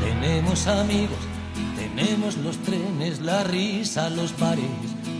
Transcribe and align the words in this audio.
Tenemos 0.00 0.66
amigos, 0.66 1.18
tenemos 1.76 2.36
los 2.38 2.56
trenes, 2.58 3.20
la 3.20 3.44
risa, 3.44 4.10
los 4.10 4.36
bares, 4.38 4.64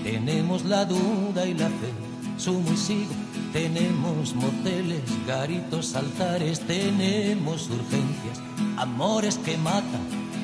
tenemos 0.05 0.65
la 0.65 0.85
duda 0.85 1.47
y 1.47 1.55
la 1.55 1.67
fe, 1.67 1.93
sumo 2.39 2.73
y 2.73 2.77
sigo. 2.77 3.13
Tenemos 3.53 4.35
moteles, 4.35 5.03
garitos, 5.27 5.95
altares, 5.95 6.61
tenemos 6.61 7.69
urgencias, 7.69 8.41
amores 8.77 9.39
que 9.39 9.57
matan, 9.57 10.01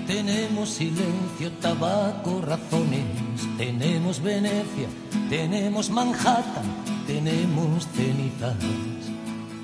tenemos 0.06 0.70
silencio, 0.70 1.52
tabaco, 1.60 2.40
razones, 2.40 3.04
tenemos 3.58 4.22
Venecia, 4.22 4.88
tenemos 5.30 5.90
Manhattan, 5.90 6.64
tenemos 7.06 7.86
cenizas 7.94 8.56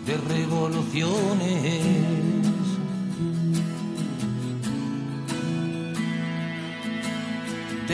de 0.06 0.16
revoluciones. 0.16 2.37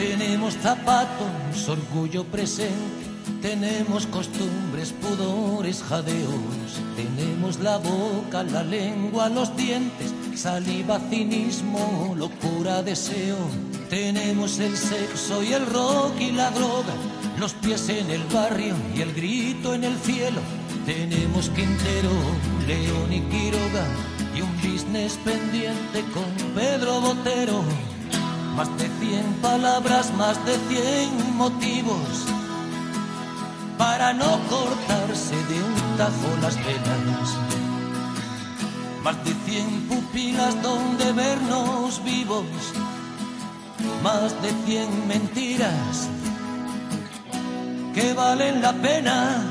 Tenemos 0.07 0.53
zapatos, 0.57 1.67
orgullo 1.67 2.25
presente, 2.25 3.05
tenemos 3.41 4.05
costumbres, 4.05 4.93
pudores, 4.93 5.81
jadeos, 5.81 6.79
tenemos 6.95 7.57
la 7.59 7.79
boca, 7.79 8.43
la 8.43 8.63
lengua, 8.63 9.29
los 9.29 9.57
dientes, 9.57 10.13
saliva, 10.35 10.99
cinismo, 11.09 12.13
locura, 12.15 12.83
deseo. 12.83 13.35
Tenemos 13.89 14.59
el 14.59 14.77
sexo 14.77 15.41
y 15.41 15.53
el 15.53 15.65
rock 15.65 16.13
y 16.19 16.31
la 16.33 16.51
droga, 16.51 16.93
los 17.39 17.53
pies 17.53 17.89
en 17.89 18.11
el 18.11 18.23
barrio 18.25 18.75
y 18.95 19.01
el 19.01 19.11
grito 19.11 19.73
en 19.73 19.85
el 19.85 19.97
cielo. 19.97 20.41
Tenemos 20.85 21.49
Quintero, 21.49 22.11
León 22.67 23.11
y 23.11 23.21
Quiroga 23.21 23.87
y 24.35 24.41
un 24.41 24.55
business 24.57 25.17
pendiente 25.25 26.03
con 26.13 26.53
Pedro 26.53 27.01
Botero. 27.01 27.94
Más 28.55 28.69
de 28.77 28.89
cien 28.99 29.25
palabras, 29.41 30.13
más 30.15 30.37
de 30.45 30.57
cien 30.69 31.35
motivos 31.35 32.25
para 33.77 34.13
no 34.13 34.39
cortarse 34.49 35.35
de 35.35 35.61
un 35.61 35.97
tajo 35.97 36.29
las 36.41 36.55
venas. 36.57 37.37
Más 39.03 39.23
de 39.25 39.33
cien 39.45 39.87
pupilas 39.89 40.61
donde 40.63 41.11
vernos 41.11 42.01
vivos, 42.03 42.45
más 44.01 44.41
de 44.41 44.51
cien 44.65 45.07
mentiras 45.07 46.07
que 47.93 48.13
valen 48.13 48.61
la 48.61 48.73
pena. 48.73 49.43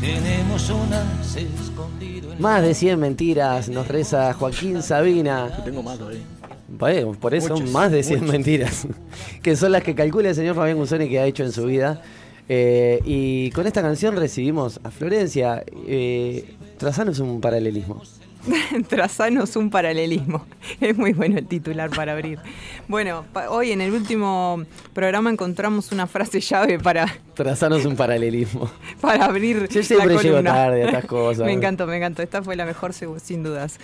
Tenemos 0.00 0.70
unas 0.70 1.34
escondido 1.34 2.32
en 2.32 2.40
Más 2.40 2.62
de 2.62 2.72
100 2.72 3.00
mentiras 3.00 3.68
nos 3.68 3.88
reza 3.88 4.32
Joaquín 4.32 4.82
Sabina. 4.82 5.50
Tengo 5.64 5.82
más 5.82 5.98
todavía. 5.98 6.37
Por 6.76 7.34
eso 7.34 7.54
Muchas, 7.54 7.70
más 7.70 7.90
de 7.90 8.02
100 8.02 8.18
muchas. 8.20 8.32
mentiras, 8.32 8.86
que 9.42 9.56
son 9.56 9.72
las 9.72 9.82
que 9.82 9.94
calcula 9.94 10.28
el 10.28 10.34
señor 10.34 10.54
Fabián 10.54 10.76
Guzoni 10.76 11.08
que 11.08 11.18
ha 11.18 11.24
hecho 11.26 11.42
en 11.44 11.52
su 11.52 11.64
vida. 11.64 12.02
Eh, 12.50 13.00
y 13.04 13.50
con 13.52 13.66
esta 13.66 13.82
canción 13.82 14.16
recibimos 14.16 14.80
a 14.84 14.90
Florencia. 14.90 15.64
Eh, 15.86 16.54
trazanos 16.78 17.18
un 17.20 17.40
paralelismo. 17.40 18.02
Trazanos 18.88 19.56
un 19.56 19.68
paralelismo. 19.70 20.46
Es 20.80 20.96
muy 20.96 21.12
bueno 21.12 21.38
el 21.38 21.46
titular 21.46 21.90
para 21.90 22.12
abrir. 22.12 22.38
Bueno, 22.86 23.24
pa- 23.32 23.50
hoy 23.50 23.72
en 23.72 23.80
el 23.80 23.92
último 23.92 24.62
programa 24.94 25.28
encontramos 25.30 25.92
una 25.92 26.06
frase 26.06 26.40
llave 26.40 26.78
para, 26.78 27.06
Trazanos 27.34 27.84
un 27.84 27.96
paralelismo. 27.96 28.70
para 29.00 29.24
abrir 29.26 29.68
Yo 29.68 29.82
siempre 29.82 30.14
la 30.14 30.22
llego 30.22 30.42
tarde 30.42 30.82
a 30.84 30.86
estas 30.86 31.04
cosas. 31.06 31.44
me 31.46 31.52
encantó, 31.52 31.86
me 31.86 31.96
encantó. 31.96 32.22
Esta 32.22 32.42
fue 32.42 32.56
la 32.56 32.64
mejor, 32.64 32.92
sin 32.92 33.42
dudas. 33.42 33.78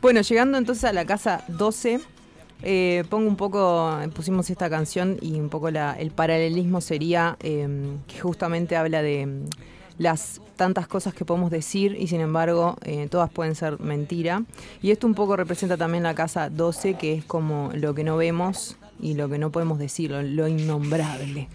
Bueno, 0.00 0.20
llegando 0.22 0.58
entonces 0.58 0.84
a 0.84 0.92
la 0.92 1.04
casa 1.04 1.44
12, 1.48 2.00
eh, 2.62 3.04
pongo 3.08 3.28
un 3.28 3.36
poco, 3.36 3.90
pusimos 4.14 4.50
esta 4.50 4.68
canción 4.68 5.16
y 5.20 5.38
un 5.38 5.48
poco 5.48 5.70
la- 5.70 5.92
el 5.94 6.10
paralelismo 6.10 6.80
sería 6.80 7.36
eh, 7.40 7.68
que 8.06 8.18
justamente 8.20 8.76
habla 8.76 9.00
de 9.02 9.26
mm, 9.26 9.44
las 9.98 10.40
tantas 10.56 10.88
cosas 10.88 11.14
que 11.14 11.24
podemos 11.24 11.50
decir 11.52 11.96
y 11.98 12.08
sin 12.08 12.20
embargo 12.20 12.76
eh, 12.84 13.06
todas 13.10 13.30
pueden 13.30 13.54
ser 13.54 13.78
mentira. 13.80 14.42
Y 14.82 14.90
esto 14.90 15.06
un 15.06 15.14
poco 15.14 15.36
representa 15.36 15.76
también 15.76 16.02
la 16.02 16.14
casa 16.14 16.50
12, 16.50 16.94
que 16.94 17.14
es 17.14 17.24
como 17.24 17.70
lo 17.74 17.94
que 17.94 18.02
no 18.04 18.16
vemos 18.16 18.76
y 19.00 19.14
lo 19.14 19.28
que 19.28 19.38
no 19.38 19.50
podemos 19.50 19.78
decir, 19.78 20.10
lo, 20.10 20.22
lo 20.22 20.48
innombrable. 20.48 21.48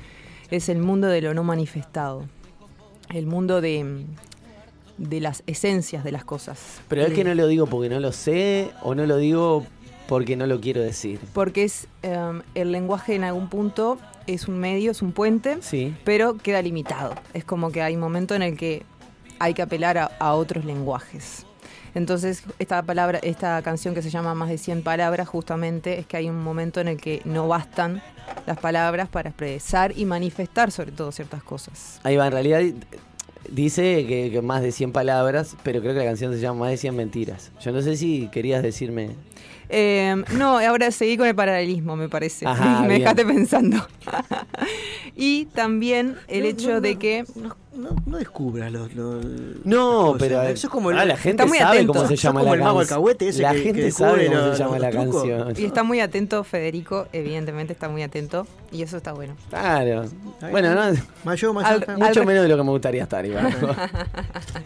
Es 0.52 0.70
el 0.70 0.80
mundo 0.80 1.08
de 1.08 1.22
lo 1.22 1.34
no 1.34 1.44
manifestado. 1.44 2.24
El 3.10 3.26
mundo 3.28 3.60
de, 3.60 3.84
mm, 3.84 4.06
de 4.98 5.20
las 5.20 5.44
esencias 5.48 6.04
de 6.06 6.12
las 6.14 6.24
cosas. 6.24 6.82
Pero 6.88 7.02
es 7.02 7.14
que 7.14 7.24
no 7.26 7.34
lo 7.36 7.48
digo 7.48 7.66
porque 7.68 7.90
no 7.90 8.00
lo 8.00 8.12
sé 8.14 8.72
o 8.84 8.96
no 8.96 9.06
lo 9.06 9.18
digo 9.18 9.66
porque 10.08 10.36
no 10.36 10.46
lo 10.48 10.60
quiero 10.60 10.82
decir. 10.82 11.20
Porque 11.34 11.64
es 11.64 11.88
em, 12.02 12.42
el 12.56 12.72
lenguaje 12.72 13.16
en 13.16 13.24
algún 13.24 13.50
punto 13.50 13.98
es 14.28 14.48
un 14.48 14.58
medio, 14.60 14.92
es 14.92 15.02
un 15.02 15.12
puente, 15.12 15.58
Sí. 15.62 15.94
pero 16.04 16.38
queda 16.38 16.62
limitado. 16.62 17.16
Es 17.34 17.44
como 17.44 17.72
que 17.72 17.82
hay 17.82 17.96
un 17.96 18.02
momento 18.02 18.36
en 18.36 18.42
el 18.42 18.58
que 18.58 18.84
hay 19.40 19.54
que 19.54 19.62
apelar 19.62 19.98
a, 19.98 20.06
a 20.20 20.34
otros 20.34 20.64
lenguajes. 20.66 21.46
Entonces, 21.96 22.44
esta 22.58 22.82
palabra, 22.82 23.20
esta 23.22 23.62
canción 23.62 23.94
que 23.94 24.02
se 24.02 24.10
llama 24.10 24.34
Más 24.34 24.50
de 24.50 24.58
100 24.58 24.82
palabras, 24.82 25.28
justamente 25.28 26.00
es 26.00 26.08
que 26.08 26.18
hay 26.18 26.28
un 26.30 26.42
momento 26.44 26.82
en 26.82 26.88
el 26.88 26.98
que 26.98 27.22
no 27.24 27.48
bastan 27.48 28.02
las 28.48 28.58
palabras 28.58 29.10
para 29.10 29.30
expresar 29.30 29.94
y 29.96 30.06
manifestar 30.06 30.72
sobre 30.72 30.92
todo 30.92 31.12
ciertas 31.12 31.44
cosas. 31.44 32.00
Ahí 32.04 32.16
va, 32.16 32.26
en 32.26 32.32
realidad 32.32 32.62
dice 33.50 34.06
que, 34.08 34.32
que 34.32 34.42
más 34.42 34.62
de 34.62 34.72
100 34.72 34.92
palabras, 34.92 35.56
pero 35.64 35.82
creo 35.82 35.94
que 35.94 36.00
la 36.00 36.06
canción 36.06 36.34
se 36.34 36.40
llama 36.40 36.62
Más 36.62 36.70
de 36.72 36.78
100 36.78 36.96
mentiras. 36.96 37.52
Yo 37.62 37.72
no 37.72 37.82
sé 37.82 37.96
si 37.98 38.28
querías 38.30 38.64
decirme... 38.64 39.12
Eh, 39.70 40.16
no, 40.34 40.60
ahora 40.60 40.92
seguí 40.92 41.18
con 41.18 41.28
el 41.28 41.36
paralelismo, 41.36 41.96
me 41.96 42.10
parece. 42.10 42.46
Ajá, 42.46 42.82
me 42.82 42.88
bien. 42.90 43.00
dejaste 43.02 43.26
pensando. 43.26 43.88
y 45.16 45.46
también 45.46 46.18
el 46.28 46.44
No, 46.44 46.50
hecho 46.50 46.70
no, 46.72 46.82
de 46.82 46.96
que 46.98 47.24
No, 47.36 47.56
no, 47.76 47.96
no 48.06 48.18
descubras 48.18 48.72
los. 48.72 48.94
los- 48.94 49.26
No, 49.64 50.16
pero 50.20 50.42
Eso 50.44 50.68
es 50.68 50.72
como 50.72 50.92
el, 50.92 51.00
ah, 51.00 51.06
la 51.06 51.18
gente 51.18 51.42
Está 51.44 51.46
muy 51.48 51.58
sabe 51.58 51.78
atento. 51.78 51.94
cómo 51.94 52.08
se 52.08 52.16
llama 52.16 52.40
como 52.42 52.52
la 52.54 52.58
el 52.60 52.64
mago 52.64 52.78
canción. 52.80 52.94
alcahuete 52.98 53.28
ese 53.30 53.42
La 53.42 53.54
que- 53.54 53.60
gente 53.62 53.82
que 53.82 53.92
sabe 53.92 54.26
cómo 54.28 54.38
los- 54.40 54.58
se 54.58 54.64
llama 54.64 54.80
la 54.80 54.90
trucos. 54.92 55.24
canción. 55.28 55.54
Y 55.58 55.66
está 55.66 55.84
muy 55.84 56.00
atento 56.00 56.44
Federico, 56.44 57.08
evidentemente 57.14 57.74
está 57.74 57.90
muy 57.90 58.04
atento 58.04 58.46
y 58.72 58.84
eso 58.84 58.98
está 58.98 59.14
bueno. 59.14 59.36
Claro. 59.50 60.06
Bueno, 60.52 60.76
no, 60.76 60.82
al- 60.82 61.04
mucho 61.24 62.26
menos 62.26 62.44
de 62.44 62.48
lo 62.50 62.58
que 62.58 62.64
me 62.64 62.70
gustaría 62.72 63.04
estar, 63.04 63.26
Iván. 63.26 63.54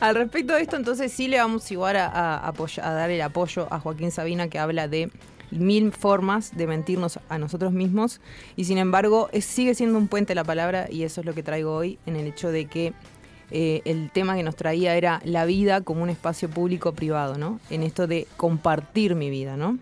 Al 0.00 0.14
respecto 0.14 0.54
de 0.54 0.62
esto, 0.62 0.76
entonces 0.76 1.12
sí 1.12 1.28
le 1.28 1.38
vamos 1.38 1.70
igual 1.70 1.96
a, 1.96 2.06
a 2.06 2.48
a 2.48 2.92
dar 2.92 3.10
el 3.10 3.20
apoyo 3.22 3.66
a 3.70 3.80
Joaquín 3.80 4.10
Sabina 4.10 4.48
que 4.48 4.58
habla 4.58 4.88
de 4.88 5.10
mil 5.50 5.92
formas 5.92 6.56
de 6.56 6.66
mentirnos 6.66 7.20
a 7.28 7.38
nosotros 7.38 7.72
mismos 7.72 8.20
y 8.56 8.64
sin 8.64 8.78
embargo 8.78 9.28
es- 9.32 9.44
sigue 9.44 9.74
siendo 9.74 9.98
un 9.98 10.08
puente 10.08 10.34
la 10.34 10.42
palabra 10.42 10.86
y 10.90 11.04
eso 11.04 11.20
es 11.20 11.26
lo 11.26 11.34
que 11.34 11.42
traigo 11.44 11.74
hoy 11.76 11.98
en 12.06 12.16
el 12.16 12.26
hecho 12.26 12.50
de 12.50 12.66
que 12.66 12.92
eh, 13.50 13.82
el 13.84 14.10
tema 14.10 14.34
que 14.34 14.42
nos 14.42 14.56
traía 14.56 14.96
era 14.96 15.20
la 15.24 15.44
vida 15.44 15.82
como 15.82 16.02
un 16.02 16.10
espacio 16.10 16.48
público-privado, 16.50 17.38
¿no? 17.38 17.60
En 17.70 17.82
esto 17.84 18.06
de 18.06 18.26
compartir 18.36 19.14
mi 19.14 19.30
vida, 19.30 19.56
¿no? 19.56 19.78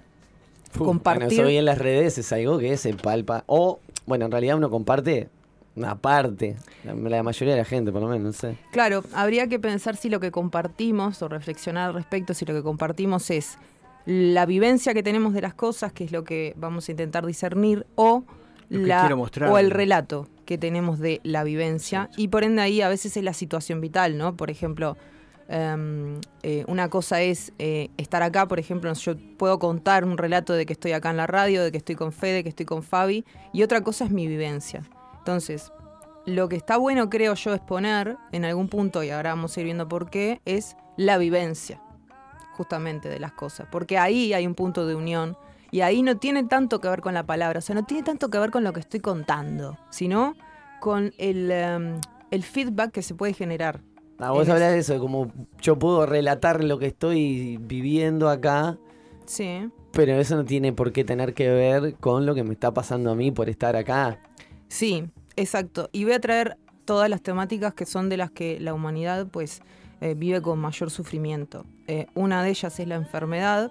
Compartir- 0.77 1.21
Bueno, 1.21 1.33
eso 1.33 1.43
hoy 1.45 1.57
en 1.57 1.65
las 1.65 1.79
redes 1.79 2.19
es 2.19 2.33
algo 2.33 2.59
que 2.59 2.77
se 2.77 2.93
palpa. 2.95 3.45
O, 3.47 3.79
bueno, 4.07 4.27
en 4.27 4.33
realidad 4.33 4.57
uno 4.57 4.69
comparte 4.69 5.29
una 5.77 5.97
parte. 5.97 6.57
La, 6.85 6.95
la 6.95 7.23
mayoría 7.23 7.55
de 7.55 7.61
la 7.61 7.65
gente, 7.65 7.93
por 7.93 8.03
lo 8.03 8.09
menos, 8.09 8.25
no 8.25 8.33
sé. 8.33 8.57
Claro, 8.73 9.05
habría 9.15 9.47
que 9.47 9.59
pensar 9.59 9.97
si 9.97 10.09
lo 10.09 10.21
que 10.21 10.31
compartimos 10.31 11.23
o 11.23 11.29
reflexionar 11.29 11.89
al 11.89 11.95
respecto 11.95 12.35
si 12.35 12.45
lo 12.45 12.55
que 12.55 12.63
compartimos 12.63 13.31
es 13.31 13.59
la 14.05 14.47
vivencia 14.47 14.95
que 14.95 15.03
tenemos 15.03 15.33
de 15.33 15.43
las 15.43 15.55
cosas, 15.55 15.93
que 15.93 16.05
es 16.05 16.13
lo 16.13 16.25
que 16.25 16.55
vamos 16.57 16.89
a 16.89 16.93
intentar 16.93 17.25
discernir, 17.25 17.87
o, 17.95 18.25
la, 18.69 19.15
o 19.51 19.59
el 19.59 19.71
relato 19.71 20.29
que 20.45 20.59
tenemos 20.59 20.99
de 20.99 21.21
la 21.23 21.45
vivencia. 21.45 22.11
Y 22.17 22.29
por 22.29 22.45
ende 22.45 22.63
ahí 22.63 22.81
a 22.81 22.89
veces 22.89 23.17
es 23.17 23.25
la 23.25 23.33
situación 23.33 23.81
vital, 23.81 24.19
¿no? 24.19 24.37
Por 24.37 24.51
ejemplo, 24.51 24.97
em, 25.49 26.21
eh, 26.43 26.65
una 26.67 26.89
cosa 26.89 27.23
es 27.23 27.53
eh, 27.59 27.91
estar 27.97 28.23
acá, 28.23 28.49
por 28.49 28.59
ejemplo, 28.59 28.93
yo 28.93 29.15
puedo 29.39 29.59
contar 29.59 30.05
un 30.05 30.19
relato 30.19 30.53
de 30.53 30.67
que 30.67 30.73
estoy 30.73 30.93
acá 30.93 31.11
en 31.11 31.19
la 31.19 31.27
radio, 31.27 31.63
de 31.63 31.71
que 31.71 31.79
estoy 31.79 31.95
con 31.95 32.13
Fede, 32.13 32.43
que 32.43 32.49
estoy 32.49 32.67
con 32.67 32.83
Fabi, 32.83 33.25
y 33.53 33.63
otra 33.63 33.83
cosa 33.83 34.05
es 34.05 34.11
mi 34.11 34.27
vivencia. 34.27 34.83
Entonces, 35.23 35.73
lo 36.27 36.49
que 36.49 36.57
está 36.57 36.79
bueno, 36.79 37.09
creo 37.09 37.35
yo, 37.35 37.55
exponer 37.55 38.17
en 38.33 38.45
algún 38.45 38.67
punto, 38.69 39.05
y 39.05 39.11
ahora 39.11 39.31
vamos 39.31 39.57
a 39.57 39.61
ir 39.61 39.67
viendo 39.67 39.89
por 39.89 40.11
qué, 40.11 40.41
es 40.45 40.77
la 40.97 41.17
vivencia, 41.17 41.81
justamente, 42.57 43.09
de 43.09 43.21
las 43.21 43.31
cosas. 43.31 43.69
Porque 43.71 43.99
ahí 43.99 44.33
hay 44.33 44.49
un 44.49 44.57
punto 44.57 44.85
de 44.85 44.97
unión, 44.97 45.37
y 45.71 45.83
ahí 45.83 46.03
no 46.03 46.17
tiene 46.17 46.43
tanto 46.43 46.81
que 46.81 46.89
ver 46.89 47.01
con 47.03 47.15
la 47.15 47.25
palabra, 47.25 47.61
o 47.61 47.63
sea, 47.63 47.77
no 47.77 47.85
tiene 47.85 48.03
tanto 48.03 48.31
que 48.31 48.39
ver 48.39 48.51
con 48.51 48.65
lo 48.65 48.73
que 48.73 48.81
estoy 48.81 48.99
contando, 48.99 49.79
sino 49.91 50.35
con 50.81 51.13
el, 51.19 51.51
em, 51.53 52.01
el 52.33 52.43
feedback 52.43 52.91
que 52.91 53.03
se 53.03 53.15
puede 53.15 53.33
generar. 53.33 53.81
Ah, 54.19 54.33
vos 54.33 54.49
hablas 54.49 54.73
de 54.73 54.79
eso, 54.79 54.95
de 54.95 54.99
como 54.99 55.31
yo 55.61 55.79
puedo 55.79 56.05
relatar 56.05 56.65
lo 56.65 56.79
que 56.81 56.87
estoy 56.87 57.59
viviendo 57.61 58.29
acá, 58.29 58.77
Sí. 59.25 59.69
pero 59.93 60.15
eso 60.15 60.35
no 60.37 60.45
tiene 60.45 60.73
por 60.73 60.93
qué 60.93 61.05
tener 61.05 61.33
que 61.33 61.49
ver 61.49 61.95
con 61.95 62.27
lo 62.27 62.35
que 62.35 62.43
me 62.43 62.53
está 62.53 62.75
pasando 62.75 63.13
a 63.13 63.15
mí 63.15 63.31
por 63.31 63.49
estar 63.49 63.77
acá. 63.77 64.19
Sí, 64.73 65.05
exacto. 65.37 65.91
Y 65.93 66.05
voy 66.05 66.15
a 66.15 66.21
traer 66.21 66.57
todas 66.87 67.11
las 67.11 67.21
temáticas 67.21 67.75
que 67.75 67.85
son 67.85 68.09
de 68.09 68.17
las 68.17 68.31
que 68.31 68.59
la 68.59 68.73
humanidad, 68.73 69.27
pues, 69.31 69.61
eh, 70.01 70.15
vive 70.17 70.41
con 70.41 70.59
mayor 70.59 70.91
sufrimiento. 70.91 71.67
Eh, 71.89 72.07
una 72.15 72.43
de 72.43 72.49
ellas 72.49 72.81
es 72.81 72.89
la 72.89 72.95
enfermedad. 72.95 73.71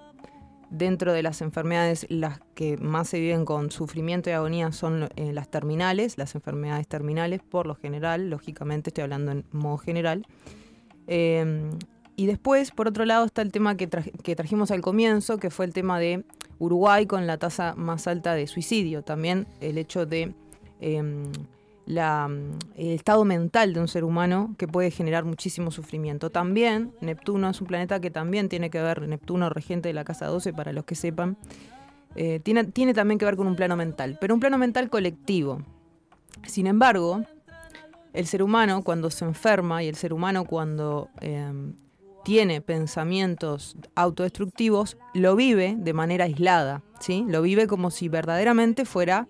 Dentro 0.70 1.12
de 1.12 1.24
las 1.24 1.42
enfermedades, 1.42 2.06
las 2.08 2.38
que 2.54 2.76
más 2.76 3.08
se 3.08 3.18
viven 3.18 3.44
con 3.44 3.72
sufrimiento 3.72 4.30
y 4.30 4.34
agonía 4.34 4.70
son 4.70 5.08
eh, 5.16 5.32
las 5.32 5.50
terminales, 5.50 6.18
las 6.18 6.36
enfermedades 6.36 6.86
terminales, 6.86 7.42
por 7.42 7.66
lo 7.66 7.74
general, 7.74 8.30
lógicamente 8.30 8.90
estoy 8.90 9.02
hablando 9.02 9.32
en 9.32 9.44
modo 9.50 9.78
general. 9.78 10.24
Eh, 11.08 11.68
y 12.14 12.26
después, 12.26 12.70
por 12.70 12.86
otro 12.86 13.04
lado, 13.06 13.24
está 13.24 13.42
el 13.42 13.50
tema 13.50 13.76
que, 13.76 13.88
que 13.88 14.36
trajimos 14.36 14.70
al 14.70 14.82
comienzo, 14.82 15.38
que 15.38 15.50
fue 15.50 15.64
el 15.64 15.72
tema 15.72 15.98
de 15.98 16.24
Uruguay 16.60 17.06
con 17.06 17.26
la 17.26 17.38
tasa 17.38 17.74
más 17.74 18.06
alta 18.06 18.34
de 18.34 18.46
suicidio. 18.46 19.02
También 19.02 19.48
el 19.60 19.78
hecho 19.78 20.06
de 20.06 20.32
em, 20.82 21.30
mm, 21.86 22.58
el 22.76 22.90
estado 22.90 23.24
mental 23.24 23.72
de 23.72 23.80
un 23.80 23.88
ser 23.88 24.04
humano 24.04 24.54
que 24.58 24.68
puede 24.68 24.90
generar 24.90 25.24
muchísimo 25.24 25.70
sufrimiento. 25.70 26.30
También 26.30 26.92
Neptuno 27.00 27.50
es 27.50 27.60
un 27.60 27.66
planeta 27.66 28.00
que 28.00 28.10
también 28.10 28.48
tiene 28.48 28.70
que 28.70 28.80
ver, 28.80 29.08
Neptuno 29.08 29.48
regente 29.48 29.88
de 29.88 29.94
la 29.94 30.04
casa 30.04 30.26
12, 30.26 30.52
para 30.52 30.72
los 30.72 30.84
que 30.84 30.94
sepan, 30.94 31.36
eh, 32.14 32.40
tiene, 32.42 32.64
tiene 32.64 32.94
también 32.94 33.18
que 33.18 33.24
ver 33.24 33.36
con 33.36 33.46
un 33.46 33.56
plano 33.56 33.76
mental, 33.76 34.18
pero 34.20 34.34
un 34.34 34.40
plano 34.40 34.58
mental 34.58 34.90
colectivo. 34.90 35.62
Sin 36.46 36.66
embargo, 36.66 37.22
el 38.12 38.26
ser 38.26 38.42
humano 38.42 38.82
cuando 38.82 39.10
se 39.10 39.24
enferma 39.24 39.82
y 39.82 39.88
el 39.88 39.94
ser 39.94 40.12
humano 40.12 40.44
cuando 40.44 41.08
em, 41.20 41.74
tiene 42.24 42.60
pensamientos 42.60 43.76
autodestructivos, 43.94 44.96
lo 45.14 45.34
vive 45.36 45.74
de 45.78 45.92
manera 45.92 46.24
aislada, 46.24 46.82
¿sí? 47.00 47.24
Lo 47.26 47.42
vive 47.42 47.66
como 47.66 47.90
si 47.90 48.08
verdaderamente 48.08 48.84
fuera 48.84 49.28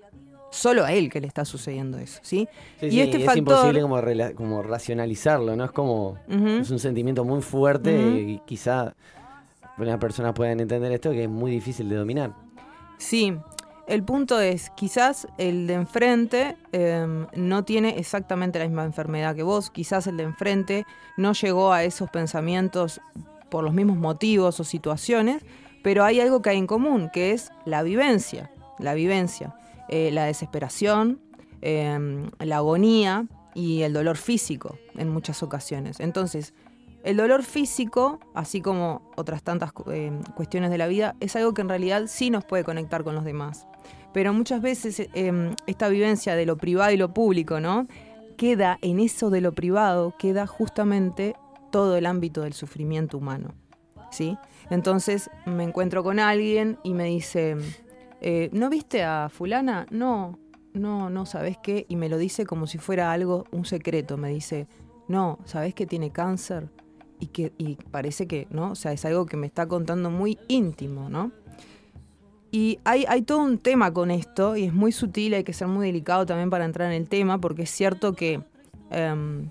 solo 0.52 0.84
a 0.84 0.92
él 0.92 1.08
que 1.10 1.20
le 1.20 1.26
está 1.26 1.44
sucediendo 1.44 1.98
eso, 1.98 2.20
¿sí? 2.22 2.46
Sí, 2.78 2.86
y 2.86 2.90
sí, 2.90 3.00
este 3.00 3.16
es 3.16 3.24
factor... 3.24 3.38
imposible 3.38 3.80
como, 3.80 3.98
rela- 3.98 4.34
como 4.34 4.62
racionalizarlo, 4.62 5.56
¿no? 5.56 5.64
Es 5.64 5.70
como, 5.72 6.18
es 6.28 6.70
un 6.70 6.78
sentimiento 6.78 7.24
muy 7.24 7.40
fuerte 7.40 7.90
y 8.20 8.40
quizá 8.46 8.94
una 9.78 9.98
persona 9.98 10.34
puedan 10.34 10.60
entender 10.60 10.92
esto 10.92 11.10
que 11.10 11.24
es 11.24 11.30
muy 11.30 11.50
difícil 11.50 11.88
de 11.88 11.96
dominar. 11.96 12.34
Sí, 12.98 13.34
el 13.88 14.02
punto 14.04 14.40
es, 14.40 14.70
quizás 14.76 15.26
el 15.38 15.66
de 15.66 15.74
enfrente 15.74 16.56
em, 16.72 17.26
no 17.34 17.64
tiene 17.64 17.98
exactamente 17.98 18.58
la 18.58 18.66
misma 18.66 18.84
enfermedad 18.84 19.34
que 19.34 19.42
vos, 19.42 19.70
quizás 19.70 20.06
el 20.06 20.18
de 20.18 20.24
enfrente 20.24 20.84
no 21.16 21.32
llegó 21.32 21.72
a 21.72 21.82
esos 21.82 22.10
pensamientos 22.10 23.00
por 23.50 23.64
los 23.64 23.72
mismos 23.72 23.96
motivos 23.96 24.60
o 24.60 24.64
situaciones, 24.64 25.42
pero 25.82 26.04
hay 26.04 26.20
algo 26.20 26.42
que 26.42 26.50
hay 26.50 26.58
en 26.58 26.66
común, 26.66 27.10
que 27.12 27.32
es 27.32 27.50
la 27.64 27.82
vivencia, 27.82 28.50
la 28.78 28.94
vivencia, 28.94 29.54
eh, 29.88 30.10
la 30.10 30.24
desesperación, 30.24 31.20
em, 31.60 32.30
la 32.38 32.56
agonía 32.56 33.26
y 33.54 33.82
el 33.82 33.92
dolor 33.92 34.16
físico 34.16 34.78
en 34.96 35.08
muchas 35.10 35.42
ocasiones. 35.42 36.00
Entonces, 36.00 36.54
el 37.04 37.16
dolor 37.16 37.42
físico, 37.42 38.20
así 38.34 38.60
como 38.60 39.10
otras 39.16 39.42
tantas 39.42 39.72
eh, 39.90 40.12
cuestiones 40.36 40.70
de 40.70 40.78
la 40.78 40.86
vida, 40.86 41.16
es 41.20 41.34
algo 41.34 41.52
que 41.52 41.62
en 41.62 41.68
realidad 41.68 42.04
sí 42.06 42.30
nos 42.30 42.44
puede 42.44 42.64
conectar 42.64 43.02
con 43.02 43.14
los 43.14 43.24
demás. 43.24 43.66
Pero 44.12 44.32
muchas 44.32 44.62
veces 44.62 45.00
eh, 45.00 45.54
esta 45.66 45.88
vivencia 45.88 46.36
de 46.36 46.46
lo 46.46 46.56
privado 46.56 46.92
y 46.92 46.96
lo 46.96 47.12
público, 47.12 47.60
¿no? 47.60 47.88
Queda 48.36 48.78
en 48.82 49.00
eso 49.00 49.30
de 49.30 49.40
lo 49.40 49.52
privado, 49.52 50.14
queda 50.18 50.46
justamente 50.46 51.34
todo 51.70 51.96
el 51.96 52.06
ámbito 52.06 52.42
del 52.42 52.52
sufrimiento 52.52 53.18
humano, 53.18 53.54
¿sí? 54.10 54.36
Entonces 54.70 55.30
me 55.46 55.64
encuentro 55.64 56.04
con 56.04 56.18
alguien 56.18 56.78
y 56.84 56.94
me 56.94 57.04
dice, 57.04 57.56
eh, 58.24 58.50
¿no 58.52 58.70
viste 58.70 59.02
a 59.02 59.28
fulana? 59.28 59.86
No, 59.90 60.38
no, 60.74 61.10
no, 61.10 61.26
¿sabes 61.26 61.58
qué? 61.60 61.86
Y 61.88 61.96
me 61.96 62.08
lo 62.08 62.18
dice 62.18 62.46
como 62.46 62.68
si 62.68 62.78
fuera 62.78 63.12
algo, 63.12 63.46
un 63.50 63.64
secreto, 63.64 64.16
me 64.16 64.30
dice, 64.30 64.68
no, 65.08 65.40
¿sabes 65.44 65.74
que 65.74 65.86
tiene 65.86 66.10
cáncer? 66.12 66.70
Y, 67.18 67.26
que, 67.26 67.52
y 67.58 67.74
parece 67.90 68.28
que, 68.28 68.46
¿no? 68.50 68.70
O 68.70 68.74
sea, 68.76 68.92
es 68.92 69.04
algo 69.04 69.26
que 69.26 69.36
me 69.36 69.48
está 69.48 69.66
contando 69.66 70.08
muy 70.08 70.38
íntimo, 70.46 71.08
¿no? 71.08 71.32
Y 72.52 72.78
hay, 72.84 73.04
hay 73.08 73.22
todo 73.22 73.38
un 73.38 73.58
tema 73.58 73.92
con 73.92 74.12
esto 74.12 74.56
y 74.56 74.64
es 74.64 74.72
muy 74.72 74.92
sutil, 74.92 75.34
hay 75.34 75.42
que 75.42 75.52
ser 75.52 75.66
muy 75.66 75.86
delicado 75.86 76.24
también 76.24 76.48
para 76.48 76.64
entrar 76.64 76.92
en 76.92 77.02
el 77.02 77.08
tema, 77.08 77.40
porque 77.40 77.62
es 77.62 77.70
cierto 77.70 78.12
que 78.12 78.40
em, 78.90 79.50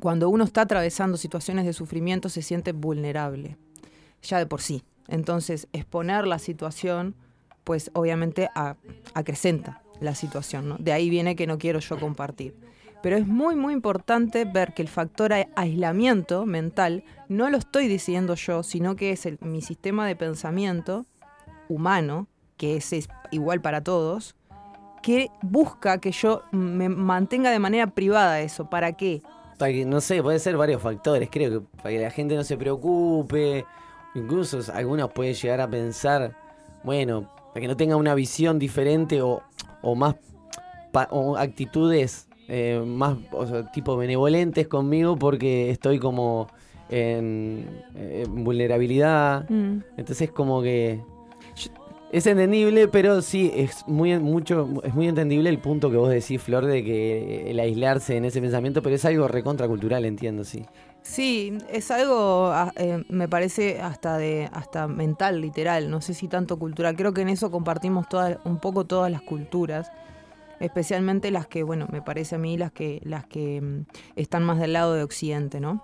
cuando 0.00 0.28
uno 0.28 0.44
está 0.44 0.60
atravesando 0.60 1.16
situaciones 1.16 1.64
de 1.64 1.72
sufrimiento 1.72 2.28
se 2.28 2.42
siente 2.42 2.70
vulnerable, 2.70 3.56
ya 4.22 4.38
de 4.38 4.46
por 4.46 4.60
sí. 4.60 4.84
Entonces, 5.08 5.66
exponer 5.72 6.26
la 6.26 6.38
situación, 6.38 7.16
pues 7.66 7.90
obviamente 7.94 8.48
acrecenta 9.12 9.82
la 9.98 10.14
situación, 10.14 10.68
¿no? 10.68 10.76
De 10.78 10.92
ahí 10.92 11.10
viene 11.10 11.34
que 11.34 11.48
no 11.48 11.58
quiero 11.58 11.80
yo 11.80 11.98
compartir. 11.98 12.54
Pero 13.02 13.16
es 13.16 13.26
muy, 13.26 13.56
muy 13.56 13.74
importante 13.74 14.44
ver 14.44 14.72
que 14.72 14.82
el 14.82 14.88
factor 14.88 15.32
aislamiento 15.56 16.46
mental 16.46 17.02
no 17.28 17.50
lo 17.50 17.58
estoy 17.58 17.88
diciendo 17.88 18.36
yo, 18.36 18.62
sino 18.62 18.94
que 18.94 19.10
es 19.10 19.28
mi 19.40 19.62
sistema 19.62 20.06
de 20.06 20.14
pensamiento 20.14 21.06
humano, 21.68 22.28
que 22.56 22.76
es, 22.76 22.92
es 22.92 23.08
igual 23.32 23.60
para 23.60 23.82
todos, 23.82 24.36
que 25.02 25.28
busca 25.42 25.98
que 25.98 26.12
yo 26.12 26.42
me 26.52 26.88
mantenga 26.88 27.50
de 27.50 27.58
manera 27.58 27.88
privada 27.88 28.40
eso. 28.40 28.70
¿Para 28.70 28.92
qué? 28.92 29.22
Para 29.58 29.72
que, 29.72 29.84
no 29.84 30.00
sé, 30.00 30.22
puede 30.22 30.38
ser 30.38 30.56
varios 30.56 30.80
factores, 30.80 31.28
creo 31.32 31.50
que 31.50 31.66
para 31.78 31.90
que 31.90 31.98
la 32.00 32.10
gente 32.10 32.36
no 32.36 32.44
se 32.44 32.56
preocupe, 32.56 33.64
incluso 34.14 34.60
algunos 34.72 35.10
pueden 35.10 35.34
llegar 35.34 35.60
a 35.60 35.68
pensar, 35.68 36.36
bueno, 36.84 37.28
que 37.60 37.68
no 37.68 37.76
tenga 37.76 37.96
una 37.96 38.14
visión 38.14 38.58
diferente 38.58 39.22
o, 39.22 39.42
o 39.82 39.94
más 39.94 40.16
pa- 40.92 41.08
o 41.10 41.36
actitudes 41.36 42.28
eh, 42.48 42.82
más 42.86 43.16
o 43.32 43.46
sea, 43.46 43.70
tipo 43.72 43.96
benevolentes 43.96 44.68
conmigo 44.68 45.16
porque 45.16 45.70
estoy 45.70 45.98
como 45.98 46.46
en, 46.88 47.66
en 47.94 48.44
vulnerabilidad. 48.44 49.48
Mm. 49.50 49.78
Entonces 49.96 50.30
como 50.30 50.62
que 50.62 51.00
es 52.12 52.26
entendible, 52.26 52.86
pero 52.86 53.20
sí 53.20 53.50
es 53.54 53.84
muy 53.88 54.16
mucho 54.20 54.68
es 54.84 54.94
muy 54.94 55.08
entendible 55.08 55.50
el 55.50 55.58
punto 55.58 55.90
que 55.90 55.96
vos 55.96 56.08
decís, 56.08 56.40
Flor, 56.40 56.64
de 56.64 56.84
que 56.84 57.50
el 57.50 57.58
aislarse 57.58 58.16
en 58.16 58.24
ese 58.24 58.40
pensamiento, 58.40 58.80
pero 58.80 58.94
es 58.94 59.04
algo 59.04 59.26
recontracultural, 59.26 60.04
entiendo, 60.04 60.44
sí. 60.44 60.64
Sí, 61.08 61.56
es 61.70 61.92
algo, 61.92 62.48
ah, 62.52 62.72
eh, 62.76 63.04
me 63.08 63.28
parece, 63.28 63.80
hasta 63.80 64.18
de 64.18 64.50
hasta 64.52 64.88
mental, 64.88 65.40
literal. 65.40 65.88
No 65.88 66.00
sé 66.00 66.14
si 66.14 66.26
tanto 66.26 66.58
cultural. 66.58 66.96
Creo 66.96 67.14
que 67.14 67.20
en 67.22 67.28
eso 67.28 67.50
compartimos 67.52 68.08
todas, 68.08 68.38
un 68.44 68.58
poco 68.58 68.84
todas 68.86 69.10
las 69.12 69.22
culturas, 69.22 69.88
especialmente 70.58 71.30
las 71.30 71.46
que, 71.46 71.62
bueno, 71.62 71.86
me 71.92 72.02
parece 72.02 72.34
a 72.34 72.38
mí 72.38 72.58
las 72.58 72.72
que, 72.72 73.00
las 73.04 73.24
que 73.24 73.60
mm, 73.60 73.82
están 74.16 74.42
más 74.42 74.58
del 74.58 74.72
lado 74.72 74.94
de 74.94 75.04
Occidente, 75.04 75.60
¿no? 75.60 75.80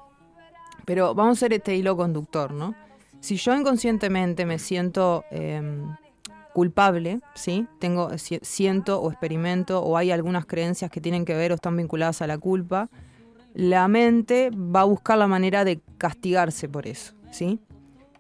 Pero 0.87 1.14
vamos 1.14 1.37
a 1.37 1.38
hacer 1.38 1.52
este 1.52 1.76
hilo 1.76 1.97
conductor, 1.97 2.52
¿no? 2.52 2.75
Si 3.21 3.37
yo 3.37 3.55
inconscientemente 3.55 4.45
me 4.45 4.59
siento 4.59 5.25
em, 5.31 5.95
culpable, 6.52 7.21
¿sí? 7.37 7.69
Tengo, 7.79 8.19
si- 8.19 8.41
siento 8.43 9.00
o 9.00 9.09
experimento 9.09 9.81
o 9.85 9.97
hay 9.97 10.11
algunas 10.11 10.47
creencias 10.47 10.91
que 10.91 11.00
tienen 11.00 11.25
que 11.25 11.35
ver 11.37 11.52
o 11.52 11.55
están 11.55 11.76
vinculadas 11.76 12.23
a 12.23 12.26
la 12.26 12.37
culpa, 12.38 12.88
la 13.54 13.87
mente 13.88 14.50
va 14.50 14.80
a 14.82 14.85
buscar 14.85 15.18
la 15.18 15.26
manera 15.26 15.64
de 15.64 15.80
castigarse 15.99 16.68
por 16.68 16.87
eso, 16.87 17.14
¿sí? 17.30 17.61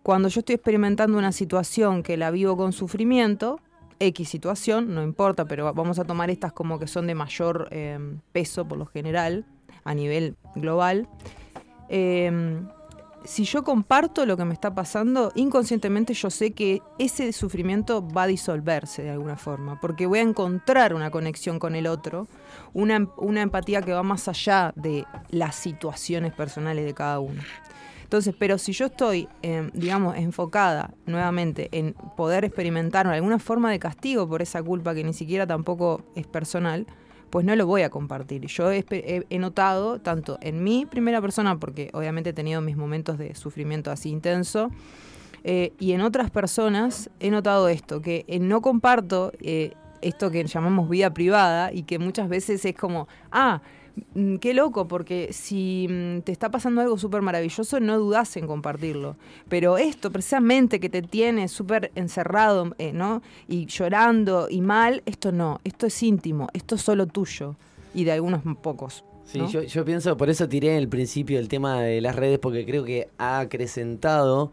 Cuando 0.02 0.28
yo 0.28 0.40
estoy 0.40 0.54
experimentando 0.56 1.16
una 1.16 1.32
situación 1.32 2.02
que 2.02 2.16
la 2.16 2.30
vivo 2.30 2.56
con 2.56 2.72
sufrimiento, 2.72 3.60
X 4.00 4.28
situación, 4.28 4.94
no 4.94 5.02
importa, 5.02 5.44
pero 5.44 5.64
va- 5.64 5.72
vamos 5.72 5.98
a 6.00 6.04
tomar 6.04 6.28
estas 6.28 6.52
como 6.52 6.78
que 6.78 6.86
son 6.88 7.06
de 7.06 7.14
mayor 7.14 7.68
eh, 7.70 7.98
peso 8.32 8.66
por 8.66 8.78
lo 8.78 8.86
general, 8.86 9.46
a 9.84 9.94
nivel 9.94 10.34
global. 10.56 11.08
Eh, 11.88 12.62
si 13.24 13.44
yo 13.44 13.62
comparto 13.64 14.26
lo 14.26 14.36
que 14.36 14.44
me 14.44 14.54
está 14.54 14.74
pasando, 14.74 15.32
inconscientemente 15.34 16.14
yo 16.14 16.30
sé 16.30 16.52
que 16.52 16.82
ese 16.98 17.32
sufrimiento 17.32 18.06
va 18.06 18.24
a 18.24 18.26
disolverse 18.26 19.02
de 19.02 19.10
alguna 19.10 19.36
forma, 19.36 19.80
porque 19.80 20.06
voy 20.06 20.18
a 20.20 20.22
encontrar 20.22 20.94
una 20.94 21.10
conexión 21.10 21.58
con 21.58 21.74
el 21.74 21.86
otro, 21.86 22.26
una, 22.72 22.96
em- 22.96 23.08
una 23.16 23.42
empatía 23.42 23.82
que 23.82 23.92
va 23.92 24.02
más 24.02 24.28
allá 24.28 24.72
de 24.76 25.04
las 25.30 25.54
situaciones 25.54 26.32
personales 26.32 26.84
de 26.84 26.94
cada 26.94 27.20
uno. 27.20 27.42
Entonces, 28.02 28.34
pero 28.38 28.58
si 28.58 28.72
yo 28.72 28.86
estoy, 28.86 29.26
eh, 29.40 29.70
digamos, 29.72 30.16
enfocada 30.18 30.92
nuevamente 31.06 31.70
en 31.72 31.94
poder 32.14 32.44
experimentar 32.44 33.06
alguna 33.06 33.38
forma 33.38 33.70
de 33.70 33.78
castigo 33.78 34.28
por 34.28 34.42
esa 34.42 34.62
culpa 34.62 34.94
que 34.94 35.02
ni 35.02 35.14
siquiera 35.14 35.46
tampoco 35.46 36.02
es 36.14 36.26
personal, 36.26 36.86
pues 37.32 37.46
no 37.46 37.56
lo 37.56 37.66
voy 37.66 37.80
a 37.80 37.88
compartir. 37.88 38.46
Yo 38.46 38.70
he, 38.70 39.38
notado, 39.38 39.98
tanto 40.02 40.36
en 40.42 40.62
mi 40.62 40.84
primera 40.84 41.18
persona, 41.22 41.58
porque 41.58 41.88
obviamente 41.94 42.30
he 42.30 42.32
tenido 42.34 42.60
mis 42.60 42.76
momentos 42.76 43.16
de 43.16 43.34
sufrimiento 43.34 43.90
así 43.90 44.10
intenso, 44.10 44.70
eh, 45.42 45.72
y 45.78 45.92
en 45.92 46.02
otras 46.02 46.30
personas 46.30 47.08
he 47.20 47.30
notado 47.30 47.70
esto, 47.70 48.02
que 48.02 48.26
eh, 48.28 48.38
no 48.38 48.60
comparto 48.60 49.32
eh, 49.40 49.72
esto 50.02 50.30
que 50.30 50.44
llamamos 50.44 50.90
vida 50.90 51.14
privada 51.14 51.72
y 51.72 51.84
que 51.84 51.98
muchas 51.98 52.28
veces 52.28 52.62
es 52.66 52.76
como, 52.76 53.08
ah, 53.30 53.62
qué 54.40 54.54
loco, 54.54 54.88
porque 54.88 55.32
si 55.32 55.86
mm, 55.88 56.20
te 56.20 56.32
está 56.32 56.50
pasando 56.50 56.80
algo 56.80 56.98
súper 56.98 57.22
maravilloso, 57.22 57.80
no 57.80 57.98
dudas 57.98 58.36
en 58.36 58.46
compartirlo. 58.46 59.16
Pero 59.48 59.78
esto 59.78 60.10
precisamente 60.10 60.80
que 60.80 60.88
te 60.88 61.02
tiene 61.02 61.48
súper 61.48 61.90
encerrado, 61.94 62.74
eh, 62.78 62.92
¿no? 62.92 63.22
Y 63.48 63.66
llorando 63.66 64.48
y 64.50 64.60
mal, 64.60 65.02
esto 65.06 65.32
no, 65.32 65.60
esto 65.64 65.86
es 65.86 66.02
íntimo, 66.02 66.48
esto 66.52 66.74
es 66.76 66.82
solo 66.82 67.06
tuyo 67.06 67.56
y 67.94 68.04
de 68.04 68.12
algunos 68.12 68.42
pocos. 68.62 69.04
Sí, 69.24 69.38
¿no? 69.38 69.48
yo, 69.48 69.62
yo 69.62 69.84
pienso, 69.84 70.16
por 70.16 70.30
eso 70.30 70.48
tiré 70.48 70.72
en 70.72 70.78
el 70.78 70.88
principio 70.88 71.38
el 71.38 71.48
tema 71.48 71.82
de 71.82 72.00
las 72.00 72.16
redes, 72.16 72.38
porque 72.38 72.66
creo 72.66 72.84
que 72.84 73.08
ha 73.18 73.40
acrecentado 73.40 74.52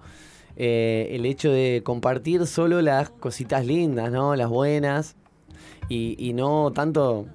eh, 0.55 1.09
el 1.11 1.25
hecho 1.25 1.51
de 1.51 1.81
compartir 1.83 2.45
solo 2.45 2.81
las 2.81 3.09
cositas 3.09 3.65
lindas, 3.65 4.11
¿no? 4.11 4.35
Las 4.35 4.49
buenas, 4.49 5.15
y, 5.87 6.15
y 6.17 6.33
no 6.33 6.71
tanto... 6.71 7.25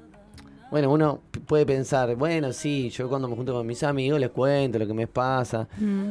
Bueno, 0.75 0.91
uno 0.91 1.21
puede 1.47 1.65
pensar, 1.65 2.17
bueno, 2.17 2.53
sí, 2.53 2.91
yo 2.91 3.09
cuando 3.09 3.29
me 3.29 3.37
junto 3.37 3.53
con 3.53 3.65
mis 3.65 3.81
amigos 3.85 4.19
les 4.19 4.31
cuento 4.31 4.77
lo 4.77 4.89
que 4.89 4.93
me 4.93 5.07
pasa, 5.07 5.69
Mm, 5.79 6.09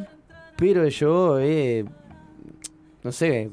pero 0.56 0.88
yo 0.88 1.38
he, 1.38 1.84
no 3.02 3.12
sé, 3.12 3.50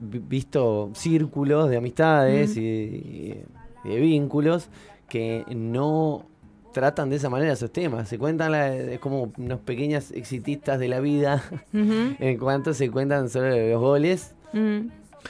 vi- 0.00 0.18
visto 0.18 0.90
círculos 0.94 1.70
de 1.70 1.76
amistades 1.76 2.56
Mm. 2.56 2.60
y, 2.60 2.64
y 2.64 3.88
de 3.88 3.96
vínculos 4.00 4.68
que 5.08 5.44
no 5.54 6.26
tratan 6.72 7.08
de 7.08 7.16
esa 7.16 7.30
manera 7.30 7.52
esos 7.52 7.70
temas. 7.72 8.08
Se 8.08 8.18
cuentan 8.18 8.50
la- 8.50 8.74
es 8.74 8.98
como 8.98 9.32
unos 9.38 9.60
pequeñas 9.60 10.10
exitistas 10.10 10.80
de 10.80 10.88
la 10.88 10.98
vida 10.98 11.40
en 11.72 12.36
cuanto 12.36 12.74
se 12.74 12.90
cuentan 12.90 13.28
solo 13.28 13.48
los 13.56 13.80
goles. 13.80 14.34
mm. 14.52 14.78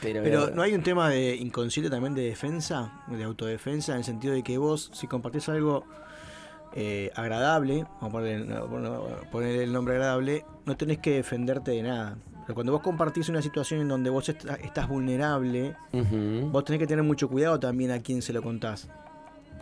Pero, 0.01 0.23
Pero 0.23 0.49
no 0.51 0.61
hay 0.61 0.73
un 0.73 0.83
tema 0.83 1.09
de 1.09 1.35
inconsciente 1.35 1.89
también 1.89 2.15
de 2.15 2.21
defensa, 2.23 3.03
de 3.07 3.23
autodefensa, 3.23 3.91
en 3.93 3.99
el 3.99 4.03
sentido 4.03 4.33
de 4.33 4.43
que 4.43 4.57
vos, 4.57 4.89
si 4.93 5.07
compartís 5.07 5.49
algo 5.49 5.83
eh, 6.73 7.11
agradable, 7.15 7.85
vamos 7.99 8.09
a 8.09 8.09
ponerle, 8.11 8.55
ponerle 9.31 9.63
el 9.63 9.73
nombre 9.73 9.95
agradable, 9.95 10.45
no 10.65 10.77
tenés 10.77 10.99
que 10.99 11.15
defenderte 11.15 11.71
de 11.71 11.81
nada. 11.83 12.17
Pero 12.45 12.55
cuando 12.55 12.71
vos 12.73 12.81
compartís 12.81 13.27
una 13.29 13.41
situación 13.41 13.81
en 13.81 13.87
donde 13.87 14.09
vos 14.09 14.29
est- 14.29 14.45
estás 14.63 14.87
vulnerable, 14.87 15.75
vos 16.51 16.63
tenés 16.63 16.79
que 16.79 16.87
tener 16.87 17.03
mucho 17.03 17.27
cuidado 17.27 17.59
también 17.59 17.91
a 17.91 17.99
quién 17.99 18.21
se 18.21 18.33
lo 18.33 18.41
contás. 18.41 18.87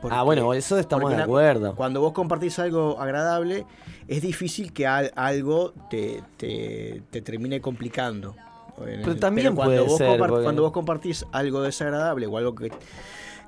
Porque- 0.02 0.16
ah, 0.16 0.22
bueno, 0.24 0.54
eso 0.54 0.78
estamos 0.78 1.10
de 1.10 1.16
acuerdo. 1.24 1.76
Cuando 1.76 2.02
vos 2.02 2.12
compartís 2.14 2.60
algo 2.60 3.00
agradable, 3.02 3.66
es 4.08 4.22
difícil 4.22 4.72
que 4.72 4.86
al- 4.86 5.12
algo 5.16 5.74
te, 5.90 6.22
te- 6.38 7.02
te 7.10 7.22
termine 7.22 7.62
complicando. 7.62 8.36
En 8.80 9.02
Pero 9.02 9.12
el- 9.12 9.20
también 9.20 9.56
cuando 9.56 9.74
puede 9.76 9.88
vos 9.88 9.98
ser, 9.98 10.18
porque- 10.18 10.44
Cuando 10.44 10.62
vos 10.62 10.72
compartís 10.72 11.26
algo 11.32 11.62
desagradable 11.62 12.28
o 12.28 12.38
algo 12.38 12.54
que, 12.56 12.72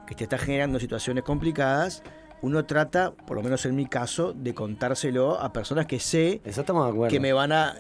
que 0.08 0.16
te 0.16 0.24
está 0.24 0.38
generando 0.38 0.80
situaciones 0.80 1.24
complicadas, 1.24 2.02
uno 2.42 2.66
trata, 2.66 3.12
por 3.12 3.38
lo 3.38 3.44
menos 3.44 3.66
en 3.66 3.76
mi 3.76 3.86
caso, 3.86 4.34
de 4.34 4.54
contárselo 4.54 5.40
a 5.40 5.52
personas 5.54 5.86
que 5.86 6.00
sé 6.00 6.42
Eso 6.46 6.62
estamos 6.62 6.86
de 6.86 6.92
acuerdo. 6.92 7.12
que 7.12 7.20
me 7.20 7.34
van 7.34 7.52
a 7.52 7.76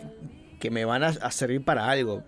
que 0.59 0.69
me 0.69 0.83
van 0.83 1.03
a, 1.03 1.07
a 1.07 1.31
servir 1.31 1.63
para 1.63 1.89
algo. 1.89 2.23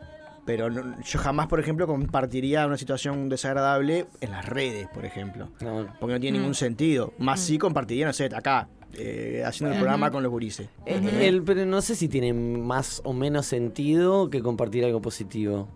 Pero 0.45 0.69
no- 0.71 0.95
yo 1.03 1.19
jamás, 1.19 1.47
por 1.47 1.59
ejemplo, 1.59 1.85
compartiría 1.85 2.65
una 2.65 2.77
situación 2.77 3.27
desagradable 3.29 4.07
en 4.21 4.31
las 4.31 4.45
redes, 4.47 4.87
por 4.93 5.05
ejemplo. 5.05 5.49
No, 5.59 5.87
Porque 5.99 6.13
no 6.15 6.19
tiene 6.19 6.37
Mm. 6.37 6.41
ningún 6.41 6.55
sentido. 6.55 7.13
Más 7.19 7.39
Mm. 7.41 7.43
sí 7.43 7.57
compartiría, 7.59 8.05
no 8.07 8.13
sé, 8.13 8.25
acá, 8.33 8.69
eh, 8.97 9.43
haciendo 9.45 9.73
el 9.73 9.79
programa 9.79 10.11
con 10.11 10.23
los 10.23 10.31
gurises. 10.31 10.67
Eh, 10.85 11.01
el- 11.27 11.43
pero 11.43 11.65
no 11.65 11.81
sé 11.81 11.95
si 11.95 12.07
tiene 12.07 12.33
más 12.33 13.01
o 13.05 13.13
menos 13.13 13.45
sentido 13.45 14.29
que 14.29 14.41
compartir 14.41 14.83
algo 14.85 15.01
positivo. 15.01 15.67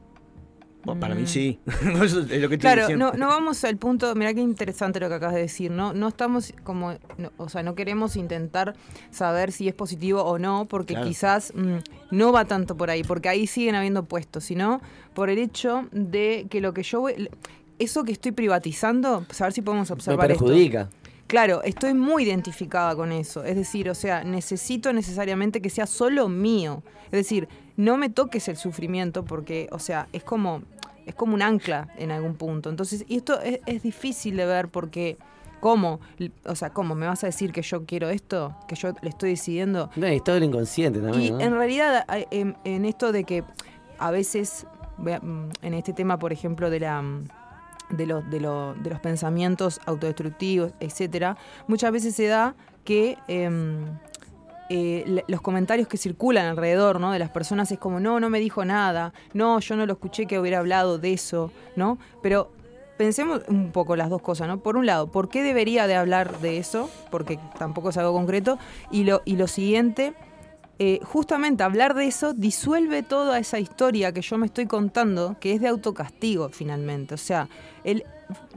Bueno, 0.83 0.99
Para 1.01 1.15
mí 1.15 1.23
Mm. 1.23 1.27
sí. 1.27 1.59
Eso 2.03 2.19
es 2.19 2.27
lo 2.27 2.27
que 2.27 2.35
estoy 2.37 2.57
Claro, 2.59 2.81
diciendo. 2.81 3.11
no, 3.13 3.17
no 3.17 3.27
vamos 3.29 3.63
al 3.63 3.75
punto, 3.77 4.13
mira 4.13 4.35
qué 4.35 4.41
interesante 4.41 4.99
lo 4.99 5.07
que 5.09 5.15
acabas 5.15 5.33
de 5.33 5.41
decir, 5.41 5.71
¿no? 5.71 5.93
No 5.93 6.09
estamos 6.09 6.53
como, 6.63 6.91
no, 7.17 7.31
o 7.37 7.49
sea, 7.49 7.63
no 7.63 7.73
queremos 7.73 8.15
intentar 8.15 8.75
saber 9.09 9.51
si 9.51 9.67
es 9.67 9.73
positivo 9.73 10.21
o 10.23 10.37
no, 10.37 10.67
porque 10.67 10.93
Claro. 10.93 11.07
quizás 11.07 11.51
mm, 11.55 11.77
no 12.11 12.31
va 12.31 12.45
tanto 12.45 12.77
por 12.77 12.91
ahí, 12.91 13.01
porque 13.03 13.29
ahí 13.29 13.47
siguen 13.47 13.73
habiendo 13.73 14.03
puestos, 14.03 14.43
sino 14.43 14.79
por 15.15 15.31
el 15.31 15.39
hecho 15.39 15.87
de 15.91 16.45
que 16.51 16.61
lo 16.61 16.75
que 16.75 16.83
yo 16.83 16.99
voy, 17.01 17.29
eso 17.79 18.03
que 18.03 18.11
estoy 18.11 18.31
privatizando, 18.33 19.23
pues 19.25 19.41
a 19.41 19.45
ver 19.45 19.53
si 19.53 19.63
podemos 19.63 19.89
Me 19.89 19.93
observar 19.95 20.31
esto. 20.31 20.45
Claro, 21.27 21.63
estoy 21.63 21.93
muy 21.93 22.23
identificada 22.23 22.95
con 22.95 23.11
eso. 23.11 23.43
Es 23.43 23.55
decir, 23.55 23.89
o 23.89 23.95
sea, 23.95 24.23
necesito 24.23 24.93
necesariamente 24.93 25.61
que 25.61 25.69
sea 25.69 25.87
solo 25.87 26.29
mío. 26.29 26.83
Es 27.05 27.11
decir, 27.11 27.47
no 27.77 27.97
me 27.97 28.09
toques 28.09 28.47
el 28.47 28.57
sufrimiento 28.57 29.25
porque, 29.25 29.67
o 29.71 29.79
sea, 29.79 30.07
es 30.13 30.23
como, 30.23 30.61
es 31.05 31.15
como 31.15 31.33
un 31.33 31.41
ancla 31.41 31.89
en 31.97 32.11
algún 32.11 32.35
punto. 32.35 32.69
Entonces, 32.69 33.05
y 33.07 33.17
esto 33.17 33.39
es, 33.41 33.59
es 33.65 33.81
difícil 33.81 34.37
de 34.37 34.45
ver 34.45 34.67
porque, 34.69 35.17
¿cómo? 35.61 35.99
O 36.45 36.55
sea, 36.55 36.69
¿cómo? 36.69 36.93
¿Me 36.93 37.07
vas 37.07 37.23
a 37.23 37.27
decir 37.27 37.51
que 37.51 37.63
yo 37.63 37.85
quiero 37.85 38.09
esto? 38.09 38.55
¿Que 38.67 38.75
yo 38.75 38.93
le 39.01 39.09
estoy 39.09 39.31
decidiendo? 39.31 39.89
No, 39.95 40.11
y 40.11 40.19
todo 40.19 40.37
el 40.37 40.43
inconsciente 40.43 40.99
Y 40.99 41.01
también. 41.01 41.33
¿no? 41.33 41.41
en 41.41 41.53
realidad, 41.55 42.05
en, 42.29 42.55
en 42.63 42.85
esto 42.85 43.11
de 43.11 43.23
que 43.23 43.43
a 43.97 44.11
veces, 44.11 44.67
mm, 44.97 45.45
en 45.63 45.73
este 45.73 45.93
tema, 45.93 46.19
por 46.19 46.31
ejemplo, 46.31 46.69
de 46.69 46.81
la 46.81 47.01
mm, 47.01 47.27
de 47.89 48.05
los, 48.05 48.29
de, 48.29 48.39
lo- 48.39 48.73
de 48.75 48.89
los 48.89 48.99
pensamientos 48.99 49.79
autodestructivos, 49.85 50.73
etcétera, 50.79 51.37
muchas 51.67 51.91
veces 51.91 52.15
se 52.15 52.27
da 52.27 52.55
que 52.83 53.17
em, 53.27 53.85
eh, 54.69 55.23
los 55.27 55.41
comentarios 55.41 55.87
que 55.87 55.97
circulan 55.97 56.45
alrededor 56.47 56.99
¿no? 56.99 57.11
de 57.11 57.19
las 57.19 57.29
personas 57.29 57.71
es 57.71 57.77
como, 57.79 57.99
no, 57.99 58.19
no 58.19 58.29
me 58.29 58.39
dijo 58.39 58.65
nada, 58.65 59.13
no, 59.33 59.59
yo 59.59 59.75
no 59.75 59.85
lo 59.85 59.93
escuché 59.93 60.25
que 60.25 60.39
hubiera 60.39 60.59
hablado 60.59 60.97
de 60.97 61.13
eso, 61.13 61.51
¿no? 61.75 61.99
Pero 62.23 62.51
pensemos 62.97 63.41
un 63.47 63.71
poco 63.71 63.95
las 63.95 64.09
dos 64.09 64.21
cosas, 64.21 64.47
¿no? 64.47 64.59
Por 64.59 64.77
un 64.77 64.85
lado, 64.87 65.07
¿por 65.11 65.29
qué 65.29 65.43
debería 65.43 65.85
de 65.85 65.95
hablar 65.95 66.39
de 66.39 66.57
eso? 66.57 66.89
Porque 67.11 67.37
tampoco 67.59 67.89
es 67.89 67.97
algo 67.97 68.13
concreto. 68.13 68.57
Y 68.89 69.03
lo, 69.03 69.21
y 69.25 69.35
lo 69.35 69.47
siguiente, 69.47 70.13
eh, 70.79 70.99
justamente 71.03 71.63
hablar 71.63 71.93
de 71.93 72.05
eso 72.05 72.33
disuelve 72.33 73.01
toda 73.03 73.39
esa 73.39 73.59
historia 73.59 74.11
que 74.11 74.21
yo 74.21 74.37
me 74.37 74.45
estoy 74.45 74.65
contando, 74.65 75.37
que 75.39 75.53
es 75.53 75.61
de 75.61 75.67
autocastigo 75.67 76.49
finalmente. 76.49 77.13
O 77.13 77.17
sea, 77.17 77.47
el, 77.83 78.03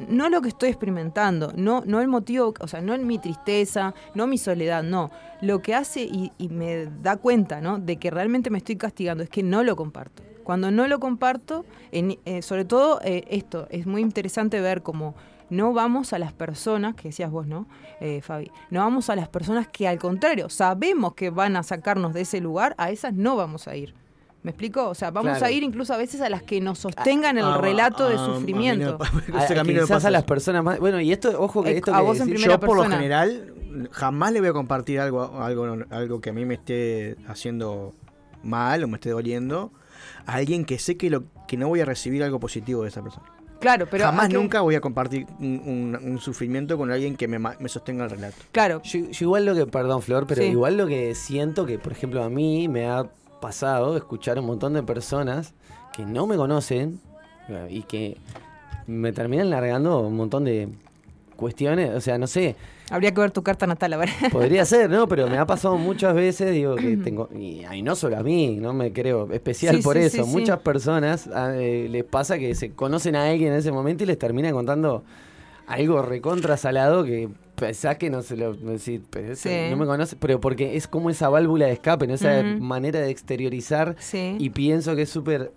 no 0.09 0.29
lo 0.29 0.41
que 0.43 0.49
estoy 0.49 0.71
experimentando, 0.71 1.53
no, 1.55 1.83
no 1.87 2.01
el 2.01 2.09
motivo, 2.09 2.55
o 2.61 2.69
sea, 2.69 2.81
no 2.81 2.95
en 2.95 3.07
mi 3.07 3.19
tristeza, 3.19 3.95
no 4.15 4.27
mi 4.27 4.39
soledad, 4.39 4.83
no. 4.83 5.11
Lo 5.41 5.61
que 5.63 5.75
hace 5.75 6.03
y, 6.03 6.33
me 6.49 6.87
da 7.03 7.17
cuenta, 7.17 7.61
¿no? 7.61 7.79
De 7.79 7.97
que 7.97 8.11
realmente 8.11 8.51
me 8.51 8.59
estoy 8.59 8.77
castigando 8.77 9.23
es 9.23 9.31
que 9.31 9.43
no 9.43 9.63
lo 9.63 9.77
comparto. 9.77 10.23
Cuando 10.43 10.71
no 10.71 10.89
lo 10.89 10.99
comparto, 10.99 11.65
en- 11.93 12.19
eh, 12.25 12.43
sobre 12.43 12.65
todo 12.65 13.01
eh, 13.05 13.25
esto, 13.29 13.69
es 13.71 13.87
muy 13.87 14.01
interesante 14.01 14.61
ver 14.61 14.83
cómo 14.83 15.15
no 15.51 15.73
vamos 15.73 16.13
a 16.13 16.19
las 16.19 16.33
personas, 16.33 16.95
que 16.95 17.09
decías 17.09 17.31
vos, 17.31 17.47
¿no, 17.47 17.67
eh, 18.01 18.21
Fabi? 18.23 18.51
No 18.71 18.81
vamos 18.81 19.09
a 19.11 19.17
las 19.17 19.29
personas 19.29 19.67
que 19.69 19.89
al 19.89 19.99
contrario, 19.99 20.49
sabemos 20.49 21.15
que 21.15 21.31
van 21.31 21.57
a 21.57 21.63
sacarnos 21.63 22.13
de 22.15 22.23
ese 22.23 22.41
lugar, 22.41 22.75
a 22.79 22.91
esas 22.91 23.15
no 23.15 23.37
vamos 23.37 23.67
a 23.69 23.77
ir. 23.77 23.95
¿Me 24.43 24.53
explico? 24.53 24.89
O 24.89 24.95
sea, 24.95 25.11
vamos 25.11 25.33
Claro. 25.33 25.47
a 25.47 25.51
ir 25.51 25.63
incluso 25.65 25.93
a 25.93 25.97
veces 25.97 26.21
a 26.21 26.29
las 26.31 26.43
que 26.43 26.61
nos 26.61 26.79
sostengan 26.79 27.37
el 27.39 27.45
Ah, 27.45 27.59
relato 27.59 28.09
de 28.09 28.15
ah, 28.17 28.25
sufrimiento. 28.25 28.97
a 29.01 29.11
mí 29.13 29.21
no- 29.29 29.39
A- 29.39 29.45
ese 29.45 29.55
camino 29.55 29.75
me 29.81 29.81
quizás 29.83 29.97
pasa 29.97 30.09
a 30.09 30.11
las 30.13 30.23
personas 30.25 30.63
más. 30.63 30.79
Bueno, 30.79 31.01
y 31.01 31.11
esto, 31.13 31.41
ojo 31.43 31.63
que 31.65 31.71
Eh, 31.73 31.77
esto 31.79 31.93
a 31.93 31.99
que 31.99 32.05
vos 32.05 32.21
en 32.21 32.27
decís- 32.29 32.35
primera 32.35 32.55
Yo 32.55 32.61
por 32.61 32.77
lo 32.77 32.85
general 32.85 33.53
jamás 33.91 34.33
le 34.33 34.41
voy 34.41 34.49
a 34.49 34.53
compartir 34.53 35.01
algo, 35.01 35.43
algo, 35.43 35.77
algo 35.91 36.21
que 36.21 36.31
a 36.31 36.33
mí 36.33 36.45
me 36.45 36.55
esté 36.55 37.17
haciendo 37.27 37.95
mal 38.45 38.85
o 38.85 38.89
me 38.89 38.95
esté 38.95 39.11
doliendo 39.11 39.73
a 40.25 40.35
alguien 40.35 40.65
que 40.65 40.79
sé 40.79 40.97
que 40.97 41.11
lo 41.11 41.25
que 41.49 41.57
no 41.57 41.67
voy 41.69 41.81
a 41.81 41.85
recibir 41.85 42.23
algo 42.23 42.39
positivo 42.39 42.83
de 42.83 42.89
esa 42.91 43.03
persona. 43.03 43.27
Claro, 43.61 43.87
pero 43.91 44.05
jamás 44.05 44.27
¿a 44.27 44.29
nunca 44.29 44.61
voy 44.61 44.75
a 44.77 44.81
compartir 44.81 45.27
un, 45.41 45.61
un- 45.65 45.99
un 46.13 46.19
sufrimiento 46.21 46.77
con 46.79 46.91
alguien 46.93 47.17
que 47.17 47.27
me, 47.29 47.39
me 47.39 47.69
sostenga 47.69 48.05
el 48.05 48.11
relato. 48.11 48.37
Claro, 48.53 48.81
Yo, 48.85 49.01
yo 49.11 49.27
igual 49.27 49.45
lo 49.47 49.55
que, 49.55 49.67
perdón 49.67 50.01
Flor, 50.03 50.27
pero 50.27 50.43
Sí. 50.43 50.49
igual 50.49 50.77
lo 50.77 50.87
que 50.87 51.15
siento 51.15 51.67
que, 51.67 51.79
por 51.79 51.93
ejemplo, 51.93 52.23
a 52.23 52.29
mí 52.31 52.69
me 52.69 52.87
ha 52.89 53.05
pasado 53.41 53.97
escuchar 53.97 54.39
un 54.39 54.47
montón 54.47 54.75
de 54.75 54.83
personas 54.83 55.55
que 55.93 56.05
no 56.07 56.27
me 56.27 56.37
conocen 56.37 57.01
eh, 57.49 57.67
y 57.71 57.83
que 57.83 58.17
me 58.87 59.13
terminan 59.13 59.51
largando 59.51 60.01
un 60.01 60.17
montón 60.17 60.45
de 60.45 60.69
cuestiones, 61.37 61.91
o 61.95 62.01
sea, 62.01 62.19
no 62.19 62.27
sé, 62.27 62.57
habría 62.91 63.13
que 63.13 63.21
ver 63.21 63.31
tu 63.31 63.43
carta 63.43 63.67
natal, 63.67 63.93
a 63.93 63.97
ver. 63.99 64.09
podría 64.33 64.65
ser, 64.65 64.89
¿no? 64.91 65.07
Pero 65.09 65.29
me 65.29 65.39
ha 65.39 65.47
pasado 65.47 65.77
muchas 65.79 66.15
veces, 66.15 66.53
digo, 66.53 66.77
que 66.77 66.97
tengo, 66.97 67.29
y, 67.35 67.65
y 67.73 67.83
no 67.83 67.95
solo 67.97 68.17
a 68.19 68.23
mí, 68.23 68.57
no 68.61 68.73
me 68.73 68.93
creo 68.93 69.31
especial 69.33 69.77
Sí, 69.77 69.83
por 69.83 69.97
sí, 69.97 70.03
eso, 70.05 70.25
sí, 70.25 70.31
muchas 70.31 70.59
personas 70.61 71.29
ah, 71.35 71.53
eh, 71.55 71.89
les 71.91 72.05
pasa 72.05 72.39
que 72.39 72.55
se 72.55 72.73
conocen 72.73 73.17
a 73.17 73.29
alguien 73.29 73.53
en 73.53 73.59
ese 73.59 73.73
momento 73.73 74.05
y 74.05 74.07
les 74.07 74.19
termina 74.19 74.51
contando 74.53 75.05
algo 75.67 76.01
recontra 76.03 76.57
salado 76.57 77.05
que 77.05 77.29
pensás 77.55 77.99
que 77.99 78.09
no 78.09 78.23
se 78.23 78.37
lo 78.37 78.55
decís, 78.55 79.01
pero 79.11 79.35
Sí. 79.37 79.51
no 79.71 79.77
me 79.77 79.85
conoce, 79.85 80.17
pero 80.17 80.41
porque 80.41 80.77
es 80.77 80.87
como 80.89 81.11
esa 81.11 81.29
válvula 81.29 81.67
de 81.67 81.73
escape, 81.73 82.07
¿no? 82.07 82.15
esa 82.15 82.43
manera 82.43 83.01
de 83.01 83.11
exteriorizar 83.11 83.97
Sí. 83.99 84.37
y 84.39 84.51
pienso 84.51 84.95
que 84.97 85.03
es 85.03 85.11
súper 85.11 85.53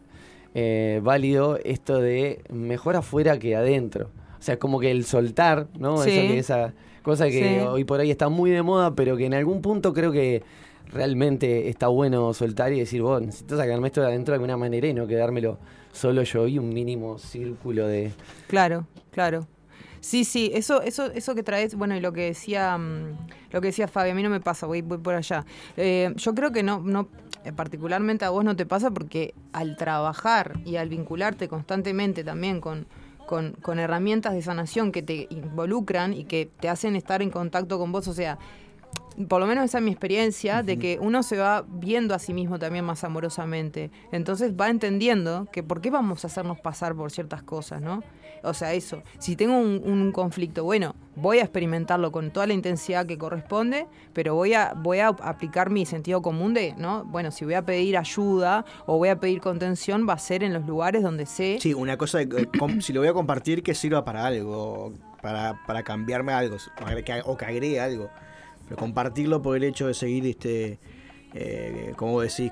eh, 0.53 0.99
válido 1.01 1.57
esto 1.63 1.99
de 2.01 2.41
mejor 2.49 2.97
afuera 2.97 3.39
que 3.39 3.55
adentro. 3.55 4.09
O 4.37 4.41
sea, 4.43 4.57
como 4.59 4.81
que 4.81 4.91
el 4.91 5.05
soltar, 5.05 5.67
¿no? 5.79 5.97
Sí. 5.99 6.09
Eso 6.09 6.21
que- 6.27 6.39
esa 6.39 6.73
cosa 7.03 7.27
que 7.27 7.59
Sí. 7.59 7.65
hoy 7.67 7.83
por 7.83 7.99
ahí 7.99 8.11
está 8.11 8.29
muy 8.29 8.51
de 8.51 8.61
moda, 8.61 8.93
pero 8.95 9.17
que 9.17 9.25
en 9.25 9.33
algún 9.33 9.61
punto 9.61 9.93
creo 9.93 10.11
que 10.11 10.43
realmente 10.91 11.69
está 11.69 11.87
bueno 11.87 12.33
soltar 12.33 12.73
y 12.73 12.79
decir, 12.79 13.01
vos, 13.01 13.21
necesito 13.21 13.57
sacarme 13.57 13.87
esto 13.87 14.01
de 14.01 14.07
adentro 14.07 14.33
de 14.33 14.35
alguna 14.35 14.57
manera 14.57 14.87
y 14.87 14.93
no 14.93 15.07
quedármelo 15.07 15.57
solo 15.93 16.23
yo 16.23 16.47
y 16.47 16.57
un 16.59 16.69
mínimo 16.69 17.17
círculo 17.17 17.87
de... 17.87 18.11
Claro, 18.47 18.85
claro. 19.11 19.47
Sí, 19.99 20.25
sí, 20.25 20.51
eso, 20.53 20.81
eso, 20.81 21.11
eso 21.11 21.35
que 21.35 21.43
traes, 21.43 21.75
bueno, 21.75 21.95
y 21.95 21.99
lo 21.99 22.11
que 22.11 22.21
decía, 22.25 22.77
mm, 22.77 23.17
lo 23.51 23.61
que 23.61 23.67
decía 23.67 23.87
Fabi, 23.87 24.09
a 24.09 24.15
mí 24.15 24.23
no 24.23 24.29
me 24.31 24.39
pasa, 24.39 24.65
voy, 24.65 24.81
voy 24.81 24.97
por 24.97 25.13
allá. 25.13 25.45
Eh, 25.77 26.11
yo 26.15 26.33
creo 26.33 26.51
que 26.51 26.63
no, 26.63 26.79
no, 26.79 27.07
particularmente 27.55 28.25
a 28.25 28.31
vos 28.31 28.43
no 28.43 28.55
te 28.55 28.65
pasa 28.65 28.89
porque 28.91 29.33
al 29.53 29.77
trabajar 29.77 30.59
y 30.65 30.77
al 30.77 30.89
vincularte 30.89 31.47
constantemente 31.47 32.23
también 32.23 32.61
con, 32.61 32.87
con, 33.31 33.53
con 33.61 33.79
herramientas 33.79 34.33
de 34.33 34.41
sanación 34.41 34.91
que 34.91 35.01
te 35.01 35.27
involucran 35.29 36.13
y 36.13 36.25
que 36.25 36.49
te 36.59 36.67
hacen 36.67 36.97
estar 36.97 37.21
en 37.21 37.29
contacto 37.29 37.79
con 37.79 37.93
vos, 37.93 38.09
o 38.09 38.13
sea, 38.13 38.37
por 39.29 39.39
lo 39.39 39.47
menos 39.47 39.63
esa 39.63 39.77
es 39.77 39.83
mi 39.85 39.91
experiencia, 39.91 40.63
de 40.63 40.77
que 40.77 40.99
uno 41.01 41.23
se 41.23 41.37
va 41.37 41.63
viendo 41.65 42.13
a 42.13 42.19
sí 42.19 42.33
mismo 42.33 42.59
también 42.59 42.83
más 42.83 43.05
amorosamente. 43.05 43.89
Entonces 44.11 44.51
va 44.59 44.67
entendiendo 44.67 45.47
que 45.49 45.63
por 45.63 45.79
qué 45.79 45.89
vamos 45.91 46.25
a 46.25 46.27
hacernos 46.27 46.59
pasar 46.59 46.93
por 46.93 47.09
ciertas 47.09 47.41
cosas, 47.41 47.81
¿no? 47.81 48.03
O 48.43 48.53
sea, 48.53 48.73
eso, 48.73 49.03
si 49.19 49.35
tengo 49.35 49.57
un, 49.57 50.11
conflicto, 50.11 50.63
bueno, 50.63 50.95
voy 51.15 51.39
a 51.39 51.43
experimentarlo 51.43 52.11
con 52.11 52.31
toda 52.31 52.47
la 52.47 52.53
intensidad 52.53 53.05
que 53.05 53.17
corresponde, 53.17 53.87
pero 54.13 54.35
voy 54.35 54.53
a, 54.53 54.73
voy 54.75 54.99
a 54.99 55.09
aplicar 55.09 55.69
mi 55.69 55.85
sentido 55.85 56.21
común 56.21 56.53
de, 56.53 56.73
¿no? 56.77 57.05
Bueno, 57.05 57.31
si 57.31 57.45
voy 57.45 57.53
a 57.53 57.63
pedir 57.63 57.97
ayuda 57.97 58.65
o 58.85 58.97
voy 58.97 59.09
a 59.09 59.19
pedir 59.19 59.41
contención, 59.41 60.07
va 60.07 60.13
a 60.13 60.19
ser 60.19 60.43
en 60.43 60.53
los 60.53 60.65
lugares 60.65 61.03
donde 61.03 61.25
sé. 61.25 61.57
Sí, 61.61 61.73
una 61.73 61.97
cosa, 61.97 62.19
de, 62.19 62.41
eh, 62.41 62.47
si 62.79 62.93
lo 62.93 63.01
voy 63.01 63.09
a 63.09 63.13
compartir, 63.13 63.61
que 63.63 63.75
sirva 63.75 64.03
para 64.03 64.25
algo, 64.25 64.93
para, 65.21 65.61
para 65.67 65.83
cambiarme 65.83 66.33
algo, 66.33 66.57
o 67.25 67.37
que- 67.37 67.45
agregue 67.45 67.79
algo. 67.79 68.09
Pero 68.65 68.77
compartirlo 68.77 69.41
por 69.41 69.57
el 69.57 69.63
hecho 69.63 69.87
de 69.87 69.93
seguir, 69.93 70.25
este, 70.25 70.79
eh, 71.33 71.93
como 71.95 72.21
decís, 72.21 72.51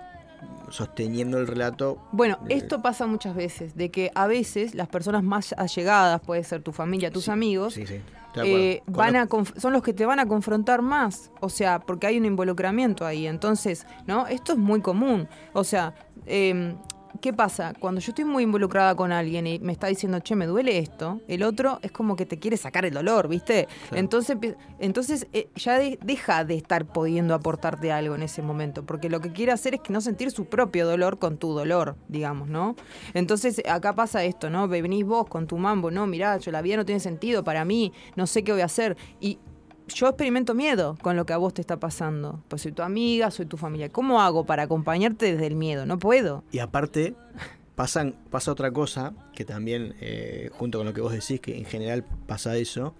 sosteniendo 0.69 1.38
el 1.39 1.48
relato. 1.48 1.98
Bueno, 2.12 2.38
Eh, 2.48 2.55
esto 2.55 2.81
pasa 2.81 3.08
muchas 3.08 3.36
veces, 3.36 3.75
de 3.75 3.89
que 3.91 4.12
a 4.15 4.27
veces 4.27 4.75
las 4.75 4.88
personas 4.88 5.24
más 5.24 5.53
allegadas, 5.58 6.22
puede 6.22 6.43
ser 6.43 6.62
tu 6.62 6.72
familia, 6.72 7.12
tus 7.12 7.25
Sí, 7.25 7.31
amigos, 7.31 7.74
Sí, 7.74 7.86
sí. 7.88 8.00
eh, 8.36 8.81
van 8.88 9.15
a 9.15 9.27
son 9.58 9.74
los 9.74 9.81
que 9.81 9.93
te 9.93 10.05
van 10.05 10.19
a 10.19 10.27
confrontar 10.27 10.81
más, 10.81 11.31
o 11.41 11.50
sea, 11.50 11.79
porque 11.79 12.08
hay 12.08 12.17
un 12.17 12.25
involucramiento 12.25 13.05
ahí. 13.05 13.25
Entonces, 13.27 13.86
¿no? 14.05 14.27
Esto 14.27 14.53
es 14.53 14.58
muy 14.60 14.81
común. 14.81 15.27
O 15.53 15.63
sea, 15.63 15.93
em, 16.27 16.75
¿qué 17.22 17.34
pasa? 17.34 17.74
Cuando 17.80 18.01
yo 18.01 18.12
estoy 18.12 18.25
muy 18.25 18.44
involucrada 18.44 18.96
con 18.96 19.12
alguien 19.12 19.48
y 19.48 19.60
me 19.60 19.72
está 19.72 19.88
diciendo, 19.88 20.20
che, 20.20 20.36
me 20.36 20.46
duele 20.46 20.78
esto, 20.78 21.22
el 21.28 21.44
otro 21.44 21.80
es 21.82 21.92
como 21.92 22.16
que 22.16 22.25
te 22.25 22.39
quiere 22.39 22.58
sacar 22.58 22.86
el 22.86 22.94
dolor, 22.94 23.28
¿viste? 23.28 23.68
Claro. 23.89 23.98
Entonces, 23.98 24.38
entonces 24.80 25.28
eh, 25.34 25.50
ya 25.56 25.80
de- 25.80 26.00
deja 26.04 26.46
de 26.46 26.56
estar 26.56 26.86
pudiendo 26.86 27.34
aportarte 27.34 27.92
algo 27.92 28.16
en 28.16 28.24
ese 28.24 28.42
momento, 28.42 28.86
porque 28.86 29.10
lo 29.10 29.20
que 29.22 29.32
quiere 29.32 29.51
hacer 29.51 29.74
es 29.75 29.82
que 29.82 29.92
no 29.94 30.01
sentir 30.01 30.32
su 30.32 30.46
propio 30.46 30.88
dolor 30.88 31.20
con 31.20 31.38
tu 31.38 31.54
dolor, 31.54 31.96
digamos, 32.08 32.48
¿no? 32.50 32.75
Entonces, 33.13 33.62
acá 33.70 33.94
pasa 33.96 34.24
esto, 34.24 34.50
¿no? 34.50 34.68
Venís 34.68 35.06
vos 35.06 35.28
con 35.28 35.48
tu 35.48 35.58
mambo, 35.58 35.92
no, 35.92 36.08
mirá, 36.08 36.38
yo 36.38 36.51
la 36.51 36.62
vida 36.62 36.78
no 36.78 36.86
tiene 36.86 37.00
sentido 37.00 37.44
para 37.44 37.66
mí, 37.66 37.92
no 38.16 38.28
sé 38.28 38.44
qué 38.44 38.51
voy 38.51 38.62
a 38.62 38.66
hacer. 38.66 38.98
Y 39.20 39.39
yo 39.93 40.08
experimento 40.08 40.53
miedo 40.53 40.98
con 41.01 41.15
lo 41.15 41.25
que 41.25 41.34
a 41.34 41.38
vos 41.38 41.53
te 41.53 41.62
está 41.62 41.77
pasando. 41.79 42.41
Pues 42.48 42.62
soy 42.62 42.72
tu 42.72 42.81
amiga, 42.81 43.29
soy 43.31 43.46
tu 43.46 43.58
familia. 43.58 43.89
¿Cómo 43.89 44.22
hago 44.22 44.46
para 44.46 44.63
acompañarte 44.63 45.31
desde 45.34 45.48
el 45.48 45.55
miedo? 45.55 45.86
No 45.86 46.00
puedo. 46.00 46.43
Y 46.51 46.60
aparte, 46.60 47.13
pasan, 47.75 48.15
pasa 48.29 48.51
otra 48.51 48.72
cosa, 48.72 49.13
que 49.34 49.46
también, 49.46 49.96
eh, 50.01 50.50
junto 50.53 50.77
con 50.79 50.88
lo 50.88 50.93
que 50.93 51.01
vos 51.01 51.12
decís, 51.13 51.39
que 51.39 51.58
en 51.58 51.65
general 51.65 52.03
pasa 52.27 52.55
eso, 52.58 52.93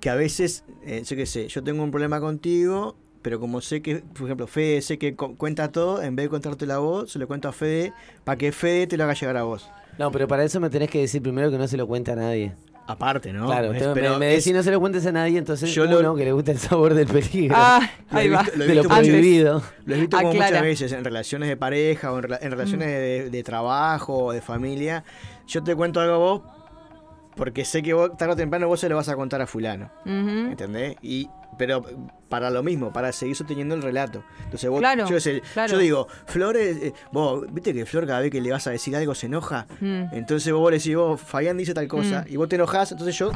que 0.00 0.10
a 0.10 0.14
veces, 0.14 0.64
eh, 0.84 1.02
yo 1.06 1.16
qué 1.16 1.26
sé, 1.26 1.48
yo 1.48 1.62
tengo 1.64 1.82
un 1.82 1.90
problema 1.90 2.20
contigo, 2.20 2.96
pero 3.22 3.40
como 3.40 3.60
sé 3.60 3.82
que, 3.82 3.96
por 3.96 4.24
ejemplo, 4.26 4.46
Fede 4.46 4.82
sé 4.82 4.98
que 4.98 5.16
cu- 5.16 5.36
cuenta 5.36 5.72
todo, 5.72 6.02
en 6.02 6.14
vez 6.16 6.26
de 6.26 6.30
contártelo 6.30 6.74
a 6.74 6.78
vos, 6.78 7.10
se 7.10 7.18
lo 7.18 7.26
cuento 7.26 7.48
a 7.48 7.52
Fede, 7.52 7.92
para 8.24 8.38
que 8.38 8.52
Fede 8.52 8.86
te 8.86 8.96
lo 8.96 9.04
haga 9.04 9.14
llegar 9.14 9.36
a 9.36 9.42
vos. 9.42 9.68
No, 9.98 10.12
pero 10.12 10.28
para 10.28 10.44
eso 10.44 10.60
me 10.60 10.68
tenés 10.70 10.90
que 10.90 11.00
decir 11.00 11.22
primero 11.22 11.50
que 11.50 11.56
no 11.58 11.66
se 11.66 11.76
lo 11.78 11.86
cuente 11.86 12.12
a 12.12 12.16
nadie. 12.16 12.54
Aparte, 12.88 13.32
¿no? 13.32 13.46
claro, 13.46 13.72
Es- 13.72 13.78
usted 13.82 13.88
me- 13.88 13.94
pero 14.00 14.18
me, 14.18 14.34
es- 14.34 14.44
decís 14.44 14.56
no 14.56 14.62
se 14.62 14.70
lo 14.70 14.78
cuentes 14.78 15.04
a 15.06 15.12
nadie, 15.12 15.38
entonces 15.38 15.74
Yo 15.74 15.86
lo- 15.86 15.98
uno 16.00 16.14
que 16.14 16.24
le 16.24 16.32
gusta 16.32 16.52
el 16.52 16.58
sabor 16.58 16.94
del 16.94 17.06
peligro. 17.08 17.56
Ah, 17.58 17.80
Lo 18.12 18.18
he 18.18 18.22
ahí 18.22 18.28
va. 18.28 18.42
visto- 18.42 18.56
lo 18.58 18.64
he 18.64 18.68
lo 18.68 18.74
visto 18.82 18.88
prohibido. 18.88 19.62
Lo 19.84 19.94
he 19.94 20.00
visto 20.00 20.16
como 20.16 20.32
muchas 20.32 20.62
veces 20.62 20.92
en 20.92 21.04
relaciones 21.04 21.48
de 21.48 21.56
pareja 21.56 22.12
o 22.12 22.18
en, 22.18 22.24
rela- 22.24 22.38
en 22.40 22.50
relaciones 22.52 22.88
de, 22.88 23.30
de 23.30 23.42
trabajo 23.42 24.26
o 24.26 24.32
de 24.32 24.40
familia. 24.40 25.02
Yo 25.48 25.62
te 25.64 25.74
cuento 25.74 26.00
algo 26.00 26.14
a 26.14 26.18
vos 26.18 26.42
porque 27.34 27.64
sé 27.64 27.82
que 27.82 27.92
vos, 27.92 28.16
tarde 28.16 28.32
o 28.32 28.36
temprano 28.36 28.66
vos 28.68 28.80
se 28.80 28.88
lo 28.88 28.96
vas 28.96 29.08
a 29.08 29.16
contar 29.16 29.42
a 29.42 29.46
fulano. 29.46 29.90
¿Entendés? 30.06 30.96
Y, 31.02 31.28
pero 31.58 31.84
para 32.28 32.50
lo 32.50 32.62
mismo, 32.62 32.92
para 32.92 33.12
seguir 33.12 33.36
sosteniendo 33.36 33.74
el 33.74 33.82
relato. 33.82 34.24
Entonces 34.44 34.68
vos, 34.68 34.80
Claro, 34.80 35.08
yo, 35.08 35.20
sé, 35.20 35.42
claro. 35.54 35.72
yo 35.72 35.78
digo, 35.78 36.08
Flor, 36.26 36.56
es, 36.56 36.76
eh, 36.78 36.92
vos, 37.12 37.44
viste 37.52 37.72
que 37.72 37.86
Flor 37.86 38.06
cada 38.06 38.20
vez 38.20 38.30
que 38.30 38.40
le 38.40 38.50
vas 38.50 38.66
a 38.66 38.70
decir 38.70 38.94
algo 38.96 39.14
se 39.14 39.26
enoja. 39.26 39.66
Mm. 39.80 40.04
Entonces 40.12 40.52
vos 40.52 40.70
le 40.70 40.78
decís, 40.78 40.96
vos, 40.96 41.20
Fabián 41.20 41.56
dice 41.56 41.72
tal 41.74 41.86
cosa, 41.88 42.22
Mm. 42.28 42.32
y 42.32 42.36
vos 42.36 42.48
te 42.48 42.56
enojás, 42.56 42.90
entonces 42.92 43.16
yo 43.16 43.30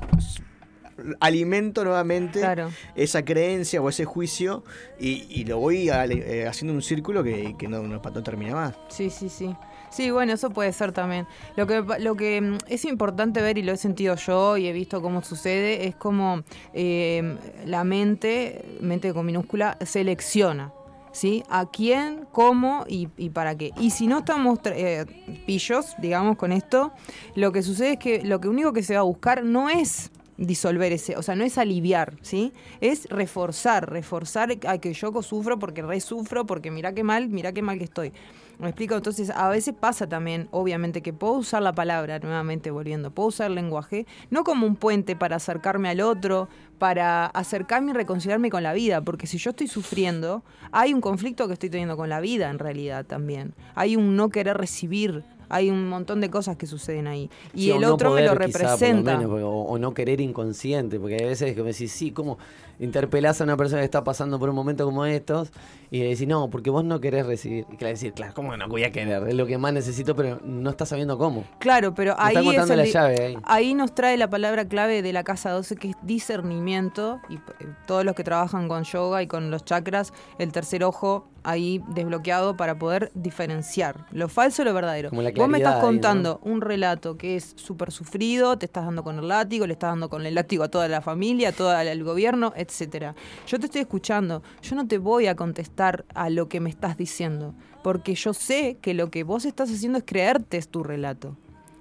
alimento 1.21 1.83
nuevamente 1.85 2.41
Claro. 2.41 2.71
esa 2.95 3.25
creencia 3.25 3.81
o 3.81 3.89
ese 3.89 4.05
juicio 4.05 4.65
y, 4.99 5.27
y 5.31 5.45
lo 5.45 5.59
voy 5.59 5.89
a- 5.89 6.05
eh, 6.05 6.47
haciendo 6.47 6.75
un 6.75 6.83
círculo 6.83 7.23
que, 7.25 7.55
que 7.59 7.69
no, 7.69 7.83
no, 7.83 8.01
no 8.03 8.23
termina 8.23 8.55
más. 8.55 8.75
Sí, 8.89 9.09
sí, 9.09 9.29
sí. 9.31 9.55
Sí, 9.91 10.11
bueno, 10.11 10.33
eso 10.33 10.51
puede 10.51 10.73
ser 10.73 10.93
también. 10.93 11.27
Lo 11.57 11.67
que, 11.67 11.85
lo 11.99 12.15
que 12.17 12.41
mm, 12.41 12.59
es 12.69 12.85
importante 12.85 13.43
ver, 13.43 13.59
y 13.59 13.63
lo 13.63 13.73
he 13.73 13.77
sentido 13.77 14.15
yo 14.17 14.57
y 14.57 14.67
he 14.67 14.73
visto 14.73 15.03
cómo 15.03 15.23
sucede, 15.23 15.87
es 15.87 15.97
como 15.97 16.43
eh, 16.73 17.37
la 17.67 17.85
mente, 17.85 18.65
mente 18.81 19.13
con 19.13 19.27
minúscula, 19.27 19.77
selecciona. 19.85 20.73
¿Sí? 21.13 21.43
¿A 21.49 21.69
quién, 21.69 22.29
cómo 22.31 22.85
y, 22.87 23.09
y 23.17 23.31
para 23.31 23.57
qué? 23.57 23.73
Y 23.81 23.91
si 23.91 24.07
no 24.07 24.19
estamos 24.19 24.61
eh, 24.67 25.05
pillos, 25.45 25.97
digamos, 25.99 26.37
con 26.37 26.53
esto, 26.53 26.93
lo 27.35 27.51
que 27.51 27.65
sucede 27.65 27.95
es 27.95 27.99
que 27.99 28.23
lo 28.23 28.41
que 28.41 28.47
único 28.47 28.73
que 28.73 28.85
se 28.85 28.95
va 28.95 29.01
a 29.01 29.03
buscar 29.03 29.43
no 29.43 29.69
es 29.69 30.13
disolver 30.41 30.93
ese, 30.93 31.17
o 31.17 31.23
sea, 31.23 31.37
no 31.37 31.45
es 31.45 31.59
aliviar, 31.59 32.15
¿sí? 32.23 32.53
Es 32.81 33.07
reforzar, 33.11 33.91
reforzar 33.91 34.57
a 34.67 34.79
que 34.79 34.93
yo 34.95 35.23
sufro 35.23 35.59
porque 35.59 35.83
re 35.83 36.01
sufro, 36.01 36.47
porque 36.47 36.71
mira 36.71 36.95
qué 36.95 37.05
mal, 37.05 37.29
mira 37.29 37.53
qué 37.53 37.61
mal 37.63 37.79
que 37.79 37.85
estoy. 37.85 38.13
¿Me 38.61 38.69
explico? 38.69 38.95
Entonces, 38.95 39.31
a 39.31 39.49
veces 39.49 39.75
pasa 39.75 40.07
también, 40.07 40.49
obviamente, 40.51 41.01
que 41.01 41.15
puedo 41.15 41.33
usar 41.33 41.63
la 41.63 41.73
palabra, 41.73 42.19
nuevamente 42.19 42.71
volviendo, 42.71 43.11
puedo 43.11 43.31
usar 43.31 43.47
el 43.47 43.55
lenguaje, 43.55 44.07
no 44.29 44.45
como 44.45 44.67
un 44.67 44.77
puente 44.77 45.17
para 45.17 45.37
acercarme 45.37 45.89
al 45.89 46.03
otro, 46.03 46.47
para 46.79 47.25
acercarme 47.25 47.93
y 47.93 47.95
reconciliarme 47.95 48.51
con 48.51 48.63
la 48.63 48.75
vida, 48.75 49.01
porque 49.01 49.27
si 49.27 49.39
yo 49.39 49.51
estoy 49.51 49.67
sufriendo, 49.67 50.45
hay 50.73 50.93
un 50.93 51.01
conflicto 51.01 51.47
que 51.47 51.55
estoy 51.55 51.71
teniendo 51.71 51.97
con 51.97 52.11
la 52.11 52.21
vida 52.21 52.51
en 52.51 52.59
realidad 52.59 53.07
también. 53.07 53.55
Hay 53.75 53.97
un 53.97 54.15
no 54.15 54.29
querer 54.29 54.59
recibir, 54.59 55.25
hay 55.51 55.69
un 55.71 55.89
montón 55.89 56.21
de 56.23 56.31
cosas 56.31 56.57
que 56.57 56.67
suceden 56.67 57.07
ahí. 57.07 57.29
Y 57.55 57.65
Sí, 57.65 57.71
el 57.73 57.81
no 57.83 57.95
otro 57.95 58.13
me 58.15 58.23
lo 58.23 58.31
quizá, 58.33 58.39
representa. 58.39 59.17
menos, 59.17 59.31
porque- 59.31 59.45
o, 59.45 59.51
o 59.51 59.79
no 59.79 59.93
querer 59.93 60.21
inconsciente, 60.23 60.99
porque 60.99 61.17
hay 61.17 61.25
veces 61.27 61.55
que 61.55 61.63
me 61.63 61.73
decís, 61.73 61.93
sí, 61.93 62.11
¿cómo 62.13 62.39
interpelás 62.79 63.41
a 63.41 63.45
una 63.45 63.57
persona 63.59 63.81
que 63.83 63.85
está 63.85 64.03
pasando 64.03 64.39
por 64.39 64.49
un 64.49 64.55
momento 64.55 64.85
como 64.87 65.05
estos? 65.05 65.53
Y 65.91 65.99
le 65.99 66.11
decís, 66.11 66.27
no, 66.29 66.49
porque 66.51 66.71
vos 66.71 66.85
no 66.85 67.01
querés 67.01 67.27
recibir. 67.27 67.67
Y 67.71 67.83
le 67.83 67.93
decís, 67.95 68.13
claro, 68.15 68.33
¿cómo 68.35 68.57
no 68.57 68.69
voy 68.69 68.85
a 68.85 68.91
querer? 68.93 69.27
Es 69.29 69.35
lo 69.35 69.45
que 69.47 69.59
más 69.59 69.73
necesito, 69.73 70.15
pero 70.17 70.41
no 70.45 70.71
estás 70.71 70.89
sabiendo 70.91 71.19
cómo. 71.19 71.45
Claro, 71.59 71.93
pero 71.95 72.15
ahí 72.17 72.37
está 72.49 72.63
es 72.65 72.71
el 72.71 72.77
la 72.79 72.85
llave 72.87 73.21
ahí. 73.25 73.37
Ahí 73.45 73.75
nos 73.75 73.95
trae 73.95 74.17
la 74.17 74.31
palabra 74.31 74.67
clave 74.67 75.03
de 75.03 75.13
la 75.13 75.25
casa 75.25 75.51
12 75.51 75.77
que 75.77 75.91
es 75.91 75.97
discernimiento 76.03 77.21
y 77.29 77.35
eh, 77.35 77.41
todos 77.87 78.05
los 78.05 78.15
que 78.15 78.25
trabajan 78.25 78.69
con 78.69 78.85
yoga 78.85 79.23
y 79.23 79.27
con 79.27 79.51
los 79.51 79.65
chakras, 79.65 80.13
el 80.39 80.53
tercer 80.53 80.85
ojo 80.85 81.27
ahí 81.43 81.83
desbloqueado 81.89 82.57
para 82.57 82.79
poder 82.79 83.11
diferenciar 83.15 84.07
lo 84.13 84.29
falso 84.29 84.63
y 84.63 84.65
lo 84.65 84.75
verdadero. 84.75 85.11
Como 85.11 85.23
la 85.23 85.31
Vos 85.31 85.49
me 85.49 85.59
estás 85.59 85.75
claridad 85.75 85.75
ahí, 85.75 85.81
¿no? 85.81 85.87
contando 85.87 86.41
un 86.43 86.61
relato 86.61 87.17
que 87.17 87.37
es 87.37 87.53
súper 87.57 87.93
sufrido, 87.93 88.59
te 88.59 88.67
estás 88.67 88.85
dando 88.85 89.03
con 89.03 89.19
el 89.19 89.29
látigo, 89.29 89.67
le 89.67 89.73
estás 89.73 89.91
dando 89.91 90.09
con 90.09 90.27
el 90.27 90.35
látigo 90.35 90.65
a 90.65 90.69
toda 90.69 90.89
la 90.89 91.01
familia, 91.01 91.51
a 91.51 91.53
todo 91.53 91.79
el 91.79 92.05
gobierno, 92.05 92.53
etcétera. 92.57 93.15
Yo 93.47 93.59
te 93.59 93.67
estoy 93.67 93.83
escuchando, 93.83 94.43
yo 94.63 94.77
no 94.77 94.87
te 94.87 94.99
voy 94.99 95.27
a 95.27 95.37
contestar 95.37 96.05
a 96.15 96.31
lo 96.31 96.49
que 96.49 96.61
me 96.61 96.71
estás 96.71 96.97
diciendo, 96.97 97.55
porque 97.83 98.15
yo 98.15 98.35
sé 98.35 98.79
que 98.81 98.95
lo 98.95 99.11
que 99.11 99.25
vos 99.25 99.45
estás 99.45 99.71
haciendo 99.71 99.99
es 99.99 100.05
creerte 100.05 100.57
es 100.57 100.69
tu 100.69 100.83
relato. 100.83 101.37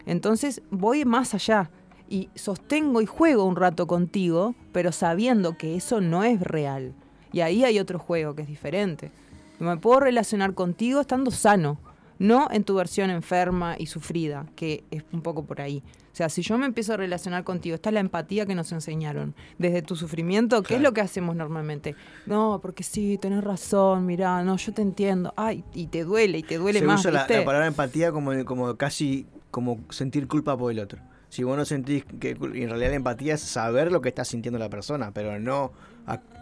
Entonces 0.06 0.62
voy 0.72 1.06
más 1.06 1.34
allá 1.34 1.69
y 2.10 2.30
sostengo 2.36 3.02
y 3.02 3.06
juego 3.06 3.45
un 3.45 3.56
rato 3.56 3.86
contigo, 3.86 4.56
pero 4.72 4.91
sabiendo 4.91 5.58
que 5.58 5.76
eso 5.76 6.02
no 6.02 6.24
es 6.24 6.41
real. 6.41 6.93
Y 7.32 7.41
ahí 7.41 7.63
hay 7.63 7.80
otro 7.80 8.00
juego 8.00 8.34
que 8.34 8.41
es 8.41 8.48
diferente. 8.48 9.12
Me 9.60 9.78
puedo 9.78 10.00
relacionar 10.00 10.54
contigo 10.54 11.02
estando 11.02 11.32
sano, 11.32 11.78
no 12.17 12.48
en 12.52 12.63
tu 12.63 12.76
versión 12.76 13.10
enferma 13.10 13.76
y 13.78 13.86
sufrida, 13.88 14.45
que 14.56 14.84
es 14.91 15.04
un 15.13 15.22
poco 15.22 15.43
por 15.45 15.62
ahí. 15.62 15.84
O 16.12 16.15
sea, 16.19 16.28
si 16.28 16.41
yo 16.41 16.58
me 16.58 16.65
empiezo 16.65 16.93
a 16.93 16.98
relacionar 16.98 17.45
contigo, 17.45 17.76
esta 17.76 17.89
es 17.89 17.93
la 17.93 18.02
empatía 18.02 18.45
que 18.45 18.56
nos 18.56 18.72
enseñaron. 18.74 19.36
Desde 19.58 19.82
tu 19.82 19.95
sufrimiento, 19.95 20.63
¿qué 20.63 20.76
es 20.76 20.82
lo 20.82 20.91
que 20.93 21.00
hacemos 21.00 21.36
normalmente? 21.36 21.95
No, 22.26 22.60
porque 22.62 22.84
sí, 22.84 23.17
tenés 23.22 23.41
razón, 23.43 24.06
mirá, 24.06 24.43
no, 24.43 24.58
yo 24.58 24.74
te 24.74 24.82
entiendo. 24.82 25.34
Ay, 25.38 25.63
y 25.74 25.88
te 25.88 26.04
duele, 26.04 26.39
y 26.39 26.43
te 26.43 26.58
duele 26.58 26.80
Se 26.80 26.86
más, 26.86 27.00
usa 27.02 27.12
la, 27.12 27.26
la 27.28 27.45
palabra 27.45 27.67
empatía 27.67 28.12
como, 28.12 28.43
como 28.43 28.76
casi 28.76 29.28
como 29.50 29.80
sentir 29.89 30.28
culpa 30.28 30.58
por 30.58 30.72
el 30.72 30.80
otro. 30.80 31.00
Si 31.30 31.43
vos 31.43 31.56
no 31.56 31.63
sentís 31.63 32.04
que 32.19 32.32
y 32.54 32.63
en 32.63 32.69
realidad 32.69 32.89
la 32.89 32.95
empatía 32.95 33.36
es 33.36 33.41
saber 33.41 33.91
lo 33.91 34.02
que 34.02 34.10
está 34.10 34.26
sintiendo 34.26 34.58
la 34.60 34.69
persona, 34.69 35.12
pero 35.13 35.39
no, 35.39 35.72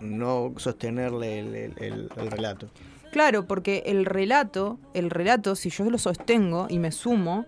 no 0.01 0.53
sostenerle 0.57 1.39
el, 1.39 1.55
el- 1.55 1.73
el- 1.77 2.09
el 2.15 2.31
relato. 2.31 2.69
Claro, 3.11 3.45
porque 3.47 3.83
el 3.85 4.05
relato, 4.05 4.79
el 4.93 5.09
relato, 5.09 5.55
si 5.55 5.69
yo 5.69 5.89
lo 5.89 5.97
sostengo 5.97 6.67
y 6.69 6.79
me 6.79 6.91
sumo, 6.91 7.45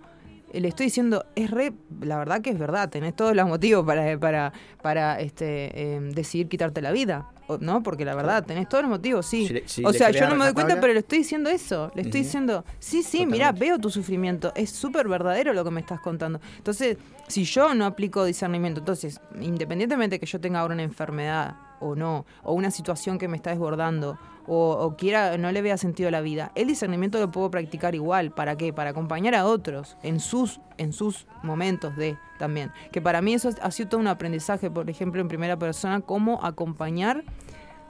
le 0.52 0.67
estoy 0.67 0.88
diciendo, 0.88 1.26
es 1.36 1.52
re, 1.52 1.74
la 2.02 2.17
verdad 2.17 2.41
que 2.41 2.50
es 2.50 2.58
verdad, 2.58 2.89
tenés 2.89 3.15
todos 3.15 3.36
los 3.36 3.48
motivos 3.48 3.86
para, 3.86 4.17
para, 4.17 4.52
para 4.82 5.19
este, 5.19 5.69
eh, 5.95 6.00
decidir 6.02 6.48
quitarte 6.48 6.82
la 6.82 6.91
vida, 6.91 7.30
¿no? 7.60 7.84
Porque 7.84 8.04
la 8.04 8.15
verdad, 8.15 8.43
tenés 8.45 8.67
todos 8.67 8.82
los 8.84 8.89
motivos, 8.89 9.28
sí. 9.28 9.45
Si 9.48 9.54
le- 9.54 9.67
si 9.67 9.86
o 9.86 9.93
sea, 9.93 10.08
yo 10.10 10.28
no 10.30 10.36
me 10.36 10.45
doy 10.45 10.54
cuenta, 10.56 10.74
pero 10.82 10.93
le 10.93 11.00
estoy 11.00 11.19
diciendo 11.19 11.52
eso, 11.52 11.91
le 11.93 12.02
estoy 12.02 12.22
diciendo, 12.24 12.65
sí, 12.80 13.04
sí, 13.04 13.26
mira, 13.28 13.52
veo 13.52 13.78
tu 13.78 13.91
sufrimiento, 13.91 14.52
es 14.56 14.72
súper 14.72 15.08
verdadero 15.08 15.54
lo 15.54 15.63
que 15.63 15.69
me 15.69 15.82
estás 15.82 16.00
contando. 16.00 16.39
Entonces, 16.58 16.98
si 17.28 17.43
yo 17.43 17.76
no 17.76 17.86
aplico 17.86 18.26
discernimiento, 18.26 18.80
entonces, 18.80 19.19
independientemente 19.39 20.19
que 20.19 20.26
yo 20.26 20.39
tenga 20.41 20.62
ahora 20.62 20.74
una 20.74 20.84
enfermedad 20.84 21.56
o 21.80 21.96
no, 21.96 22.26
o 22.44 22.54
una 22.54 22.72
situación 22.72 23.18
que 23.18 23.28
me 23.28 23.38
está 23.38 23.52
desbordando, 23.52 24.18
o, 24.52 24.96
quiera, 24.98 25.38
no 25.38 25.52
le 25.52 25.62
vea 25.62 25.78
sentido 25.78 26.10
a 26.10 26.12
la 26.12 26.22
vida. 26.22 26.52
El 26.56 26.68
discernimiento 26.68 27.20
lo 27.20 27.30
puedo 27.30 27.52
practicar 27.52 27.94
igual. 27.94 28.32
¿Para 28.32 28.58
qué? 28.58 28.74
Para 28.74 28.89
acompañar 28.89 29.36
a 29.36 29.46
otros 29.46 29.96
en 30.02 30.20
sus, 30.20 30.60
en 30.78 30.92
sus 30.92 31.28
momentos 31.44 31.96
de 31.96 32.18
también. 32.39 32.72
Que 32.92 33.00
para 33.00 33.22
mí 33.22 33.36
eso 33.36 33.52
ha 33.62 33.70
sido 33.70 33.89
todo 33.89 34.02
un 34.02 34.08
aprendizaje, 34.08 34.72
por 34.72 34.89
ejemplo, 34.89 35.22
en 35.22 35.28
primera 35.28 35.58
persona, 35.60 36.02
cómo 36.02 36.44
acompañar 36.44 37.24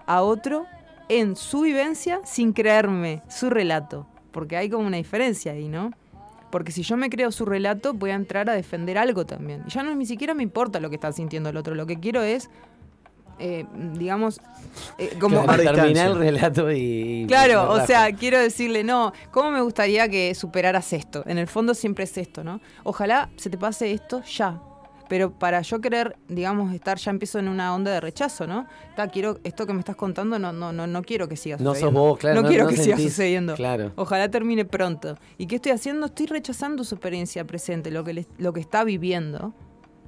a 0.05 0.21
otro 0.21 0.65
en 1.07 1.37
su 1.37 1.61
vivencia 1.61 2.19
sin 2.25 2.51
creerme 2.51 3.23
su 3.29 3.49
relato. 3.49 4.05
Porque 4.31 4.57
hay 4.57 4.69
como 4.69 4.85
una 4.85 4.97
diferencia 4.97 5.53
ahí, 5.53 5.69
¿no? 5.69 5.91
Porque 6.51 6.71
si 6.71 6.81
yo 6.81 6.97
me 6.97 7.09
creo 7.09 7.31
su 7.31 7.45
relato, 7.45 7.93
voy 7.93 8.09
a 8.09 8.15
entrar 8.15 8.49
a 8.49 8.53
defender 8.53 8.97
algo 8.97 9.25
también. 9.25 9.63
Y 9.67 9.69
ya 9.69 9.83
no 9.83 9.95
ni 9.95 10.05
siquiera 10.05 10.33
me 10.33 10.43
importa 10.43 10.79
lo 10.79 10.89
que 10.89 10.95
está 10.95 11.11
sintiendo 11.11 11.49
el 11.49 11.57
otro. 11.57 11.75
Lo 11.75 11.85
que 11.85 11.99
quiero 11.99 12.21
es 12.21 12.49
eh, 13.39 13.65
digamos, 13.93 14.41
eh, 14.97 15.15
como 15.19 15.45
terminar 15.45 16.11
el 16.11 16.17
relato 16.17 16.71
y... 16.71 17.25
Claro, 17.27 17.71
o 17.71 17.85
sea, 17.85 18.11
quiero 18.13 18.39
decirle, 18.39 18.83
no, 18.83 19.13
¿cómo 19.31 19.51
me 19.51 19.61
gustaría 19.61 20.09
que 20.09 20.35
superaras 20.35 20.93
esto? 20.93 21.23
En 21.25 21.37
el 21.37 21.47
fondo 21.47 21.73
siempre 21.73 22.03
es 22.03 22.17
esto, 22.17 22.43
¿no? 22.43 22.59
Ojalá 22.83 23.29
se 23.37 23.49
te 23.49 23.57
pase 23.57 23.91
esto 23.91 24.21
ya. 24.23 24.61
Pero 25.07 25.31
para 25.31 25.61
yo 25.61 25.81
querer, 25.81 26.17
digamos, 26.27 26.71
estar, 26.71 26.99
ya 26.99 27.09
empiezo 27.09 27.39
en 27.39 27.47
una 27.47 27.73
onda 27.73 27.89
de 27.91 27.99
rechazo, 27.99 28.45
¿no? 28.45 28.67
Está, 28.89 29.07
quiero, 29.07 29.39
esto 29.43 29.65
que 29.65 29.73
me 29.73 29.79
estás 29.79 29.95
contando, 29.95 30.37
no, 30.37 30.53
no, 30.53 30.71
no, 30.71 30.85
no 30.85 31.01
quiero 31.01 31.27
que 31.27 31.35
siga 31.35 31.57
sucediendo. 31.57 31.73
No 31.73 31.79
sos 31.79 31.93
vos, 31.93 32.19
claro. 32.19 32.41
No, 32.43 32.47
quiero 32.47 32.67
que 32.67 32.77
siga 32.77 32.95
sucediendo. 32.97 33.55
Claro. 33.55 33.91
Ojalá 33.95 34.29
termine 34.29 34.65
pronto. 34.65 35.17
¿Y 35.39 35.47
qué 35.47 35.55
estoy 35.55 35.71
haciendo? 35.71 36.05
Estoy 36.05 36.27
rechazando 36.27 36.83
su 36.83 36.93
experiencia 36.93 37.43
presente, 37.43 37.89
lo 37.89 38.03
que, 38.03 38.27
lo 38.37 38.53
que 38.53 38.59
está 38.59 38.83
viviendo 38.83 39.55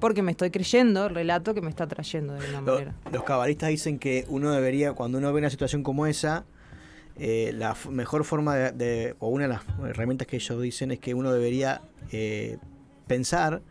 porque 0.02 0.24
me 0.24 0.32
estoy 0.32 0.50
creyendo 0.50 1.06
el 1.06 1.16
relato 1.16 1.54
que 1.54 1.62
me 1.62 1.70
está 1.70 1.88
trayendo 1.88 2.34
de 2.34 2.40
alguna 2.40 2.62
manera. 2.62 2.96
Los 3.14 3.24
cabalistas 3.24 3.70
dicen 3.70 4.00
que 4.00 4.26
uno 4.28 4.52
debería, 4.52 4.92
cuando 4.94 5.20
uno 5.20 5.32
ve 5.32 5.40
una 5.40 5.50
situación 5.50 5.84
como 5.84 6.08
esa, 6.08 6.44
eh, 7.18 7.54
la 7.56 7.78
mejor 7.90 8.26
forma 8.26 8.56
de, 8.56 9.16
o 9.20 9.30
una 9.30 9.44
de 9.44 9.50
las 9.50 9.62
herramientas 9.88 10.28
que 10.28 10.38
ellos 10.38 10.62
dicen 10.62 10.92
es 10.92 11.00
que 11.00 11.14
uno 11.14 11.32
debería 11.32 11.82
eh, 12.12 12.58
pensar 13.08 13.62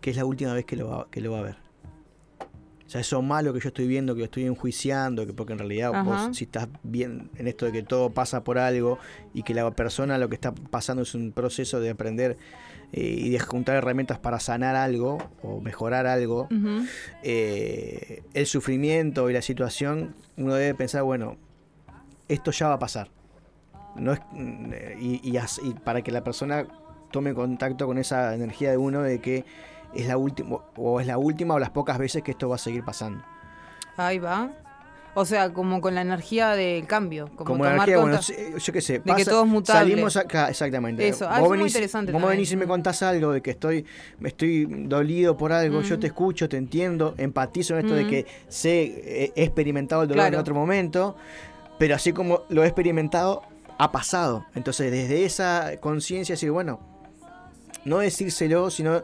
que 0.00 0.10
es 0.10 0.16
la 0.16 0.24
última 0.24 0.54
vez 0.54 0.64
que 0.64 0.76
lo 0.76 0.88
va, 0.88 1.08
que 1.10 1.20
lo 1.20 1.32
va 1.32 1.40
a 1.40 1.42
ver. 1.42 1.56
O 2.86 2.88
sea, 2.88 3.00
eso 3.00 3.20
malo 3.20 3.52
que 3.52 3.58
yo 3.58 3.68
estoy 3.68 3.88
viendo, 3.88 4.14
que 4.14 4.20
lo 4.20 4.26
estoy 4.26 4.44
enjuiciando, 4.44 5.26
que 5.26 5.32
porque 5.32 5.52
en 5.52 5.58
realidad 5.58 6.04
vos 6.04 6.36
si 6.36 6.44
estás 6.44 6.68
bien 6.84 7.30
en 7.36 7.48
esto 7.48 7.66
de 7.66 7.72
que 7.72 7.82
todo 7.82 8.10
pasa 8.10 8.44
por 8.44 8.58
algo 8.58 9.00
y 9.34 9.42
que 9.42 9.54
la 9.54 9.68
persona 9.72 10.16
lo 10.18 10.28
que 10.28 10.36
está 10.36 10.54
pasando 10.54 11.02
es 11.02 11.12
un 11.16 11.32
proceso 11.32 11.80
de 11.80 11.90
aprender 11.90 12.36
y 12.92 13.30
de 13.30 13.38
juntar 13.38 13.76
herramientas 13.76 14.18
para 14.18 14.40
sanar 14.40 14.76
algo 14.76 15.18
o 15.42 15.60
mejorar 15.60 16.06
algo, 16.06 16.48
eh, 17.22 18.22
el 18.32 18.46
sufrimiento 18.46 19.28
y 19.28 19.32
la 19.32 19.42
situación, 19.42 20.14
uno 20.36 20.54
debe 20.54 20.74
pensar, 20.74 21.02
bueno, 21.02 21.36
esto 22.28 22.50
ya 22.50 22.68
va 22.68 22.74
a 22.74 22.78
pasar. 22.78 23.10
No 23.96 24.12
es, 24.12 24.20
mm, 24.32 24.72
y, 25.00 25.20
y, 25.22 25.72
para 25.84 26.02
que 26.02 26.12
la 26.12 26.22
persona 26.22 26.66
tome 27.10 27.34
contacto 27.34 27.86
con 27.86 27.98
esa 27.98 28.34
energía 28.34 28.70
de 28.70 28.76
uno 28.76 29.02
de 29.02 29.20
que 29.20 29.44
es 29.94 30.06
la 30.06 30.16
última 30.16 30.58
o 30.76 31.00
es 31.00 31.06
la 31.06 31.18
última 31.18 31.54
o 31.54 31.58
las 31.58 31.70
pocas 31.70 31.98
veces 31.98 32.22
que 32.22 32.32
esto 32.32 32.48
va 32.48 32.56
a 32.56 32.58
seguir 32.58 32.84
pasando. 32.84 33.24
Ahí 33.96 34.18
va. 34.18 34.50
O 35.18 35.24
sea, 35.24 35.50
como 35.54 35.80
con 35.80 35.94
la 35.94 36.02
energía 36.02 36.50
del 36.50 36.86
cambio. 36.86 37.30
Como, 37.36 37.64
la 37.64 37.72
energía, 37.72 37.96
bueno, 37.96 38.20
yo 38.20 38.72
qué 38.72 38.82
sé. 38.82 38.98
de 38.98 39.14
que 39.14 39.24
todo 39.24 39.44
es 39.44 39.48
mutable. 39.48 39.90
Salimos 39.90 40.14
acá, 40.14 40.50
exactamente. 40.50 41.08
Eso, 41.08 41.26
ah, 41.26 41.40
vos 41.40 41.48
venís, 41.48 41.62
muy 41.62 41.68
interesante. 41.68 42.12
Vos 42.12 42.22
venís 42.22 42.52
y 42.52 42.56
me 42.56 42.66
contás 42.66 43.02
algo 43.02 43.32
de 43.32 43.40
que 43.40 43.52
estoy, 43.52 43.86
estoy 44.22 44.66
dolido 44.66 45.34
por 45.34 45.54
algo, 45.54 45.80
yo 45.80 45.98
te 45.98 46.08
escucho, 46.08 46.50
te 46.50 46.58
entiendo, 46.58 47.14
empatizo 47.16 47.78
en 47.78 47.86
esto 47.86 47.94
de 47.94 48.06
que 48.06 48.26
sé, 48.48 49.32
he 49.34 49.42
experimentado 49.42 50.02
el 50.02 50.08
dolor 50.08 50.26
en 50.26 50.34
otro 50.34 50.54
momento, 50.54 51.16
pero 51.78 51.94
así 51.94 52.12
como 52.12 52.42
lo 52.50 52.62
he 52.62 52.66
experimentado, 52.66 53.42
ha 53.78 53.90
pasado. 53.92 54.44
Entonces, 54.54 54.90
desde 54.92 55.24
esa 55.24 55.78
conciencia, 55.80 56.34
decir, 56.34 56.50
bueno, 56.50 56.78
no 57.86 58.00
decírselo, 58.00 58.68
sino 58.68 58.96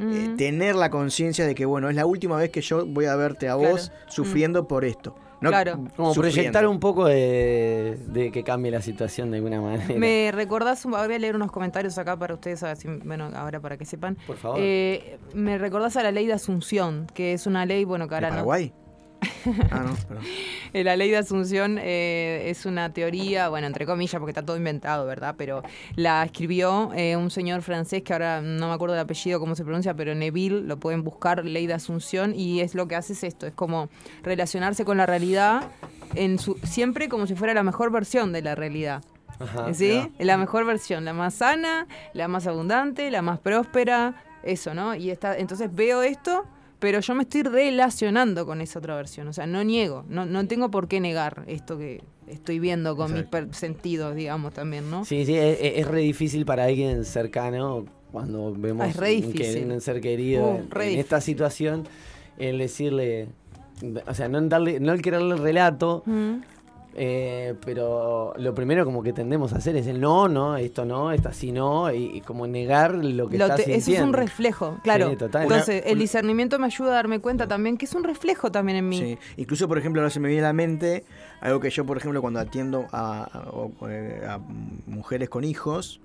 eh, 0.00 0.34
tener 0.36 0.74
la 0.74 0.90
conciencia 0.90 1.46
de 1.46 1.54
que, 1.54 1.64
bueno, 1.64 1.88
es 1.88 1.94
la 1.94 2.06
última 2.06 2.36
vez 2.38 2.50
que 2.50 2.60
yo 2.60 2.84
voy 2.86 3.04
a 3.04 3.14
verte 3.14 3.48
a 3.48 3.54
vos 3.54 3.92
sufriendo 4.08 4.66
por 4.66 4.84
esto 4.84 5.14
claro. 5.48 5.84
Como 5.96 6.14
proyectar 6.14 6.66
un 6.66 6.80
poco 6.80 7.06
de, 7.06 8.30
que 8.32 8.44
cambie 8.44 8.70
la 8.70 8.82
situación 8.82 9.30
de 9.30 9.38
alguna 9.38 9.60
manera. 9.60 9.94
Me 9.96 10.30
recordás, 10.32 10.84
voy 10.84 11.00
a 11.00 11.18
leer 11.18 11.36
unos 11.36 11.50
comentarios 11.50 11.98
acá 11.98 12.16
para 12.16 12.34
ustedes, 12.34 12.64
bueno, 13.04 13.30
ahora 13.34 13.60
para 13.60 13.76
que 13.76 13.84
sepan. 13.84 14.16
Por 14.26 14.36
favor. 14.36 14.58
Eh, 14.60 15.18
me 15.34 15.58
recordás 15.58 15.96
a 15.96 16.02
la 16.02 16.12
ley 16.12 16.26
de 16.26 16.34
Asunción, 16.34 17.06
que 17.14 17.32
es 17.32 17.46
una 17.46 17.66
ley, 17.66 17.84
bueno, 17.84 18.08
que 18.08 18.14
ahora 18.14 18.28
Paraguay? 18.30 18.72
Ah, 19.70 19.84
no, 19.84 19.96
eh, 20.72 20.84
La 20.84 20.96
ley 20.96 21.10
de 21.10 21.18
Asunción 21.18 21.78
eh, 21.80 22.44
es 22.46 22.66
una 22.66 22.92
teoría, 22.92 23.48
bueno, 23.48 23.66
entre 23.66 23.86
comillas, 23.86 24.18
porque 24.18 24.30
está 24.30 24.44
todo 24.44 24.56
inventado, 24.56 25.06
¿verdad? 25.06 25.34
Pero 25.36 25.62
la 25.96 26.24
escribió 26.24 26.90
eh, 26.94 27.16
un 27.16 27.30
señor 27.30 27.62
francés 27.62 28.02
que 28.02 28.12
ahora 28.12 28.40
no 28.40 28.68
me 28.68 28.74
acuerdo 28.74 28.94
del 28.94 29.04
apellido, 29.04 29.40
cómo 29.40 29.54
se 29.54 29.64
pronuncia, 29.64 29.94
pero 29.94 30.14
Neville, 30.14 30.62
lo 30.62 30.78
pueden 30.78 31.04
buscar, 31.04 31.44
ley 31.44 31.66
de 31.66 31.74
Asunción, 31.74 32.34
y 32.34 32.60
es 32.60 32.74
lo 32.74 32.88
que 32.88 32.96
hace 32.96 33.12
es 33.12 33.24
esto, 33.24 33.46
es 33.46 33.54
como 33.54 33.88
relacionarse 34.22 34.84
con 34.84 34.96
la 34.96 35.06
realidad 35.06 35.68
en 36.14 36.38
su, 36.38 36.58
siempre 36.64 37.08
como 37.08 37.26
si 37.26 37.34
fuera 37.34 37.54
la 37.54 37.62
mejor 37.62 37.90
versión 37.90 38.32
de 38.32 38.42
la 38.42 38.54
realidad. 38.54 39.02
¿Sí? 39.72 40.12
La 40.18 40.36
mejor 40.36 40.66
versión, 40.66 41.06
la 41.06 41.14
más 41.14 41.34
sana, 41.34 41.86
la 42.12 42.28
más 42.28 42.46
abundante, 42.46 43.10
la 43.10 43.22
más 43.22 43.38
próspera, 43.38 44.22
eso, 44.42 44.74
¿no? 44.74 44.94
Y 44.94 45.10
está, 45.10 45.38
entonces 45.38 45.74
veo 45.74 46.02
esto 46.02 46.44
pero 46.80 47.00
yo 47.00 47.14
me 47.14 47.22
estoy 47.22 47.42
relacionando 47.42 48.46
con 48.46 48.60
esa 48.60 48.78
otra 48.78 48.96
versión. 48.96 49.28
O 49.28 49.32
sea, 49.32 49.46
no 49.46 49.62
niego, 49.62 50.04
no, 50.08 50.26
no 50.26 50.46
tengo 50.46 50.70
por 50.70 50.88
qué 50.88 50.98
negar 50.98 51.44
esto 51.46 51.78
que 51.78 52.02
estoy 52.26 52.58
viendo 52.58 52.96
con 52.96 53.12
mis 53.12 53.26
sentidos, 53.52 54.16
digamos, 54.16 54.54
también, 54.54 54.90
¿no? 54.90 55.04
Sí, 55.04 55.26
sí, 55.26 55.36
es, 55.36 55.86
re 55.86 56.00
difícil 56.00 56.44
para 56.44 56.64
alguien 56.64 57.04
cercano 57.04 57.84
cuando 58.10 58.52
vemos 58.56 58.88
es 58.96 59.64
un 59.64 59.80
ser 59.80 60.00
querido 60.00 60.44
uh, 60.44 60.80
en, 60.80 60.98
esta 60.98 61.20
situación, 61.20 61.86
el 62.38 62.58
decirle, 62.58 63.28
o 64.06 64.14
sea, 64.14 64.28
no, 64.28 64.40
darle, 64.42 64.80
no 64.80 64.92
el 64.92 65.02
quererle 65.02 65.34
el 65.34 65.40
relato, 65.40 66.02
eh, 66.94 67.54
pero 67.64 68.34
lo 68.36 68.54
primero 68.54 68.84
como 68.84 69.02
que 69.02 69.12
tendemos 69.12 69.52
a 69.52 69.58
hacer 69.58 69.76
es 69.76 69.86
el 69.86 70.00
no, 70.00 70.28
no, 70.28 70.56
esto 70.56 70.84
no, 70.84 71.12
esto 71.12 71.28
así 71.28 71.52
no, 71.52 71.92
y, 71.92 72.20
como 72.22 72.46
negar 72.46 72.94
lo 72.94 73.28
que 73.28 73.36
está 73.36 73.56
sintiendo. 73.56 73.78
Eso 73.78 73.92
es 73.92 74.00
un 74.00 74.12
reflejo, 74.12 74.78
claro. 74.82 75.10
Entonces, 75.10 75.84
el 75.86 75.98
discernimiento 75.98 76.58
me 76.58 76.66
ayuda 76.66 76.90
a 76.90 76.94
darme 76.94 77.20
cuenta 77.20 77.46
también 77.46 77.76
que 77.76 77.84
es 77.84 77.94
un 77.94 78.04
reflejo 78.04 78.50
también 78.50 78.78
en 78.78 78.88
mí. 78.88 78.98
Sí, 78.98 79.18
incluso 79.36 79.68
por 79.68 79.78
ejemplo 79.78 80.02
ahora 80.02 80.10
se 80.10 80.20
me 80.20 80.28
viene 80.28 80.44
a 80.44 80.48
la 80.48 80.52
mente 80.52 81.04
algo 81.40 81.60
que 81.60 81.70
yo 81.70 81.86
por 81.86 81.96
ejemplo 81.96 82.20
cuando 82.20 82.40
atiendo 82.40 82.86
a, 82.92 84.40
mujeres 84.86 85.28
con 85.28 85.44
hijos, 85.44 86.00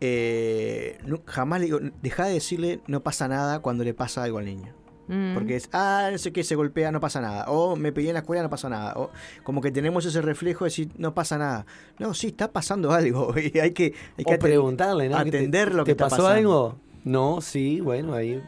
eh, 0.00 0.98
jamás 1.26 1.60
le 1.60 1.66
digo, 1.66 1.78
deja 2.02 2.26
de 2.26 2.34
decirle 2.34 2.80
no 2.86 3.00
pasa 3.00 3.28
nada 3.28 3.60
cuando 3.60 3.82
le 3.84 3.94
pasa 3.94 4.22
algo 4.22 4.38
al 4.38 4.44
niño. 4.44 4.81
Mm. 5.08 5.34
Porque 5.34 5.56
es, 5.56 5.68
ah, 5.72 6.08
no 6.12 6.18
sé 6.18 6.32
qué, 6.32 6.44
se 6.44 6.54
golpea, 6.54 6.92
no 6.92 7.00
pasa 7.00 7.20
nada. 7.20 7.46
O 7.48 7.76
me 7.76 7.92
pegué 7.92 8.08
en 8.08 8.14
la 8.14 8.20
escuela, 8.20 8.42
no 8.42 8.50
pasa 8.50 8.68
nada. 8.68 8.94
O 8.96 9.10
como 9.42 9.60
que 9.60 9.70
tenemos 9.70 10.04
ese 10.06 10.22
reflejo 10.22 10.64
de 10.64 10.70
decir, 10.70 10.90
no 10.96 11.14
pasa 11.14 11.38
nada. 11.38 11.66
No, 11.98 12.14
sí, 12.14 12.28
está 12.28 12.50
pasando 12.50 12.92
algo. 12.92 13.34
Y 13.42 13.58
hay 13.58 13.72
que, 13.72 13.94
hay 14.16 14.24
que 14.24 14.38
preguntarle, 14.38 15.08
¿no? 15.08 15.16
Atender 15.16 15.74
lo 15.74 15.84
que 15.84 15.94
¿Te 15.94 15.96
pasó 15.96 16.26
algo? 16.26 16.78
No, 17.04 17.40
sí, 17.40 17.80
bueno, 17.80 18.14
ahí. 18.14 18.40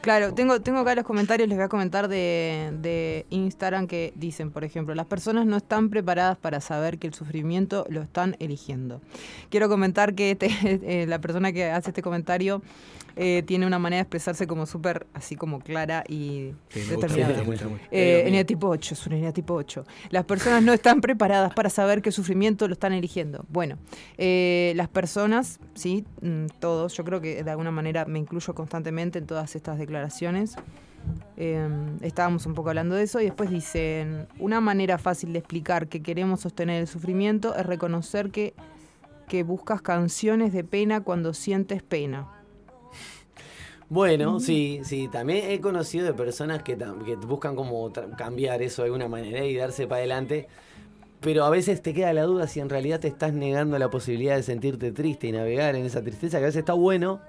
Claro, 0.00 0.34
tengo, 0.34 0.60
tengo 0.60 0.80
acá 0.80 0.94
los 0.94 1.04
comentarios, 1.04 1.48
les 1.48 1.56
voy 1.56 1.64
a 1.64 1.68
comentar 1.68 2.08
de, 2.08 2.72
de, 2.80 3.26
Instagram 3.30 3.86
que 3.86 4.12
dicen, 4.16 4.50
por 4.50 4.64
ejemplo, 4.64 4.94
las 4.94 5.06
personas 5.06 5.46
no 5.46 5.56
están 5.56 5.88
preparadas 5.88 6.36
para 6.36 6.60
saber 6.60 6.98
que 6.98 7.06
el 7.06 7.14
sufrimiento 7.14 7.86
lo 7.88 8.02
están 8.02 8.36
eligiendo. 8.40 9.00
Quiero 9.50 9.68
comentar 9.68 10.14
que 10.14 10.32
este, 10.32 10.48
eh, 11.02 11.06
la 11.06 11.20
persona 11.20 11.52
que 11.52 11.70
hace 11.70 11.90
este 11.90 12.02
comentario 12.02 12.62
eh, 13.16 13.42
tiene 13.46 13.66
una 13.66 13.78
manera 13.78 13.98
de 13.98 14.02
expresarse 14.02 14.46
como 14.46 14.66
súper, 14.66 15.06
así 15.14 15.36
como 15.36 15.60
clara 15.60 16.04
y 16.08 16.52
determinada. 16.74 17.42
Eh, 17.90 18.44
tipo 18.46 18.68
8, 18.68 18.94
es 18.94 19.06
una 19.06 19.16
energía 19.16 19.32
tipo 19.32 19.54
8. 19.54 19.84
Las 20.10 20.24
personas 20.24 20.62
no 20.62 20.72
están 20.72 21.00
preparadas 21.00 21.52
para 21.54 21.70
saber 21.70 22.02
qué 22.02 22.12
sufrimiento 22.12 22.66
lo 22.66 22.74
están 22.74 22.92
eligiendo. 22.92 23.44
Bueno, 23.48 23.78
eh, 24.18 24.72
las 24.76 24.88
personas, 24.88 25.60
sí, 25.74 26.04
mm, 26.20 26.46
todos, 26.58 26.94
yo 26.94 27.04
creo 27.04 27.20
que 27.20 27.42
de 27.42 27.50
alguna 27.50 27.70
manera 27.70 28.04
me 28.04 28.18
incluyo 28.18 28.54
constantemente 28.54 29.18
en 29.18 29.26
todas 29.26 29.54
estas 29.56 29.78
declaraciones. 29.78 30.56
Em, 31.36 31.96
estábamos 32.00 32.46
un 32.46 32.54
poco 32.54 32.68
hablando 32.68 32.94
de 32.94 33.02
eso 33.02 33.20
y 33.20 33.24
después 33.24 33.50
dicen, 33.50 34.28
una 34.38 34.60
manera 34.60 34.98
fácil 34.98 35.32
de 35.32 35.40
explicar 35.40 35.88
que 35.88 36.00
queremos 36.02 36.40
sostener 36.40 36.80
el 36.80 36.86
sufrimiento 36.86 37.56
es 37.56 37.66
reconocer 37.66 38.30
que, 38.30 38.54
que 39.28 39.42
buscas 39.42 39.82
canciones 39.82 40.52
de 40.52 40.62
pena 40.62 41.00
cuando 41.00 41.34
sientes 41.34 41.82
pena. 41.82 42.28
Bueno, 43.92 44.40
sí, 44.40 44.80
sí, 44.84 45.08
también 45.12 45.50
he 45.50 45.60
conocido 45.60 46.06
de 46.06 46.14
personas 46.14 46.62
que, 46.62 46.78
que 46.78 47.16
buscan 47.16 47.54
como 47.54 47.92
cambiar 48.16 48.62
eso 48.62 48.80
de 48.80 48.86
alguna 48.86 49.06
manera 49.06 49.44
y 49.44 49.54
darse 49.54 49.86
para 49.86 49.98
adelante, 49.98 50.48
pero 51.20 51.44
a 51.44 51.50
veces 51.50 51.82
te 51.82 51.92
queda 51.92 52.12
la 52.14 52.22
duda 52.22 52.46
si 52.46 52.60
en 52.60 52.70
realidad 52.70 53.00
te 53.00 53.08
estás 53.08 53.34
negando 53.34 53.78
la 53.78 53.90
posibilidad 53.90 54.34
de 54.36 54.42
sentirte 54.42 54.92
triste 54.92 55.26
y 55.26 55.32
navegar 55.32 55.76
en 55.76 55.84
esa 55.84 56.00
tristeza, 56.02 56.38
que 56.38 56.44
a 56.44 56.46
veces 56.46 56.60
está 56.60 56.72
bueno, 56.72 57.20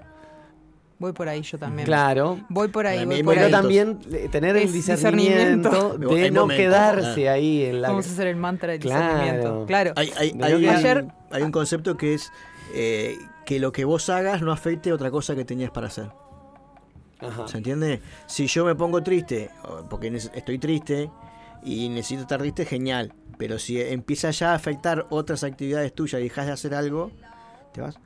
Voy 1.00 1.12
por 1.12 1.28
ahí 1.28 1.42
yo 1.42 1.58
también. 1.58 1.86
Claro. 1.86 2.40
Voy 2.48 2.70
por 2.70 2.88
ahí, 2.88 3.04
voy 3.04 3.24
por 3.24 3.34
Pero 3.34 3.48
ahí. 3.48 3.52
también 3.52 4.00
eh, 4.14 4.30
tener 4.32 4.56
el 4.56 4.72
discernimiento, 4.72 5.70
discernimiento. 5.70 6.16
de 6.16 6.32
no 6.32 6.48
quedarse 6.48 7.28
ah. 7.28 7.34
ahí 7.34 7.66
en 7.66 7.82
la... 7.82 7.90
Vamos 7.90 8.08
a 8.08 8.12
hacer 8.12 8.28
el 8.28 8.38
mantra 8.38 8.72
del 8.72 8.80
Claro. 8.80 9.04
discernimiento. 9.14 9.66
Claro. 9.66 9.92
Hay, 9.98 10.14
hay, 10.18 10.38
hay 10.42 10.54
un, 10.54 10.66
Ayer- 10.70 11.08
hay 11.30 11.42
un 11.44 11.52
concepto 11.52 11.98
que 11.98 12.14
es 12.14 12.32
eh, 12.74 13.18
que 13.46 13.60
lo 13.60 13.74
que 13.74 13.84
vos 13.84 14.08
hagas 14.10 14.42
no 14.44 14.54
afecte 14.54 14.94
otra 14.94 15.12
cosa 15.12 15.36
que 15.36 15.44
tenías 15.44 15.72
para 15.72 15.88
hacer. 15.88 16.10
Ajá. 17.28 17.48
¿Se 17.48 17.58
entiende? 17.58 18.02
Si 18.28 18.48
yo 18.48 18.66
me 18.66 18.76
pongo 18.76 19.02
triste, 19.04 19.50
porque 19.90 20.08
estoy 20.08 20.60
triste 20.60 21.10
y 21.64 21.90
necesito 21.90 22.22
estar 22.24 22.40
triste, 22.40 22.66
genial. 22.66 23.14
Pero 23.38 23.58
si 23.60 23.82
empieza 23.82 24.30
ya 24.32 24.52
a 24.52 24.56
afectar 24.56 25.08
otras 25.10 25.44
actividades 25.44 25.94
tuyas 25.94 26.22
y 26.22 26.26
dejas 26.26 26.46
de 26.46 26.52
hacer 26.52 26.76
algo, 26.76 27.12
¿te 27.74 27.82
vas? 27.82 27.98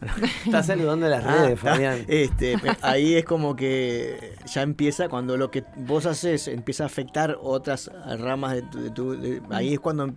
Está 0.44 0.62
saludando 0.64 1.08
las 1.08 1.24
Ah, 1.24 1.44
redes, 1.44 1.60
Fabián. 1.60 2.04
Este, 2.08 2.56
me- 2.56 2.76
ahí 2.82 3.14
es 3.14 3.24
como 3.24 3.54
que 3.54 4.34
ya 4.52 4.62
empieza 4.62 5.08
cuando 5.08 5.36
lo 5.36 5.50
que 5.52 5.62
vos 5.76 6.06
haces 6.06 6.48
empieza 6.48 6.82
a 6.82 6.86
afectar 6.86 7.38
otras 7.40 7.88
ramas 8.18 8.54
de 8.54 8.62
tu... 8.62 8.80
de 8.82 8.90
tu- 8.90 9.12
de- 9.20 9.42
ahí 9.50 9.74
es 9.74 9.78
cuando 9.80 10.12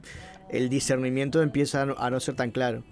el 0.49 0.69
discernimiento 0.69 1.43
empieza 1.43 1.83
a 1.83 1.85
no, 1.85 1.95
a 1.99 2.09
no 2.09 2.19
ser 2.19 2.35
tan 2.35 2.49
claro. 2.49 2.83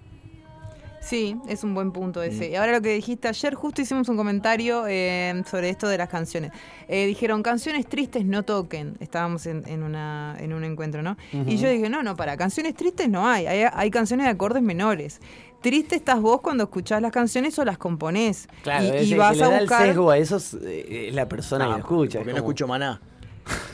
Sí, 1.04 1.36
es 1.48 1.64
un 1.64 1.74
buen 1.74 1.92
punto 1.92 2.22
ese. 2.22 2.48
Mm. 2.48 2.52
Y 2.52 2.56
ahora 2.56 2.72
lo 2.72 2.80
que 2.80 2.94
dijiste 2.94 3.28
ayer, 3.28 3.54
justo 3.54 3.82
hicimos 3.82 4.08
un 4.08 4.16
comentario 4.16 4.86
eh, 4.88 5.42
sobre 5.48 5.68
esto 5.68 5.86
de 5.86 5.98
las 5.98 6.08
canciones. 6.08 6.50
Eh, 6.88 7.06
dijeron, 7.06 7.42
canciones 7.42 7.86
tristes 7.86 8.24
no 8.24 8.42
toquen. 8.42 8.96
Estábamos 9.00 9.46
en, 9.46 9.68
en 9.68 9.82
una, 9.82 10.34
en 10.38 10.54
un 10.54 10.64
encuentro, 10.64 11.02
¿no? 11.02 11.16
Y 11.46 11.58
yo 11.58 11.68
dije, 11.68 11.90
no, 11.90 12.02
no, 12.02 12.16
para, 12.16 12.38
canciones 12.38 12.74
tristes 12.74 13.08
no 13.08 13.28
hay. 13.28 13.46
Hay, 13.46 13.68
hay 13.70 13.90
canciones 13.90 14.24
de 14.24 14.30
acordes 14.30 14.62
menores. 14.62 15.20
Triste 15.60 15.96
estás 15.96 16.20
vos 16.20 16.40
cuando 16.40 16.64
escuchás 16.64 17.00
las 17.00 17.12
canciones 17.12 17.58
o 17.58 17.64
las 17.64 17.78
componés. 17.78 18.48
Claro, 18.62 18.84
y, 18.84 18.88
es 18.88 19.08
y 19.08 19.12
el 19.12 19.18
vas 19.18 19.32
que 19.32 19.38
le 19.38 19.44
a 19.44 19.48
da 19.48 19.54
el 19.56 19.60
buscar... 19.64 19.86
sesgo 19.86 20.10
a 20.10 20.18
eso 20.18 20.36
es, 20.36 20.54
eh, 20.54 21.08
es 21.08 21.14
la 21.14 21.28
persona 21.28 21.64
que 21.66 21.70
lo 21.70 21.76
escucha. 21.78 22.18
Porque 22.18 22.30
es 22.30 22.34
no 22.34 22.42
escucho 22.42 22.66
maná. 22.66 23.00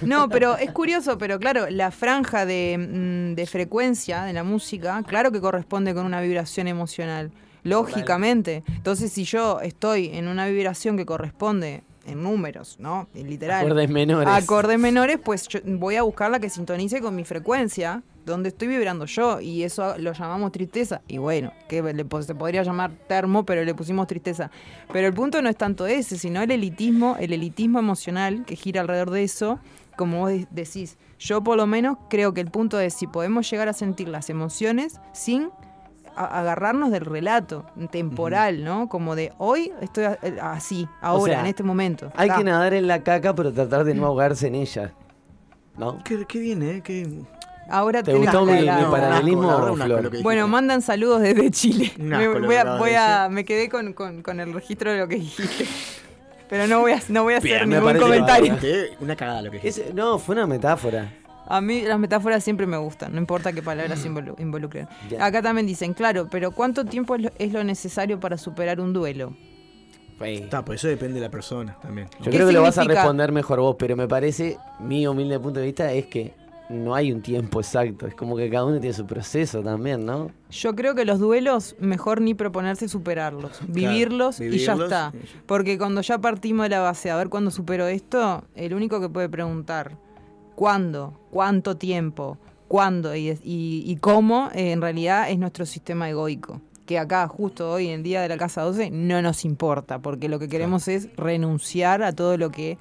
No, 0.03 0.29
pero 0.29 0.57
es 0.57 0.71
curioso, 0.73 1.19
pero 1.19 1.39
claro, 1.39 1.69
la 1.71 1.91
franja 1.91 2.47
de, 2.47 2.77
mm, 2.79 3.35
de 3.35 3.47
frecuencia 3.47 4.25
de 4.25 4.33
la 4.33 4.43
música, 4.43 5.03
claro 5.07 5.31
que 5.31 5.41
corresponde 5.41 5.95
con 5.95 6.07
una 6.07 6.21
vibración 6.21 6.69
emocional, 6.69 7.31
lógicamente. 7.63 8.63
Entonces, 8.69 9.13
si 9.13 9.25
yo 9.25 9.61
estoy 9.61 10.11
en 10.13 10.29
una 10.29 10.47
vibración 10.47 10.97
que 10.97 11.07
corresponde 11.07 11.83
en 12.11 12.23
números, 12.23 12.77
¿no? 12.79 13.09
En 13.15 13.29
literal. 13.31 13.65
Acordes 13.65 13.89
menores. 13.91 14.29
Acordes 14.31 14.79
menores, 14.79 15.19
pues 15.25 15.49
yo 15.49 15.61
voy 15.65 15.97
a 15.97 16.03
buscar 16.03 16.31
la 16.31 16.39
que 16.41 16.51
sintonice 16.51 17.01
con 17.01 17.17
mi 17.17 17.25
frecuencia, 17.25 18.03
donde 18.27 18.51
estoy 18.51 18.69
vibrando 18.69 19.07
yo, 19.07 19.41
y 19.41 19.63
eso 19.63 19.97
lo 19.99 20.13
llamamos 20.13 20.53
tristeza. 20.53 21.01
Y 21.09 21.19
bueno, 21.19 21.53
que 21.69 21.83
le, 21.83 22.05
se 22.23 22.35
podría 22.35 22.63
llamar 22.63 22.91
termo, 23.09 23.45
pero 23.45 23.65
le 23.65 23.75
pusimos 23.75 24.07
tristeza. 24.07 24.51
Pero 24.93 25.07
el 25.09 25.15
punto 25.15 25.41
no 25.41 25.49
es 25.49 25.57
tanto 25.57 25.87
ese, 25.87 26.19
sino 26.19 26.43
el 26.43 26.51
elitismo, 26.51 27.17
el 27.19 27.33
elitismo 27.33 27.79
emocional 27.79 28.45
que 28.45 28.57
gira 28.57 28.83
alrededor 28.83 29.11
de 29.11 29.25
eso, 29.25 29.59
como 29.97 30.19
vos 30.21 30.31
de- 30.31 30.47
decís. 30.51 30.99
Yo 31.19 31.43
por 31.43 31.57
lo 31.57 31.67
menos 31.67 31.97
creo 32.09 32.33
que 32.33 32.41
el 32.41 32.51
punto 32.51 32.79
es 32.81 32.95
si 32.95 33.07
podemos 33.07 33.51
llegar 33.51 33.69
a 33.69 33.73
sentir 33.75 34.09
las 34.09 34.31
emociones 34.31 35.01
sin 35.13 35.51
agarrarnos 36.25 36.91
del 36.91 37.05
relato 37.05 37.65
temporal, 37.91 38.65
¿no? 38.65 38.89
Como 38.89 39.15
de 39.17 39.33
hoy 39.39 39.73
estoy 39.81 40.05
a- 40.05 40.19
eh, 40.23 40.37
así, 40.41 40.89
ahora, 41.01 41.33
sea, 41.35 41.41
en 41.41 41.47
este 41.47 41.63
momento. 41.63 42.13
Hay 42.17 42.31
que 42.31 42.45
nadar 42.45 42.75
en 42.75 42.87
la 42.87 43.03
caca, 43.03 43.35
pero 43.35 43.53
tratar 43.53 43.85
de 43.85 43.95
no 43.95 44.07
ahogarse 44.07 44.47
en 44.49 44.55
ella. 44.57 44.93
¿No? 45.77 45.99
Qué, 46.05 46.25
qué 46.27 46.39
bien, 46.41 46.63
¿eh? 46.63 46.83
Qué... 46.85 47.09
Ahora 47.71 48.03
¿Te 48.03 48.13
gustó 48.15 48.45
mi- 48.45 48.61
la- 48.63 48.77
mi 48.79 48.83
No, 48.83 48.91
paralelismo, 48.91 49.51
asco, 49.51 49.77
Flor? 49.77 50.23
Bueno, 50.23 50.49
mandan 50.49 50.83
saludos 50.83 51.23
desde 51.23 51.51
Chile. 51.53 51.93
Me, 51.99 52.27
voy 52.27 52.57
a, 52.57 52.77
voy 52.77 52.95
a- 52.95 53.29
me 53.31 53.45
quedé 53.45 53.69
con, 53.69 53.93
con- 53.93 54.23
con 54.23 54.41
el 54.41 54.53
registro 54.53 54.93
de 54.93 54.99
lo 54.99 55.07
que 55.09 55.15
dijiste. 55.17 55.67
Pero 56.49 56.67
no 56.67 56.81
voy 56.81 56.93
a, 56.93 57.01
no 57.09 57.23
voy 57.23 57.35
a 57.35 57.39
hacer 57.39 57.65
Bien, 57.67 57.71
ningún 57.81 57.97
comentario. 57.97 58.57
Una 58.99 59.15
cagada 59.15 59.41
lo 59.43 59.53
que 59.53 59.59
dijiste. 59.59 59.83
Ese- 59.83 59.95
no, 59.95 60.19
fue 60.19 60.35
una 60.35 60.49
metáfora. 60.49 61.13
A 61.51 61.61
mí 61.61 61.83
las 61.83 61.99
metáforas 61.99 62.45
siempre 62.45 62.65
me 62.67 62.77
gustan, 62.77 63.13
no 63.13 63.19
importa 63.19 63.53
qué 63.53 63.61
palabras 63.61 64.07
involu- 64.07 64.39
involucren. 64.39 64.87
Acá 65.19 65.43
también 65.43 65.67
dicen, 65.67 65.95
claro, 65.95 66.29
pero 66.31 66.53
¿cuánto 66.53 66.85
tiempo 66.85 67.17
es 67.17 67.23
lo, 67.23 67.31
es 67.39 67.53
lo 67.53 67.65
necesario 67.65 68.21
para 68.21 68.39
superar 68.39 68.81
un 68.81 68.93
duelo? 68.93 69.35
Está, 70.21 70.65
por 70.65 70.75
eso 70.75 70.87
depende 70.87 71.15
de 71.15 71.23
la 71.23 71.31
persona 71.31 71.77
también. 71.81 72.09
Yo 72.19 72.25
¿Qué 72.25 72.31
creo 72.37 72.47
que 72.47 72.53
lo 72.53 72.63
vas 72.63 72.79
a 72.79 72.85
responder 72.85 73.33
mejor 73.33 73.59
vos, 73.59 73.77
pero 73.79 73.97
me 73.97 74.07
parece, 74.07 74.59
mi 74.79 75.07
humilde 75.07 75.41
punto 75.41 75.59
de 75.61 75.67
vista, 75.67 75.93
es 75.93 76.07
que 76.07 76.35
no 76.69 76.95
hay 76.95 77.11
un 77.11 77.21
tiempo 77.21 77.59
exacto. 77.61 78.07
Es 78.07 78.15
como 78.15 78.37
que 78.37 78.49
cada 78.49 78.65
uno 78.65 78.79
tiene 78.79 78.95
su 78.95 79.05
proceso 79.07 79.61
también, 79.63 80.07
¿no? 80.07 80.31
Yo 80.51 80.77
creo 80.77 80.95
que 80.95 81.05
los 81.05 81.19
duelos, 81.19 81.75
mejor 81.81 82.21
ni 82.21 82.35
proponerse 82.35 82.87
superarlos, 82.87 83.61
vivirlos, 83.67 84.41
y 84.41 84.45
ya 84.45 84.51
vivirlos 84.51 84.83
está. 84.85 85.13
y 85.15 85.19
ya. 85.27 85.43
Porque 85.47 85.79
cuando 85.79 86.01
ya 86.03 86.19
partimos 86.19 86.65
de 86.67 86.71
la 86.71 86.81
base, 86.81 87.11
a 87.11 87.17
ver 87.17 87.29
cuándo 87.29 87.51
supero 87.51 87.89
esto, 87.89 88.45
el 88.55 88.75
único 88.75 89.01
que 89.01 89.09
puede 89.09 89.29
preguntar 89.29 89.97
cuándo, 90.61 91.19
cuánto 91.31 91.79
tiempo, 91.79 92.37
cuándo 92.69 93.17
y, 93.17 93.31
y- 93.43 93.83
y 93.87 93.97
cómo, 93.97 94.51
eh, 94.55 94.73
en 94.73 94.83
realidad 94.83 95.31
es 95.31 95.39
nuestro 95.39 95.65
sistema 95.65 96.11
egoico. 96.11 96.61
Que 96.85 96.99
acá, 96.99 97.27
justo 97.29 97.71
hoy 97.73 97.89
en 97.89 98.03
día 98.03 98.21
de 98.21 98.29
la 98.29 98.37
Casa 98.37 98.61
12, 98.61 98.91
no 98.91 99.23
nos 99.23 99.47
importa, 99.47 100.01
porque 100.01 100.29
lo 100.29 100.39
que 100.39 100.51
queremos 100.51 100.87
es 100.89 101.09
renunciar 101.17 102.03
a 102.03 102.13
todo 102.13 102.37
lo 102.37 102.51
que, 102.51 102.77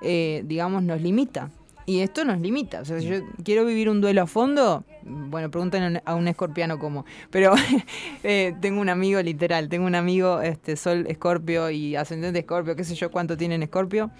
eh, 0.00 0.42
digamos, 0.46 0.82
nos 0.84 1.02
limita. 1.02 1.50
Y 1.84 2.00
esto 2.00 2.24
nos 2.24 2.40
limita. 2.40 2.80
O 2.80 2.84
sea, 2.86 2.98
si 2.98 3.06
yo 3.08 3.16
quiero 3.44 3.66
vivir 3.66 3.90
un 3.90 4.00
duelo 4.00 4.22
a 4.22 4.26
fondo, 4.26 4.84
bueno, 5.02 5.50
pregunten 5.50 6.00
a 6.06 6.14
un 6.14 6.28
escorpiano 6.28 6.78
cómo. 6.78 7.04
Pero 7.30 7.52
eh, 8.22 8.54
tengo 8.62 8.80
un 8.80 8.88
amigo, 8.88 9.20
literal, 9.20 9.68
tengo 9.68 9.86
un 9.86 9.94
amigo, 9.96 10.40
este, 10.40 10.76
Sol 10.76 11.04
Escorpio 11.06 11.68
y 11.68 11.94
Ascendente 11.94 12.38
Escorpio, 12.38 12.74
qué 12.74 12.84
sé 12.84 12.94
yo 12.94 13.10
cuánto 13.10 13.36
tiene 13.36 13.56
en 13.56 13.64
Escorpio. 13.64 14.10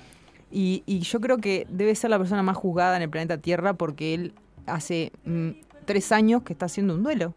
Y, 0.51 0.83
y 0.87 1.01
yo 1.01 1.21
creo 1.21 1.39
que 1.39 1.67
debe 1.71 1.95
ser 1.95 2.11
la 2.11 2.19
persona 2.19 2.43
más 2.43 2.57
juzgada 2.57 2.97
en 2.97 3.03
el 3.03 3.11
planeta 3.11 3.39
Tierra 3.39 3.75
porque 3.75 4.15
él 4.15 4.33
hace 4.67 5.13
mm, 5.25 5.51
tres 5.85 6.11
años 6.13 6.43
que 6.43 6.53
está 6.53 6.67
haciendo 6.67 6.95
un 6.95 7.03
duelo. 7.03 7.35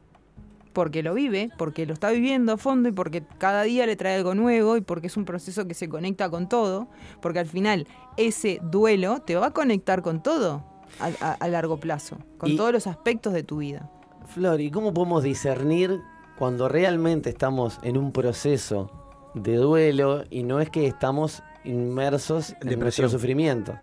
Porque 0.73 1.03
lo 1.03 1.13
vive, 1.13 1.49
porque 1.57 1.85
lo 1.85 1.91
está 1.93 2.11
viviendo 2.11 2.53
a 2.53 2.57
fondo 2.57 2.87
y 2.87 2.93
porque 2.93 3.23
cada 3.37 3.63
día 3.63 3.85
le 3.85 3.97
trae 3.97 4.15
algo 4.15 4.35
nuevo 4.35 4.77
y 4.77 4.81
porque 4.81 5.07
es 5.07 5.17
un 5.17 5.25
proceso 5.25 5.67
que 5.67 5.73
se 5.73 5.89
conecta 5.89 6.29
con 6.29 6.47
todo. 6.47 6.87
Porque 7.21 7.39
al 7.39 7.45
final 7.47 7.87
ese 8.15 8.59
duelo 8.63 9.19
te 9.19 9.35
va 9.35 9.47
a 9.47 9.51
conectar 9.51 10.01
con 10.01 10.23
todo 10.23 10.63
a, 11.01 11.07
a- 11.19 11.33
a 11.33 11.47
largo 11.49 11.75
plazo, 11.77 12.17
con 12.37 12.51
Y- 12.51 12.55
todos 12.55 12.71
los 12.71 12.87
aspectos 12.87 13.33
de 13.33 13.43
tu 13.43 13.57
vida. 13.57 13.89
Flor, 14.27 14.61
¿y 14.61 14.71
cómo 14.71 14.93
podemos 14.93 15.23
discernir 15.23 15.99
cuando 16.37 16.69
realmente 16.69 17.29
estamos 17.29 17.77
en 17.83 17.97
un 17.97 18.13
proceso 18.13 18.89
de 19.35 19.55
duelo 19.57 20.23
y 20.29 20.43
no 20.43 20.61
es 20.61 20.69
que 20.69 20.87
estamos 20.87 21.43
inmersos 21.63 22.49
en 22.49 22.55
nuestro 22.55 22.69
Depresión. 22.69 23.09
sufrimiento? 23.09 23.79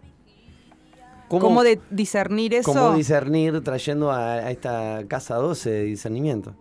¿Cómo, 1.29 1.63
de 1.63 1.79
discernir 1.91 2.55
eso? 2.55 2.73
cómo 2.73 2.95
discernir 2.95 3.61
trayendo 3.63 4.11
a, 4.11 4.33
a 4.33 4.51
esta 4.51 5.05
casa 5.09 5.37
12 5.37 5.71
de 5.71 5.85
discernimiento? 5.85 6.55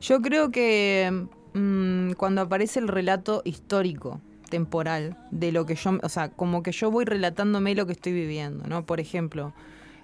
Yo 0.00 0.20
creo 0.20 0.50
que 0.50 1.26
mm, 1.54 2.12
cuando 2.12 2.40
aparece 2.40 2.80
el 2.80 2.88
relato 2.88 3.42
histórico, 3.44 4.20
temporal, 4.50 5.16
de 5.30 5.52
lo 5.52 5.64
que 5.64 5.76
yo, 5.76 5.98
o 6.02 6.08
sea, 6.10 6.28
como 6.30 6.62
que 6.62 6.72
yo 6.72 6.90
voy 6.90 7.06
relatándome 7.06 7.74
lo 7.74 7.86
que 7.86 7.92
estoy 7.92 8.12
viviendo, 8.12 8.66
¿no? 8.66 8.84
Por 8.84 9.00
ejemplo, 9.00 9.54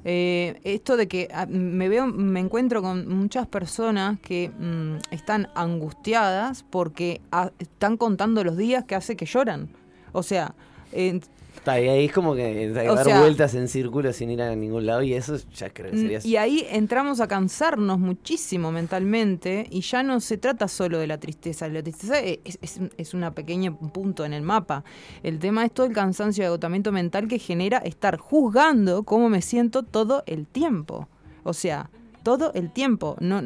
eh, 0.04 0.60
esto 0.64 0.96
de 0.96 1.08
que 1.08 1.28
ah, 1.34 1.46
me 1.46 1.88
veo, 1.90 2.06
me 2.06 2.40
encuentro 2.40 2.80
con 2.80 3.08
muchas 3.08 3.46
personas 3.46 4.18
que 4.20 4.50
mm, 4.50 4.98
están 5.10 5.48
angustiadas 5.54 6.64
porque 6.70 7.20
ah, 7.32 7.50
están 7.58 7.98
contando 7.98 8.42
los 8.44 8.56
días 8.56 8.84
que 8.84 8.94
hace 8.94 9.16
que 9.16 9.26
lloran. 9.26 9.68
O 10.16 10.22
sea, 10.22 10.54
eh, 10.92 11.20
y 11.66 11.70
ahí 11.70 12.04
es 12.04 12.12
como 12.12 12.36
que 12.36 12.70
O 12.70 12.94
dar 12.94 13.04
sea- 13.04 13.18
vueltas 13.20 13.54
en 13.56 13.66
círculo 13.66 14.12
sin 14.12 14.30
ir 14.30 14.40
a 14.40 14.54
ningún 14.54 14.86
lado 14.86 15.02
y 15.02 15.14
eso 15.14 15.36
ya 15.52 15.68
creo 15.70 15.90
que 15.90 15.96
sería... 15.98 16.18
Mm, 16.20 16.26
Y 16.26 16.36
ahí 16.36 16.66
entramos 16.70 17.20
a 17.20 17.26
cansarnos 17.26 17.98
muchísimo 17.98 18.70
mentalmente 18.70 19.66
y 19.70 19.80
ya 19.80 20.04
no 20.04 20.20
se 20.20 20.36
trata 20.38 20.68
solo 20.68 20.98
de 21.00 21.08
la 21.08 21.18
tristeza. 21.18 21.66
La 21.68 21.82
tristeza 21.82 22.20
es, 22.20 22.38
es, 22.62 22.80
es 22.96 23.14
un 23.14 23.28
pequeño 23.32 23.76
punto 23.76 24.24
en 24.24 24.32
el 24.32 24.42
mapa. 24.42 24.84
El 25.24 25.40
tema 25.40 25.64
es 25.64 25.72
todo 25.72 25.86
el 25.86 25.92
cansancio 25.92 26.44
y 26.44 26.46
agotamiento 26.46 26.92
mental 26.92 27.26
que 27.26 27.40
genera 27.40 27.78
estar 27.78 28.16
juzgando 28.16 29.02
cómo 29.02 29.28
me 29.28 29.42
siento 29.42 29.82
todo 29.82 30.22
el 30.26 30.46
tiempo. 30.46 31.08
O 31.42 31.52
sea, 31.52 31.90
todo 32.22 32.52
el 32.54 32.70
tiempo. 32.70 33.16
No, 33.18 33.42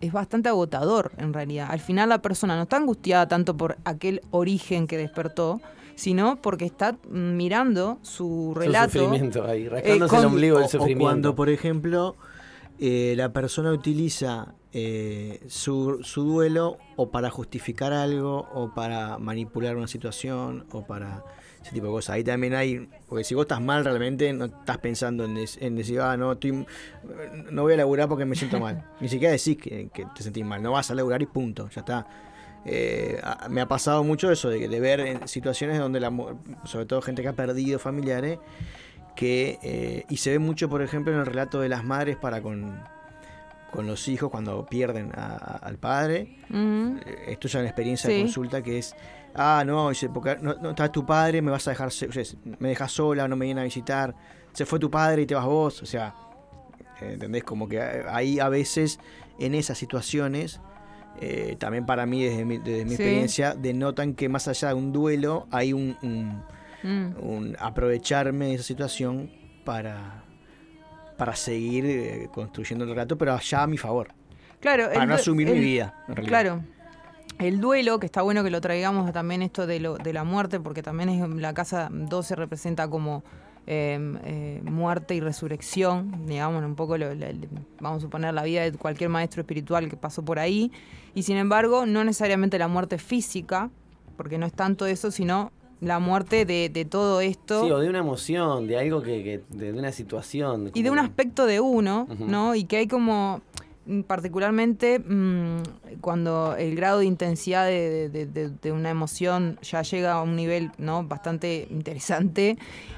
es 0.00 0.12
bastante 0.12 0.48
agotador 0.48 1.10
en 1.18 1.32
realidad. 1.32 1.66
Al 1.70 1.80
final 1.80 2.10
la 2.10 2.22
persona 2.22 2.54
no 2.56 2.62
está 2.62 2.76
angustiada 2.76 3.26
tanto 3.26 3.56
por 3.56 3.76
aquel 3.84 4.20
origen 4.30 4.86
que 4.86 4.96
despertó, 4.98 5.60
sino 6.00 6.40
porque 6.40 6.64
está 6.64 6.96
mirando 7.10 7.98
su 8.00 8.52
Su 8.54 8.54
relato. 8.58 8.92
sufrimiento 8.92 9.44
ahí, 9.44 9.68
rascándose 9.68 10.10
con- 10.10 10.20
el 10.20 10.26
ombligo 10.26 10.56
del 10.56 10.62
O- 10.64 10.66
o 10.66 10.70
sufrimiento. 10.70 11.04
cuando, 11.04 11.34
por 11.34 11.50
ejemplo, 11.50 12.16
eh, 12.78 13.12
la 13.18 13.32
persona 13.34 13.70
utiliza 13.72 14.54
eh, 14.72 15.40
su, 15.48 15.98
su 16.02 16.22
duelo 16.22 16.78
o 16.96 17.10
para 17.10 17.28
justificar 17.28 17.92
algo, 17.92 18.48
o 18.54 18.72
para 18.72 19.18
manipular 19.18 19.76
una 19.76 19.88
situación, 19.88 20.64
o 20.70 20.86
para 20.86 21.24
ese 21.60 21.72
tipo 21.72 21.86
de 21.86 21.92
cosas. 21.92 22.14
Ahí 22.14 22.22
también 22.24 22.54
hay, 22.54 22.88
porque 23.08 23.24
si 23.24 23.34
vos 23.34 23.42
estás 23.44 23.60
mal 23.60 23.84
realmente, 23.84 24.32
no 24.32 24.44
estás 24.44 24.78
pensando 24.78 25.24
en, 25.24 25.34
des- 25.34 25.58
en 25.60 25.74
decir, 25.74 26.00
ah, 26.00 26.16
no, 26.16 26.32
estoy, 26.32 26.64
no 27.50 27.62
voy 27.62 27.72
a 27.74 27.76
laburar 27.78 28.08
porque 28.08 28.24
me 28.24 28.36
siento 28.36 28.58
mal. 28.60 28.84
Ni 29.00 29.08
siquiera 29.08 29.32
decís 29.32 29.56
que, 29.58 29.90
que 29.92 30.06
te 30.16 30.22
sentís 30.22 30.44
mal, 30.46 30.62
no 30.62 30.70
vas 30.72 30.90
a 30.90 30.94
laburar 30.94 31.20
y 31.20 31.26
punto, 31.26 31.68
ya 31.68 31.80
está. 31.80 32.06
Eh, 32.64 33.20
me 33.48 33.60
ha 33.60 33.66
pasado 33.66 34.04
mucho 34.04 34.30
eso, 34.30 34.48
de, 34.50 34.68
de 34.68 34.80
ver 34.80 35.00
en 35.00 35.28
situaciones 35.28 35.78
donde, 35.78 36.00
la, 36.00 36.12
sobre 36.64 36.86
todo 36.86 37.00
gente 37.02 37.22
que 37.22 37.28
ha 37.28 37.32
perdido 37.32 37.78
familiares, 37.78 38.38
que, 39.16 39.58
eh, 39.62 40.04
y 40.08 40.16
se 40.18 40.30
ve 40.30 40.38
mucho, 40.38 40.68
por 40.68 40.82
ejemplo, 40.82 41.12
en 41.12 41.18
el 41.20 41.26
relato 41.26 41.60
de 41.60 41.68
las 41.68 41.84
madres 41.84 42.16
para 42.16 42.40
con, 42.40 42.80
con 43.70 43.86
los 43.86 44.08
hijos 44.08 44.30
cuando 44.30 44.66
pierden 44.66 45.12
a- 45.14 45.36
a- 45.36 45.56
al 45.62 45.78
padre. 45.78 46.36
Eh, 47.04 47.24
Esto 47.28 47.46
es 47.48 47.54
una 47.54 47.64
experiencia 47.64 48.08
de 48.08 48.16
consulta 48.22 48.62
que 48.62 48.78
es, 48.78 48.94
ah, 49.34 49.62
no, 49.66 49.90
porque 50.12 50.36
no, 50.40 50.54
no 50.54 50.70
está 50.70 50.90
tu 50.90 51.04
padre, 51.04 51.42
me 51.42 51.50
vas 51.50 51.66
a 51.68 51.70
dejar, 51.72 51.88
o 51.88 51.90
sea, 51.90 52.08
me 52.58 52.68
dejas 52.68 52.92
sola, 52.92 53.26
no 53.28 53.36
me 53.36 53.44
vienen 53.46 53.62
a 53.62 53.64
visitar, 53.64 54.14
se 54.52 54.64
fue 54.66 54.78
tu 54.78 54.90
padre 54.90 55.22
y 55.22 55.26
te 55.26 55.34
vas 55.34 55.44
vos, 55.46 55.82
o 55.82 55.86
sea, 55.86 56.14
eh, 57.00 57.12
¿entendés? 57.14 57.44
Como 57.44 57.68
que 57.68 57.76
eh, 57.78 58.04
ahí 58.08 58.38
a 58.40 58.48
veces 58.48 58.98
en 59.38 59.54
esas 59.54 59.78
situaciones, 59.78 60.60
eh, 61.20 61.56
también 61.58 61.86
para 61.86 62.06
mí 62.06 62.22
desde 62.24 62.44
mi, 62.44 62.58
desde 62.58 62.84
mi 62.84 62.90
Sí. 62.90 63.02
experiencia, 63.02 63.54
denotan 63.54 64.14
que 64.14 64.28
más 64.28 64.48
allá 64.48 64.68
de 64.68 64.74
un 64.74 64.92
duelo 64.92 65.46
hay 65.50 65.72
un, 65.72 65.96
un- 66.02 66.42
Mm. 66.82 67.14
un 67.22 67.56
aprovecharme 67.60 68.46
de 68.46 68.54
esa 68.54 68.64
situación 68.64 69.30
para, 69.64 70.24
para 71.18 71.36
seguir 71.36 71.84
eh, 71.86 72.28
construyendo 72.32 72.84
el 72.84 72.90
relato, 72.90 73.18
pero 73.18 73.34
allá 73.34 73.64
a 73.64 73.66
mi 73.66 73.76
favor, 73.76 74.14
Claro, 74.60 74.88
para 74.92 75.04
no 75.04 75.14
asumir 75.14 75.48
el- 75.48 75.54
mi 75.56 75.60
vida. 75.60 75.94
En 76.08 76.16
realidad. 76.16 76.28
Claro. 76.42 76.64
El 77.38 77.60
duelo, 77.60 77.98
que 78.00 78.06
está 78.06 78.22
bueno 78.22 78.42
que 78.44 78.50
lo 78.50 78.60
traigamos 78.62 79.12
también 79.12 79.42
esto 79.42 79.66
de, 79.66 79.78
lo, 79.80 79.96
de 79.98 80.12
la 80.14 80.24
muerte, 80.24 80.58
porque 80.60 80.82
también 80.82 81.08
es, 81.10 81.28
la 81.28 81.52
casa 81.54 81.88
12 81.90 82.34
representa 82.36 82.88
como 82.88 83.24
eh, 83.66 83.98
eh, 84.24 84.60
muerte 84.64 85.14
y 85.14 85.20
resurrección, 85.20 86.26
digamos, 86.26 86.64
un 86.64 86.74
poco, 86.74 86.96
lo- 86.98 87.08
vamos 87.80 87.98
a 87.98 88.00
suponer, 88.00 88.34
la 88.34 88.42
vida 88.42 88.62
de 88.62 88.72
cualquier 88.72 89.10
maestro 89.10 89.42
espiritual 89.42 89.88
que 89.88 89.96
pasó 89.96 90.24
por 90.24 90.38
ahí. 90.38 90.72
Y 91.14 91.22
sin 91.22 91.36
embargo, 91.36 91.86
no 91.86 92.02
necesariamente 92.04 92.58
la 92.58 92.68
muerte 92.68 92.98
física, 92.98 93.70
porque 94.16 94.38
no 94.38 94.46
es 94.46 94.52
tanto 94.52 94.86
eso, 94.86 95.10
sino 95.10 95.52
la 95.80 95.98
muerte 95.98 96.44
de, 96.44 96.68
de 96.68 96.84
todo 96.84 97.20
esto. 97.22 97.64
Sí, 97.64 97.70
o 97.70 97.78
de 97.78 97.88
una 97.88 98.00
emoción, 98.00 98.66
de 98.66 98.78
algo 98.78 99.02
que, 99.02 99.22
que- 99.24 99.42
de, 99.56 99.72
una 99.72 99.92
situación. 99.92 100.70
y 100.74 100.82
de 100.82 100.90
un 100.90 100.98
aspecto 100.98 101.46
de 101.46 101.60
uno. 101.60 102.06
¿no? 102.18 102.54
Y 102.54 102.64
que 102.64 102.76
hay 102.78 102.86
como, 102.86 103.40
particularmente 104.06 104.98
mm, 104.98 105.62
cuando 106.00 106.54
el 106.56 106.74
grado 106.76 107.00
de 107.00 107.06
intensidad 107.06 107.66
de, 107.66 108.08
de- 108.08 108.26
de- 108.50 108.72
una 108.72 108.90
emoción 108.90 109.58
ya 109.62 109.82
llega 109.82 110.12
a 110.12 110.22
un 110.22 110.36
nivel, 110.36 110.70
¿no? 110.78 111.04
Bastante 111.04 111.66
interesante, 111.70 112.56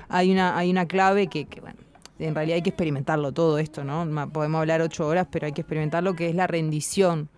hay 0.09 0.31
una, 0.33 0.57
hay 0.57 0.70
una 0.70 0.87
clave 0.87 1.26
que, 1.28 1.46
que, 1.46 1.61
bueno, 1.61 1.78
en 2.18 2.35
realidad 2.35 2.57
hay 2.57 2.62
que 2.62 2.70
experimentarlo 2.70 3.33
todo 3.33 3.59
esto, 3.59 3.83
¿no? 3.85 4.07
Podemos 4.31 4.61
hablar 4.61 4.81
ocho 4.83 5.07
horas, 5.07 5.26
pero 5.31 5.46
hay 5.46 5.52
que 5.52 5.62
experimentarlo, 5.62 6.14
que 6.14 6.28
es 6.28 6.35
la 6.35 6.46
rendición. 6.46 7.28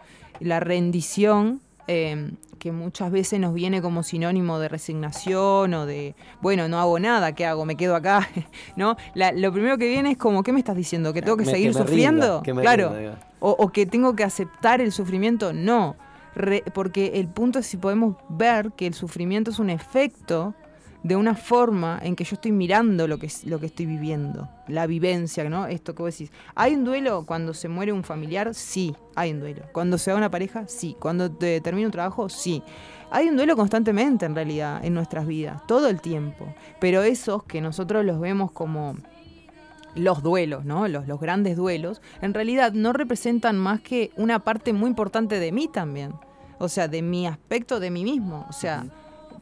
La 0.40 0.60
rendición 0.60 1.60
eh, 1.88 2.30
que 2.58 2.72
muchas 2.72 3.10
veces 3.10 3.38
nos 3.40 3.52
viene 3.52 3.82
como 3.82 4.02
sinónimo 4.02 4.58
de 4.58 4.68
resignación 4.68 5.74
o 5.74 5.86
de, 5.86 6.14
bueno, 6.40 6.66
no 6.68 6.78
hago 6.80 6.98
nada, 6.98 7.32
¿qué 7.32 7.44
hago? 7.46 7.64
Me 7.66 7.76
quedo 7.76 7.94
acá, 7.96 8.28
¿no? 8.76 8.96
La- 9.14 9.32
lo 9.32 9.52
primero 9.52 9.76
que 9.78 9.88
viene 9.88 10.12
es 10.12 10.16
como, 10.16 10.42
¿qué 10.42 10.52
me 10.52 10.60
estás 10.60 10.76
diciendo? 10.76 11.12
¿Que 11.12 11.20
tengo 11.22 11.36
que 11.36 11.44
Me- 11.44 11.50
seguir 11.52 11.72
que 11.72 11.78
me 11.78 11.84
sufriendo? 11.84 12.26
rinda, 12.26 12.42
que 12.42 12.52
claro. 12.60 12.94
rinda, 12.94 13.20
o, 13.40 13.50
o 13.58 13.68
que 13.70 13.84
tengo 13.86 14.16
que 14.16 14.24
aceptar 14.24 14.80
el 14.80 14.92
sufrimiento, 14.92 15.52
no. 15.52 15.96
Re- 16.34 16.64
porque 16.74 17.12
el 17.14 17.28
punto 17.28 17.58
es 17.60 17.66
si 17.66 17.76
podemos 17.76 18.16
ver 18.28 18.72
que 18.72 18.86
el 18.86 18.94
sufrimiento 18.94 19.50
es 19.52 19.58
un 19.60 19.70
efecto 19.70 20.54
de 21.04 21.16
una 21.16 21.34
forma 21.34 22.00
en 22.02 22.16
que 22.16 22.24
yo 22.24 22.34
estoy 22.34 22.50
mirando 22.50 23.06
lo 23.06 23.18
que, 23.18 23.30
lo 23.44 23.60
que 23.60 23.66
estoy 23.66 23.84
viviendo, 23.84 24.48
la 24.68 24.86
vivencia, 24.86 25.48
¿no? 25.50 25.66
Esto 25.66 25.94
que 25.94 26.02
vos 26.02 26.18
decís. 26.18 26.32
¿Hay 26.54 26.74
un 26.74 26.84
duelo 26.84 27.24
cuando 27.26 27.52
se 27.52 27.68
muere 27.68 27.92
un 27.92 28.02
familiar? 28.02 28.54
Sí, 28.54 28.96
hay 29.14 29.32
un 29.32 29.40
duelo. 29.40 29.64
Cuando 29.72 29.98
se 29.98 30.10
va 30.10 30.16
una 30.16 30.30
pareja? 30.30 30.66
Sí. 30.66 30.96
Cuando 30.98 31.30
te 31.30 31.60
termina 31.60 31.88
un 31.88 31.92
trabajo? 31.92 32.30
Sí. 32.30 32.62
Hay 33.10 33.28
un 33.28 33.36
duelo 33.36 33.54
constantemente 33.54 34.24
en 34.24 34.34
realidad 34.34 34.82
en 34.82 34.94
nuestras 34.94 35.26
vidas, 35.26 35.60
todo 35.68 35.88
el 35.88 36.00
tiempo. 36.00 36.46
Pero 36.80 37.02
esos 37.02 37.44
que 37.44 37.60
nosotros 37.60 38.02
los 38.02 38.18
vemos 38.18 38.50
como 38.50 38.96
los 39.94 40.22
duelos, 40.22 40.64
¿no? 40.64 40.88
Los, 40.88 41.06
los 41.06 41.20
grandes 41.20 41.58
duelos, 41.58 42.00
en 42.22 42.32
realidad 42.32 42.72
no 42.72 42.94
representan 42.94 43.58
más 43.58 43.82
que 43.82 44.10
una 44.16 44.38
parte 44.38 44.72
muy 44.72 44.88
importante 44.88 45.38
de 45.38 45.52
mí 45.52 45.68
también. 45.68 46.14
O 46.58 46.70
sea, 46.70 46.88
de 46.88 47.02
mi 47.02 47.26
aspecto 47.26 47.78
de 47.78 47.90
mí 47.90 48.04
mismo. 48.04 48.46
O 48.48 48.54
sea, 48.54 48.86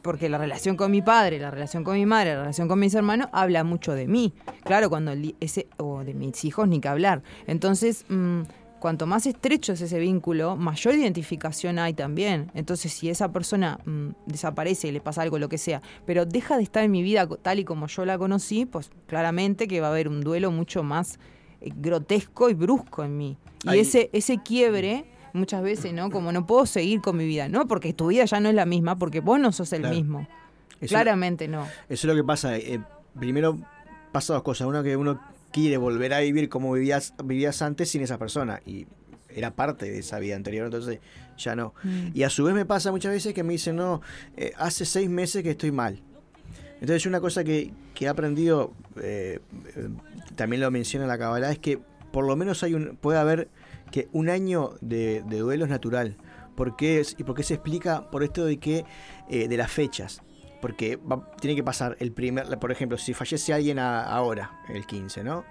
porque 0.03 0.29
la 0.29 0.37
relación 0.37 0.75
con 0.75 0.91
mi 0.91 1.01
padre, 1.01 1.39
la 1.39 1.49
relación 1.49 1.83
con 1.83 1.95
mi 1.95 2.05
madre, 2.05 2.35
la 2.35 2.41
relación 2.41 2.67
con 2.67 2.77
mis 2.77 2.93
hermanos 2.93 3.29
habla 3.31 3.63
mucho 3.63 3.93
de 3.93 4.05
mí. 4.05 4.33
Claro, 4.63 4.89
cuando 4.89 5.11
el 5.13 5.35
ese, 5.39 5.67
o 5.77 6.03
de 6.03 6.13
mis 6.13 6.43
hijos 6.45 6.67
ni 6.67 6.79
que 6.79 6.89
hablar. 6.89 7.23
Entonces, 7.47 8.05
mm, 8.09 8.41
cuanto 8.79 9.07
más 9.07 9.25
estrecho 9.25 9.71
es 9.71 9.81
ese 9.81 9.97
vínculo, 9.99 10.57
mayor 10.57 10.95
identificación 10.95 11.79
hay 11.79 11.93
también. 11.93 12.51
Entonces, 12.53 12.91
si 12.91 13.09
esa 13.09 13.31
persona 13.31 13.79
mm, 13.85 14.09
desaparece, 14.25 14.91
le 14.91 14.99
pasa 14.99 15.21
algo, 15.21 15.39
lo 15.39 15.47
que 15.47 15.57
sea, 15.57 15.81
pero 16.05 16.25
deja 16.25 16.57
de 16.57 16.63
estar 16.63 16.83
en 16.83 16.91
mi 16.91 17.01
vida 17.01 17.25
tal 17.41 17.59
y 17.59 17.63
como 17.63 17.87
yo 17.87 18.03
la 18.03 18.17
conocí, 18.17 18.65
pues 18.65 18.91
claramente 19.07 19.69
que 19.69 19.79
va 19.79 19.87
a 19.87 19.91
haber 19.91 20.09
un 20.09 20.19
duelo 20.19 20.51
mucho 20.51 20.83
más 20.83 21.17
eh, 21.61 21.71
grotesco 21.73 22.49
y 22.49 22.53
brusco 22.55 23.05
en 23.05 23.17
mí. 23.17 23.37
Y 23.63 23.77
ese, 23.77 24.09
ese 24.11 24.39
quiebre, 24.43 25.05
muchas 25.33 25.61
veces, 25.63 25.93
¿no? 25.93 26.09
Como 26.09 26.31
no 26.31 26.45
puedo 26.45 26.65
seguir 26.65 27.01
con 27.01 27.17
mi 27.17 27.25
vida, 27.25 27.49
¿no? 27.49 27.67
Porque 27.67 27.93
tu 27.93 28.07
vida 28.07 28.25
ya 28.25 28.39
no 28.39 28.49
es 28.49 28.55
la 28.55 28.65
misma, 28.65 28.97
porque 28.97 29.19
vos 29.19 29.39
no 29.39 29.51
sos 29.51 29.73
el 29.73 29.81
Claro. 29.81 29.95
mismo. 29.95 30.27
Eso- 30.79 30.89
Claramente 30.95 31.47
no. 31.47 31.63
Eso 31.63 31.71
es 31.89 32.03
lo 32.05 32.15
que 32.15 32.23
pasa. 32.23 32.57
eh, 32.57 32.79
primero 33.19 33.57
pasa 34.11 34.33
dos 34.33 34.43
cosas. 34.43 34.67
Una 34.67 34.83
que 34.83 34.95
uno 34.97 35.19
quiere 35.51 35.77
volver 35.77 36.13
a 36.13 36.19
vivir 36.19 36.49
como 36.49 36.71
vivías, 36.73 37.13
vivías 37.23 37.61
antes 37.61 37.89
sin 37.89 38.01
esa 38.01 38.17
persona. 38.17 38.61
Y 38.65 38.85
era 39.29 39.51
parte 39.55 39.89
de 39.89 39.99
esa 39.99 40.19
vida 40.19 40.35
anterior, 40.35 40.65
entonces 40.65 40.99
ya 41.37 41.55
no. 41.55 41.73
Mm. 41.83 42.07
Y 42.13 42.23
a 42.23 42.29
su 42.29 42.43
vez 42.43 42.53
me 42.53 42.65
pasa 42.65 42.91
muchas 42.91 43.11
veces 43.11 43.33
que 43.33 43.43
me 43.43 43.53
dicen, 43.53 43.75
no, 43.75 44.01
eh, 44.37 44.53
hace 44.57 44.85
seis 44.85 45.09
meses 45.09 45.41
que 45.41 45.51
estoy 45.51 45.71
mal. 45.71 45.99
Entonces 46.81 47.05
una 47.05 47.19
cosa 47.21 47.43
que, 47.43 47.71
que 47.95 48.05
he 48.05 48.07
aprendido, 48.09 48.73
eh, 49.01 49.39
eh, 49.75 49.89
también 50.35 50.61
lo 50.61 50.69
menciona 50.69 51.07
la 51.07 51.17
Kabbalah, 51.17 51.51
es 51.51 51.59
que 51.59 51.79
por 52.11 52.25
lo 52.27 52.35
menos 52.35 52.61
hay 52.61 52.73
un, 52.73 52.97
puede 52.99 53.17
haber 53.19 53.47
que 53.93 54.09
un 54.11 54.27
año 54.29 54.71
de, 54.81 55.21
de 55.27 55.37
duelo 55.37 55.65
es 55.65 55.69
natural. 55.69 56.17
¿Por 56.55 56.75
qué 56.75 56.99
es, 56.99 57.15
¿Y 57.19 57.23
por 57.23 57.35
qué 57.35 57.43
se 57.43 57.53
explica? 57.53 58.09
Por 58.09 58.23
esto 58.23 58.43
de 58.43 58.57
que 58.57 58.85
eh, 59.29 59.47
de 59.47 59.55
las 59.55 59.71
fechas. 59.71 60.23
Porque 60.61 60.95
va- 60.97 61.31
tiene 61.39 61.55
que 61.55 61.63
pasar 61.63 61.95
el 61.99 62.11
primer, 62.11 62.57
por 62.57 62.71
ejemplo, 62.71 62.97
si 62.97 63.13
fallece 63.13 63.53
alguien 63.53 63.77
a- 63.77 64.03
ahora, 64.03 64.49
el 64.69 64.85
15, 64.87 65.23
¿no? 65.23 65.45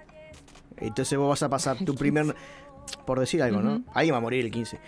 Entonces 0.77 1.17
vos 1.17 1.29
vas 1.29 1.41
a 1.43 1.49
pasar 1.49 1.77
tu 1.85 1.95
primer, 1.95 2.35
por 3.05 3.19
decir 3.19 3.41
algo, 3.41 3.61
¿no? 3.61 3.75
Ujú. 3.75 3.83
Alguien 3.93 4.13
va 4.13 4.17
a 4.17 4.21
morir 4.21 4.43
el 4.43 4.51
15. 4.51 4.79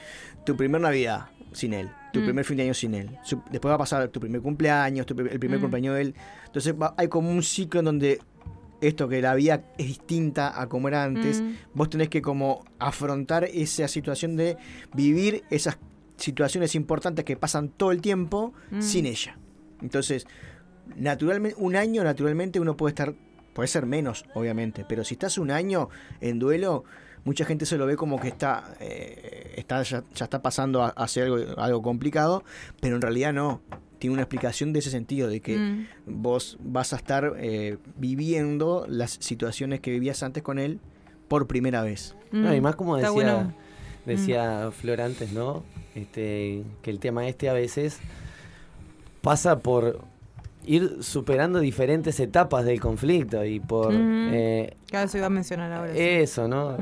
Tu 0.46 0.58
primer 0.58 0.82
Navidad 0.82 1.28
sin 1.54 1.74
él, 1.74 1.90
tu 2.12 2.20
Mm. 2.20 2.24
primer 2.26 2.44
fin 2.44 2.58
de 2.58 2.64
año 2.64 2.74
sin 2.74 2.94
él. 2.94 3.18
Su- 3.24 3.42
después 3.52 3.70
va 3.72 3.76
a 3.76 3.80
pasar 3.80 4.08
tu 4.10 4.20
primer 4.20 4.42
cumpleaños, 4.42 5.06
tu 5.06 5.14
el 5.18 5.40
primer 5.40 5.60
Mm. 5.60 5.62
cumpleaños 5.62 5.96
de 5.96 6.02
él. 6.02 6.16
Entonces 6.48 6.74
va- 6.76 6.94
hay 6.98 7.08
como 7.08 7.30
un 7.32 7.42
ciclo 7.42 7.80
en 7.80 7.86
donde 7.86 8.20
esto 8.82 9.08
que 9.08 9.22
la 9.22 9.34
vida 9.36 9.64
es 9.78 9.88
distinta 9.88 10.60
a 10.62 10.68
como 10.68 10.88
era 10.88 11.04
antes, 11.04 11.42
Mm. 11.42 11.54
vos 11.74 11.90
tenés 11.90 12.10
que 12.10 12.22
como 12.22 12.64
afrontar 12.80 13.46
esa 13.46 13.88
situación 13.88 14.36
de 14.36 14.58
vivir 14.94 15.44
esas 15.50 15.78
situaciones 16.18 16.76
importantes 16.76 17.26
que 17.26 17.36
pasan 17.38 17.70
todo 17.70 17.92
el 17.92 18.02
tiempo 18.02 18.54
Mm. 18.72 18.82
sin 18.82 19.06
ella. 19.06 19.38
Entonces, 19.82 20.26
naturalmente, 20.96 21.58
un 21.60 21.76
año 21.76 22.04
naturalmente 22.04 22.60
uno 22.60 22.78
puede 22.78 22.92
estar, 22.92 23.14
puede 23.54 23.68
ser 23.68 23.86
menos, 23.86 24.26
obviamente, 24.34 24.86
pero 24.88 25.04
si 25.04 25.16
estás 25.16 25.38
un 25.38 25.52
año 25.52 25.90
en 26.22 26.40
duelo, 26.40 26.84
mucha 27.26 27.44
gente 27.44 27.66
se 27.66 27.78
lo 27.78 27.86
ve 27.86 27.98
como 27.98 28.20
que 28.22 28.30
está, 28.30 28.76
eh, 28.80 29.54
está 29.58 29.84
ya, 29.84 30.04
ya 30.16 30.24
está 30.26 30.42
pasando 30.42 30.82
a- 30.84 30.90
hacia 30.90 31.24
algo, 31.26 31.38
algo 31.58 31.82
complicado, 31.82 32.44
pero 32.80 32.96
en 32.96 33.02
realidad 33.02 33.34
no. 33.34 33.62
Tiene 34.00 34.14
una 34.14 34.24
explicación 34.24 34.72
de 34.74 34.80
ese 34.80 34.92
sentido, 34.92 35.28
de 35.28 35.40
que 35.42 35.58
Mm. 35.58 35.86
vos 36.06 36.58
vas 36.62 36.94
a 36.94 36.98
estar 36.98 37.34
eh, 37.38 37.78
viviendo 37.98 38.86
las 38.88 39.12
situaciones 39.22 39.80
que 39.80 39.90
vivías 39.92 40.22
antes 40.24 40.44
con 40.44 40.60
él 40.60 40.80
por 41.28 41.48
primera 41.48 41.82
vez. 41.82 42.16
No, 42.32 42.54
y 42.54 42.60
Mm. 42.60 42.64
más 42.64 42.76
como 42.76 42.96
decía, 42.98 43.12
bueno. 43.12 43.54
decía 44.06 44.70
Flor 44.72 45.02
antes, 45.02 45.32
¿no? 45.32 45.64
Este, 45.96 46.64
que 46.84 46.92
el 46.92 47.00
tema 47.00 47.28
este 47.28 47.50
a 47.50 47.54
veces 47.54 48.00
pasa 49.22 49.60
por 49.60 50.02
ir 50.68 50.98
superando 51.02 51.60
diferentes 51.60 52.20
etapas 52.20 52.66
del 52.66 52.80
conflicto 52.80 53.44
y 53.46 53.60
por 53.60 53.94
eh, 53.94 54.76
Claro, 54.88 55.08
eso 55.08 55.18
iba 55.18 55.28
a 55.28 55.30
mencionar 55.30 55.72
ahora. 55.72 55.94
sí. 55.94 56.00
eso, 56.00 56.48
¿no? 56.48 56.78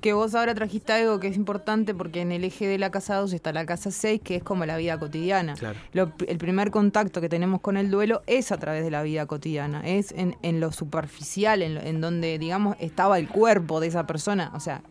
Que 0.00 0.12
vos 0.12 0.34
ahora 0.34 0.54
trajiste 0.54 0.92
algo 0.92 1.18
que 1.20 1.28
es 1.28 1.36
importante 1.36 1.94
porque 1.94 2.20
en 2.20 2.30
el 2.32 2.44
eje 2.44 2.66
de 2.66 2.78
la 2.78 2.90
casa 2.90 3.16
2 3.16 3.32
está 3.32 3.52
la 3.52 3.64
casa 3.66 3.90
6, 3.90 4.20
que 4.22 4.36
es 4.36 4.42
como 4.42 4.66
la 4.66 4.76
vida 4.76 4.98
cotidiana. 4.98 5.54
Claro. 5.54 5.78
Lo- 5.92 6.12
el 6.28 6.38
primer 6.38 6.70
contacto 6.70 7.20
que 7.20 7.28
tenemos 7.28 7.60
con 7.60 7.76
el 7.76 7.90
duelo 7.90 8.22
es 8.26 8.52
a 8.52 8.58
través 8.58 8.84
de 8.84 8.90
la 8.90 9.02
vida 9.02 9.26
cotidiana, 9.26 9.80
es 9.84 10.12
en, 10.12 10.36
en 10.42 10.60
lo 10.60 10.70
superficial, 10.72 11.62
en, 11.62 11.74
lo- 11.76 11.80
en 11.80 12.00
donde, 12.00 12.38
digamos, 12.38 12.76
estaba 12.78 13.18
el 13.18 13.28
cuerpo 13.28 13.80
de 13.80 13.86
esa 13.88 14.06
persona, 14.06 14.50
o 14.54 14.60
sea, 14.60 14.82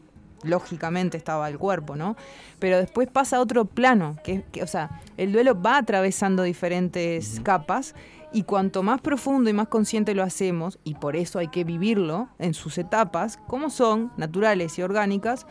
lógicamente 0.43 1.17
estaba 1.17 1.49
el 1.49 1.57
cuerpo, 1.57 1.95
¿no? 1.95 2.15
Pero 2.59 2.77
después 2.77 3.07
pasa 3.07 3.37
a 3.37 3.39
otro 3.41 3.65
plano, 3.65 4.17
que, 4.23 4.43
que, 4.51 4.63
o 4.63 4.67
sea, 4.67 5.01
el 5.17 5.31
duelo 5.31 5.59
va 5.61 5.77
atravesando 5.77 6.43
diferentes 6.43 7.39
capas 7.41 7.95
y 8.33 8.43
cuanto 8.43 8.81
más 8.81 8.99
profundo 8.99 9.49
y 9.49 9.53
más 9.53 9.67
consciente 9.67 10.15
lo 10.15 10.23
hacemos, 10.23 10.79
y 10.83 10.95
por 10.95 11.15
eso 11.15 11.39
hay 11.39 11.49
que 11.49 11.63
vivirlo 11.63 12.29
en 12.39 12.53
sus 12.53 12.77
etapas, 12.79 13.37
como 13.47 13.69
son, 13.69 14.11
naturales 14.17 14.77
y 14.79 14.81
orgánicas, 14.81 15.45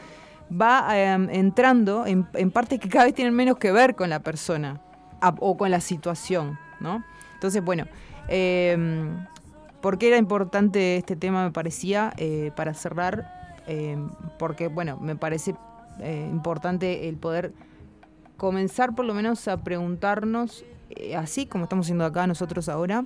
va 0.51 0.99
em, 0.99 1.31
entrando 1.31 2.05
en, 2.07 2.25
partes 2.51 2.81
que 2.81 2.89
cada 2.89 3.05
vez 3.05 3.15
tienen 3.15 3.35
menos 3.35 3.57
que 3.57 3.73
ver 3.73 3.95
con 3.95 4.11
la 4.11 4.21
persona 4.21 4.81
o 5.39 5.57
con 5.57 5.71
la 5.71 5.81
situación, 5.81 6.59
¿no? 6.81 7.05
Entonces, 7.35 7.65
bueno, 7.65 7.87
em, 8.29 9.27
¿por 9.81 9.97
qué 9.97 10.09
era 10.09 10.17
importante 10.17 10.97
este 10.97 11.15
tema, 11.15 11.45
me 11.45 11.53
parecía, 11.53 12.13
eh, 12.17 12.51
para 12.57 12.75
cerrar? 12.75 13.42
Em, 13.67 14.11
porque, 14.39 14.69
bueno, 14.69 14.99
me 15.01 15.17
parece 15.17 15.55
eh, 16.01 16.29
importante 16.31 17.09
el 17.09 17.17
poder 17.17 17.53
comenzar 18.37 18.95
por 18.95 19.05
lo 19.05 19.15
menos 19.15 19.47
a 19.49 19.63
preguntarnos, 19.63 20.65
eh, 20.91 21.17
así 21.17 21.47
como 21.47 21.65
estamos 21.65 21.87
haciendo 21.87 22.05
acá 22.05 22.27
nosotros 22.27 22.69
ahora, 22.69 23.05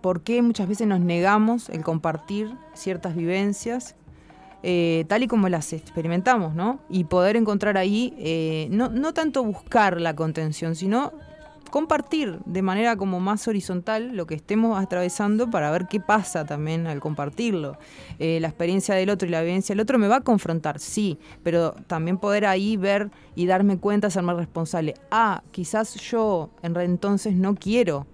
por 0.00 0.22
qué 0.22 0.40
muchas 0.40 0.66
veces 0.68 0.86
nos 0.86 1.00
negamos 1.00 1.68
el 1.68 1.84
compartir 1.84 2.56
ciertas 2.74 3.14
vivencias 3.14 3.94
eh, 4.64 5.04
tal 5.08 5.24
y 5.24 5.28
como 5.28 5.48
las 5.48 5.72
experimentamos, 5.72 6.54
¿no? 6.54 6.78
Y 6.88 7.04
poder 7.04 7.36
encontrar 7.36 7.76
ahí, 7.76 8.14
eh, 8.18 8.68
no, 8.70 8.90
no 8.90 9.12
tanto 9.12 9.42
buscar 9.42 10.00
la 10.00 10.14
contención, 10.14 10.76
sino 10.76 11.12
compartir 11.72 12.38
de 12.44 12.60
manera 12.60 12.96
como 12.96 13.18
más 13.18 13.48
horizontal 13.48 14.14
lo 14.14 14.26
que 14.26 14.34
estemos 14.34 14.78
atravesando 14.78 15.50
para 15.50 15.70
ver 15.70 15.88
qué 15.88 16.00
pasa 16.00 16.44
también 16.44 16.86
al 16.86 17.00
compartirlo. 17.00 17.78
Eh, 18.18 18.38
la 18.40 18.48
experiencia 18.48 18.94
del 18.94 19.08
otro 19.08 19.26
y 19.26 19.30
la 19.30 19.40
vivencia 19.40 19.72
del 19.72 19.80
otro 19.80 19.98
me 19.98 20.06
va 20.06 20.16
a 20.16 20.20
confrontar, 20.20 20.78
sí, 20.78 21.18
pero 21.42 21.72
también 21.86 22.18
poder 22.18 22.44
ahí 22.44 22.76
ver 22.76 23.10
y 23.34 23.46
darme 23.46 23.78
cuenta, 23.78 24.10
serme 24.10 24.34
responsable. 24.34 24.94
Ah, 25.10 25.42
quizás 25.50 25.94
yo 25.94 26.50
en 26.62 26.76
entonces 26.76 27.34
no 27.34 27.54
quiero 27.54 28.06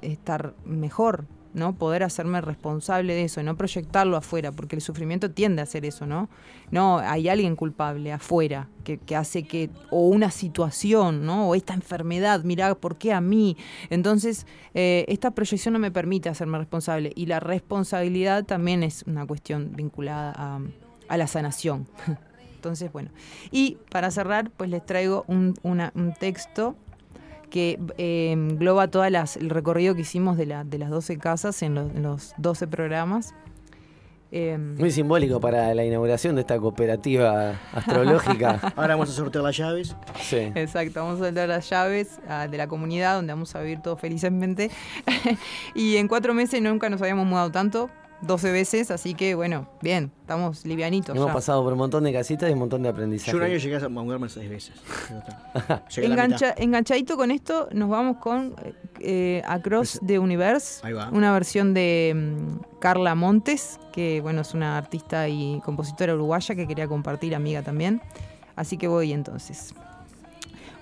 estar 0.00 0.54
mejor, 0.64 1.26
¿no? 1.56 1.74
Poder 1.74 2.02
hacerme 2.02 2.42
responsable 2.42 3.14
de 3.14 3.24
eso, 3.24 3.42
no 3.42 3.56
proyectarlo 3.56 4.18
afuera, 4.18 4.52
porque 4.52 4.76
el 4.76 4.82
sufrimiento 4.82 5.30
tiende 5.30 5.62
a 5.62 5.64
hacer 5.64 5.86
eso, 5.86 6.06
¿no? 6.06 6.28
No, 6.70 6.98
hay 6.98 7.30
alguien 7.30 7.56
culpable 7.56 8.12
afuera 8.12 8.68
que, 8.84 9.16
hace 9.16 9.44
que, 9.44 9.70
o 9.90 10.06
una 10.06 10.30
situación, 10.30 11.24
¿no? 11.24 11.48
O 11.48 11.54
esta 11.54 11.72
enfermedad, 11.72 12.44
mira, 12.44 12.74
¿por 12.74 12.96
qué 12.96 13.14
a 13.14 13.22
mí? 13.22 13.56
Entonces, 13.88 14.46
eh, 14.74 15.06
esta 15.08 15.30
proyección 15.30 15.72
no 15.72 15.78
me 15.78 15.90
permite 15.90 16.28
hacerme 16.28 16.58
responsable 16.58 17.10
y 17.16 17.24
la 17.24 17.40
responsabilidad 17.40 18.44
también 18.44 18.82
es 18.82 19.02
una 19.06 19.26
cuestión 19.26 19.72
vinculada 19.74 20.60
a, 21.08 21.16
la 21.16 21.26
sanación. 21.26 21.88
Entonces, 22.54 22.92
bueno. 22.92 23.10
Y 23.50 23.78
para 23.90 24.10
cerrar, 24.10 24.50
pues 24.50 24.68
les 24.68 24.84
traigo 24.84 25.24
un, 25.26 25.54
un 25.62 26.14
texto 26.20 26.76
que 27.56 27.80
eh, 27.96 28.32
engloba 28.32 28.88
todo 28.88 29.06
el 29.06 29.16
recorrido 29.48 29.94
que 29.94 30.02
hicimos 30.02 30.36
de, 30.36 30.44
la, 30.44 30.62
de 30.62 30.76
las 30.76 30.90
12 30.90 31.16
casas 31.16 31.62
en, 31.62 32.02
los 32.02 32.34
12 32.36 32.66
programas. 32.66 33.34
Em, 34.30 34.76
Muy 34.76 34.90
simbólico 34.90 35.40
para 35.40 35.74
la 35.74 35.82
inauguración 35.82 36.34
de 36.34 36.42
esta 36.42 36.58
cooperativa 36.58 37.58
astrológica. 37.72 38.60
Ahora 38.76 38.96
vamos 38.96 39.08
a 39.08 39.12
sortear 39.14 39.42
las 39.42 39.56
llaves. 39.56 39.96
Sí. 40.20 40.52
Exacto, 40.54 41.00
vamos 41.00 41.18
a 41.18 41.24
sortear 41.24 41.48
las 41.48 41.70
llaves 41.70 42.20
ah, 42.28 42.46
de 42.46 42.58
la 42.58 42.68
comunidad 42.68 43.14
donde 43.14 43.32
vamos 43.32 43.54
a 43.54 43.60
vivir 43.62 43.80
todos 43.80 43.98
felizmente. 43.98 44.70
y 45.74 45.96
en 45.96 46.08
cuatro 46.08 46.34
meses 46.34 46.60
nunca 46.60 46.90
nos 46.90 47.00
habíamos 47.00 47.26
mudado 47.26 47.50
tanto. 47.50 47.88
12 48.22 48.50
veces, 48.50 48.90
así 48.90 49.14
que 49.14 49.34
bueno, 49.34 49.68
bien, 49.82 50.10
estamos 50.20 50.64
livianitos. 50.64 51.16
Hemos 51.16 51.32
pasado 51.32 51.62
por 51.62 51.72
un 51.72 51.78
montón 51.78 52.04
de 52.04 52.12
casitas 52.12 52.48
y 52.48 52.52
un 52.54 52.60
montón 52.60 52.82
de 52.82 52.88
aprendizaje. 52.88 53.32
Yo 53.32 53.38
un 53.38 53.44
año 53.44 53.56
llegué 53.58 53.76
a 53.76 53.88
mudarme 53.88 54.28
seis 54.28 54.48
veces. 54.48 54.74
enganchadito 56.56 57.16
con 57.16 57.30
esto, 57.30 57.68
nos 57.72 57.88
vamos 57.88 58.16
con 58.18 58.54
eh, 59.00 59.42
Across 59.46 60.00
the 60.06 60.18
Universe, 60.18 60.80
una 61.12 61.32
versión 61.32 61.74
de 61.74 62.14
mm, 62.14 62.78
Carla 62.80 63.14
Montes, 63.14 63.78
que 63.92 64.20
bueno, 64.22 64.40
es 64.40 64.54
una 64.54 64.78
artista 64.78 65.28
y 65.28 65.60
compositora 65.64 66.14
uruguaya 66.14 66.54
que 66.54 66.66
quería 66.66 66.88
compartir, 66.88 67.34
amiga 67.34 67.62
también. 67.62 68.00
Así 68.56 68.78
que 68.78 68.88
voy 68.88 69.12
entonces. 69.12 69.74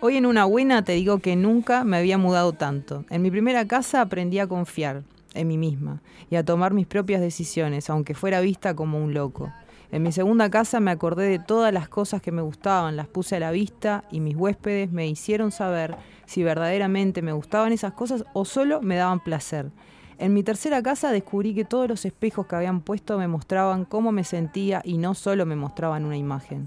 Hoy 0.00 0.16
en 0.16 0.26
una 0.26 0.44
buena 0.44 0.84
te 0.84 0.92
digo 0.92 1.18
que 1.18 1.34
nunca 1.34 1.82
me 1.82 1.96
había 1.96 2.18
mudado 2.18 2.52
tanto. 2.52 3.04
En 3.10 3.22
mi 3.22 3.30
primera 3.30 3.66
casa 3.66 4.02
aprendí 4.02 4.38
a 4.38 4.46
confiar 4.46 5.02
en 5.34 5.48
mí 5.48 5.58
misma 5.58 6.02
y 6.30 6.36
a 6.36 6.44
tomar 6.44 6.72
mis 6.72 6.86
propias 6.86 7.20
decisiones, 7.20 7.90
aunque 7.90 8.14
fuera 8.14 8.40
vista 8.40 8.74
como 8.74 9.02
un 9.02 9.14
loco. 9.14 9.52
En 9.92 10.02
mi 10.02 10.10
segunda 10.10 10.50
casa 10.50 10.80
me 10.80 10.90
acordé 10.90 11.28
de 11.28 11.38
todas 11.38 11.72
las 11.72 11.88
cosas 11.88 12.20
que 12.20 12.32
me 12.32 12.42
gustaban, 12.42 12.96
las 12.96 13.06
puse 13.06 13.36
a 13.36 13.40
la 13.40 13.50
vista 13.50 14.04
y 14.10 14.20
mis 14.20 14.34
huéspedes 14.34 14.90
me 14.90 15.06
hicieron 15.06 15.52
saber 15.52 15.96
si 16.26 16.42
verdaderamente 16.42 17.22
me 17.22 17.32
gustaban 17.32 17.72
esas 17.72 17.92
cosas 17.92 18.24
o 18.32 18.44
solo 18.44 18.80
me 18.80 18.96
daban 18.96 19.20
placer. 19.20 19.70
En 20.18 20.32
mi 20.32 20.42
tercera 20.42 20.82
casa 20.82 21.10
descubrí 21.10 21.54
que 21.54 21.64
todos 21.64 21.88
los 21.88 22.04
espejos 22.04 22.46
que 22.46 22.56
habían 22.56 22.80
puesto 22.80 23.18
me 23.18 23.28
mostraban 23.28 23.84
cómo 23.84 24.12
me 24.12 24.24
sentía 24.24 24.80
y 24.84 24.98
no 24.98 25.14
solo 25.14 25.44
me 25.44 25.56
mostraban 25.56 26.04
una 26.04 26.16
imagen. 26.16 26.66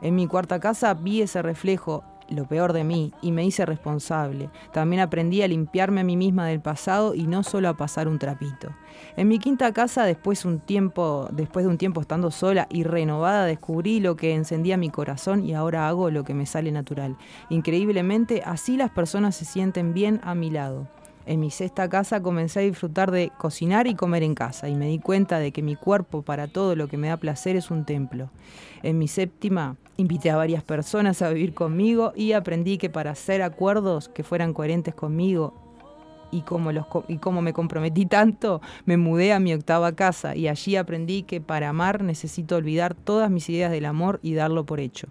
En 0.00 0.14
mi 0.14 0.26
cuarta 0.26 0.60
casa 0.60 0.94
vi 0.94 1.22
ese 1.22 1.42
reflejo 1.42 2.04
lo 2.34 2.46
peor 2.46 2.72
de 2.72 2.84
mí 2.84 3.12
y 3.22 3.32
me 3.32 3.44
hice 3.44 3.64
responsable. 3.66 4.50
También 4.72 5.00
aprendí 5.00 5.42
a 5.42 5.48
limpiarme 5.48 6.00
a 6.00 6.04
mí 6.04 6.16
misma 6.16 6.46
del 6.46 6.60
pasado 6.60 7.14
y 7.14 7.26
no 7.26 7.42
solo 7.42 7.68
a 7.68 7.76
pasar 7.76 8.08
un 8.08 8.18
trapito. 8.18 8.70
En 9.16 9.28
mi 9.28 9.38
quinta 9.38 9.72
casa, 9.72 10.04
después, 10.04 10.44
un 10.44 10.60
tiempo, 10.60 11.28
después 11.32 11.64
de 11.64 11.70
un 11.70 11.78
tiempo 11.78 12.00
estando 12.00 12.30
sola 12.30 12.66
y 12.70 12.84
renovada, 12.84 13.46
descubrí 13.46 14.00
lo 14.00 14.16
que 14.16 14.34
encendía 14.34 14.76
mi 14.76 14.90
corazón 14.90 15.44
y 15.44 15.54
ahora 15.54 15.88
hago 15.88 16.10
lo 16.10 16.24
que 16.24 16.34
me 16.34 16.46
sale 16.46 16.70
natural. 16.72 17.16
Increíblemente, 17.48 18.42
así 18.44 18.76
las 18.76 18.90
personas 18.90 19.36
se 19.36 19.44
sienten 19.44 19.94
bien 19.94 20.20
a 20.22 20.34
mi 20.34 20.50
lado. 20.50 20.88
En 21.26 21.40
mi 21.40 21.50
sexta 21.50 21.88
casa 21.88 22.20
comencé 22.20 22.60
a 22.60 22.62
disfrutar 22.62 23.10
de 23.10 23.32
cocinar 23.38 23.86
y 23.86 23.94
comer 23.94 24.22
en 24.22 24.34
casa 24.34 24.68
y 24.68 24.74
me 24.74 24.88
di 24.88 24.98
cuenta 24.98 25.38
de 25.38 25.52
que 25.52 25.62
mi 25.62 25.74
cuerpo 25.74 26.20
para 26.20 26.48
todo 26.48 26.76
lo 26.76 26.86
que 26.86 26.98
me 26.98 27.08
da 27.08 27.16
placer 27.16 27.56
es 27.56 27.70
un 27.70 27.86
templo. 27.86 28.28
En 28.82 28.98
mi 28.98 29.08
séptima 29.08 29.76
invité 29.96 30.30
a 30.30 30.36
varias 30.36 30.62
personas 30.62 31.22
a 31.22 31.30
vivir 31.30 31.54
conmigo 31.54 32.12
y 32.14 32.32
aprendí 32.32 32.76
que 32.76 32.90
para 32.90 33.12
hacer 33.12 33.40
acuerdos 33.40 34.10
que 34.10 34.22
fueran 34.22 34.52
coherentes 34.52 34.94
conmigo 34.94 35.54
y 36.30 36.42
como, 36.42 36.72
los, 36.72 36.84
y 37.08 37.16
como 37.18 37.40
me 37.40 37.54
comprometí 37.54 38.04
tanto, 38.04 38.60
me 38.84 38.96
mudé 38.98 39.32
a 39.32 39.40
mi 39.40 39.54
octava 39.54 39.92
casa 39.92 40.36
y 40.36 40.48
allí 40.48 40.76
aprendí 40.76 41.22
que 41.22 41.40
para 41.40 41.70
amar 41.70 42.02
necesito 42.02 42.56
olvidar 42.56 42.94
todas 42.94 43.30
mis 43.30 43.48
ideas 43.48 43.70
del 43.70 43.86
amor 43.86 44.20
y 44.22 44.34
darlo 44.34 44.66
por 44.66 44.80
hecho. 44.80 45.08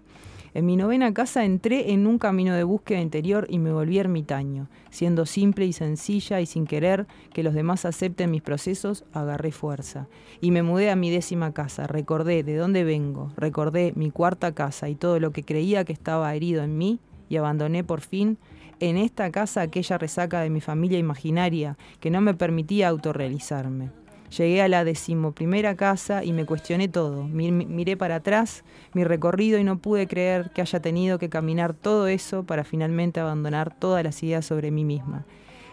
En 0.54 0.66
mi 0.66 0.76
novena 0.76 1.12
casa 1.12 1.44
entré 1.44 1.92
en 1.92 2.06
un 2.06 2.20
camino 2.20 2.54
de 2.54 2.62
búsqueda 2.62 3.00
interior 3.00 3.48
y 3.50 3.58
me 3.58 3.72
volví 3.72 3.98
ermitaño. 3.98 4.68
Siendo 4.88 5.26
simple 5.26 5.66
y 5.66 5.72
sencilla 5.72 6.40
y 6.40 6.46
sin 6.46 6.64
querer 6.64 7.08
que 7.32 7.42
los 7.42 7.54
demás 7.54 7.84
acepten 7.84 8.30
mis 8.30 8.40
procesos, 8.40 9.04
agarré 9.12 9.50
fuerza. 9.50 10.06
Y 10.40 10.52
me 10.52 10.62
mudé 10.62 10.90
a 10.90 10.96
mi 10.96 11.10
décima 11.10 11.52
casa. 11.52 11.88
Recordé 11.88 12.44
de 12.44 12.56
dónde 12.56 12.84
vengo, 12.84 13.32
recordé 13.36 13.92
mi 13.96 14.12
cuarta 14.12 14.52
casa 14.52 14.88
y 14.88 14.94
todo 14.94 15.18
lo 15.18 15.32
que 15.32 15.42
creía 15.42 15.84
que 15.84 15.92
estaba 15.92 16.32
herido 16.32 16.62
en 16.62 16.78
mí 16.78 17.00
y 17.28 17.36
abandoné 17.36 17.82
por 17.82 18.00
fin 18.00 18.38
en 18.78 18.96
esta 18.96 19.32
casa 19.32 19.60
aquella 19.60 19.98
resaca 19.98 20.40
de 20.40 20.50
mi 20.50 20.60
familia 20.60 20.98
imaginaria 20.98 21.76
que 21.98 22.10
no 22.10 22.20
me 22.20 22.34
permitía 22.34 22.88
autorrealizarme. 22.88 24.03
Llegué 24.36 24.62
a 24.62 24.68
la 24.68 24.84
decimoprimera 24.84 25.76
casa 25.76 26.24
y 26.24 26.32
me 26.32 26.44
cuestioné 26.44 26.88
todo. 26.88 27.24
Miré 27.24 27.96
para 27.96 28.16
atrás 28.16 28.64
mi 28.92 29.04
recorrido 29.04 29.58
y 29.58 29.64
no 29.64 29.78
pude 29.78 30.08
creer 30.08 30.50
que 30.50 30.60
haya 30.60 30.80
tenido 30.80 31.18
que 31.18 31.28
caminar 31.28 31.74
todo 31.74 32.08
eso 32.08 32.44
para 32.44 32.64
finalmente 32.64 33.20
abandonar 33.20 33.78
todas 33.78 34.02
las 34.02 34.22
ideas 34.22 34.44
sobre 34.44 34.70
mí 34.70 34.84
misma. 34.84 35.24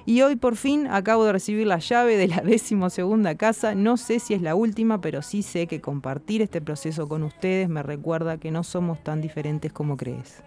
Y 0.05 0.21
hoy 0.21 0.35
por 0.35 0.55
fin 0.55 0.87
acabo 0.87 1.25
de 1.25 1.31
recibir 1.31 1.65
la 1.65 1.79
llave 1.79 2.17
de 2.17 2.27
la 2.27 2.41
decimosegunda 2.45 3.35
casa. 3.35 3.73
No 3.73 3.97
sé 3.97 4.19
si 4.19 4.33
es 4.33 4.41
la 4.41 4.53
última, 4.53 5.01
pero 5.01 5.21
sí 5.21 5.41
sé 5.41 5.65
que 5.65 5.81
compartir 5.81 6.41
este 6.41 6.61
proceso 6.61 7.07
con 7.07 7.23
ustedes 7.23 7.69
me 7.69 7.81
recuerda 7.81 8.37
que 8.37 8.51
no 8.51 8.63
somos 8.63 9.03
tan 9.03 9.21
diferentes 9.21 9.71
como 9.71 9.97
crees. 9.97 10.43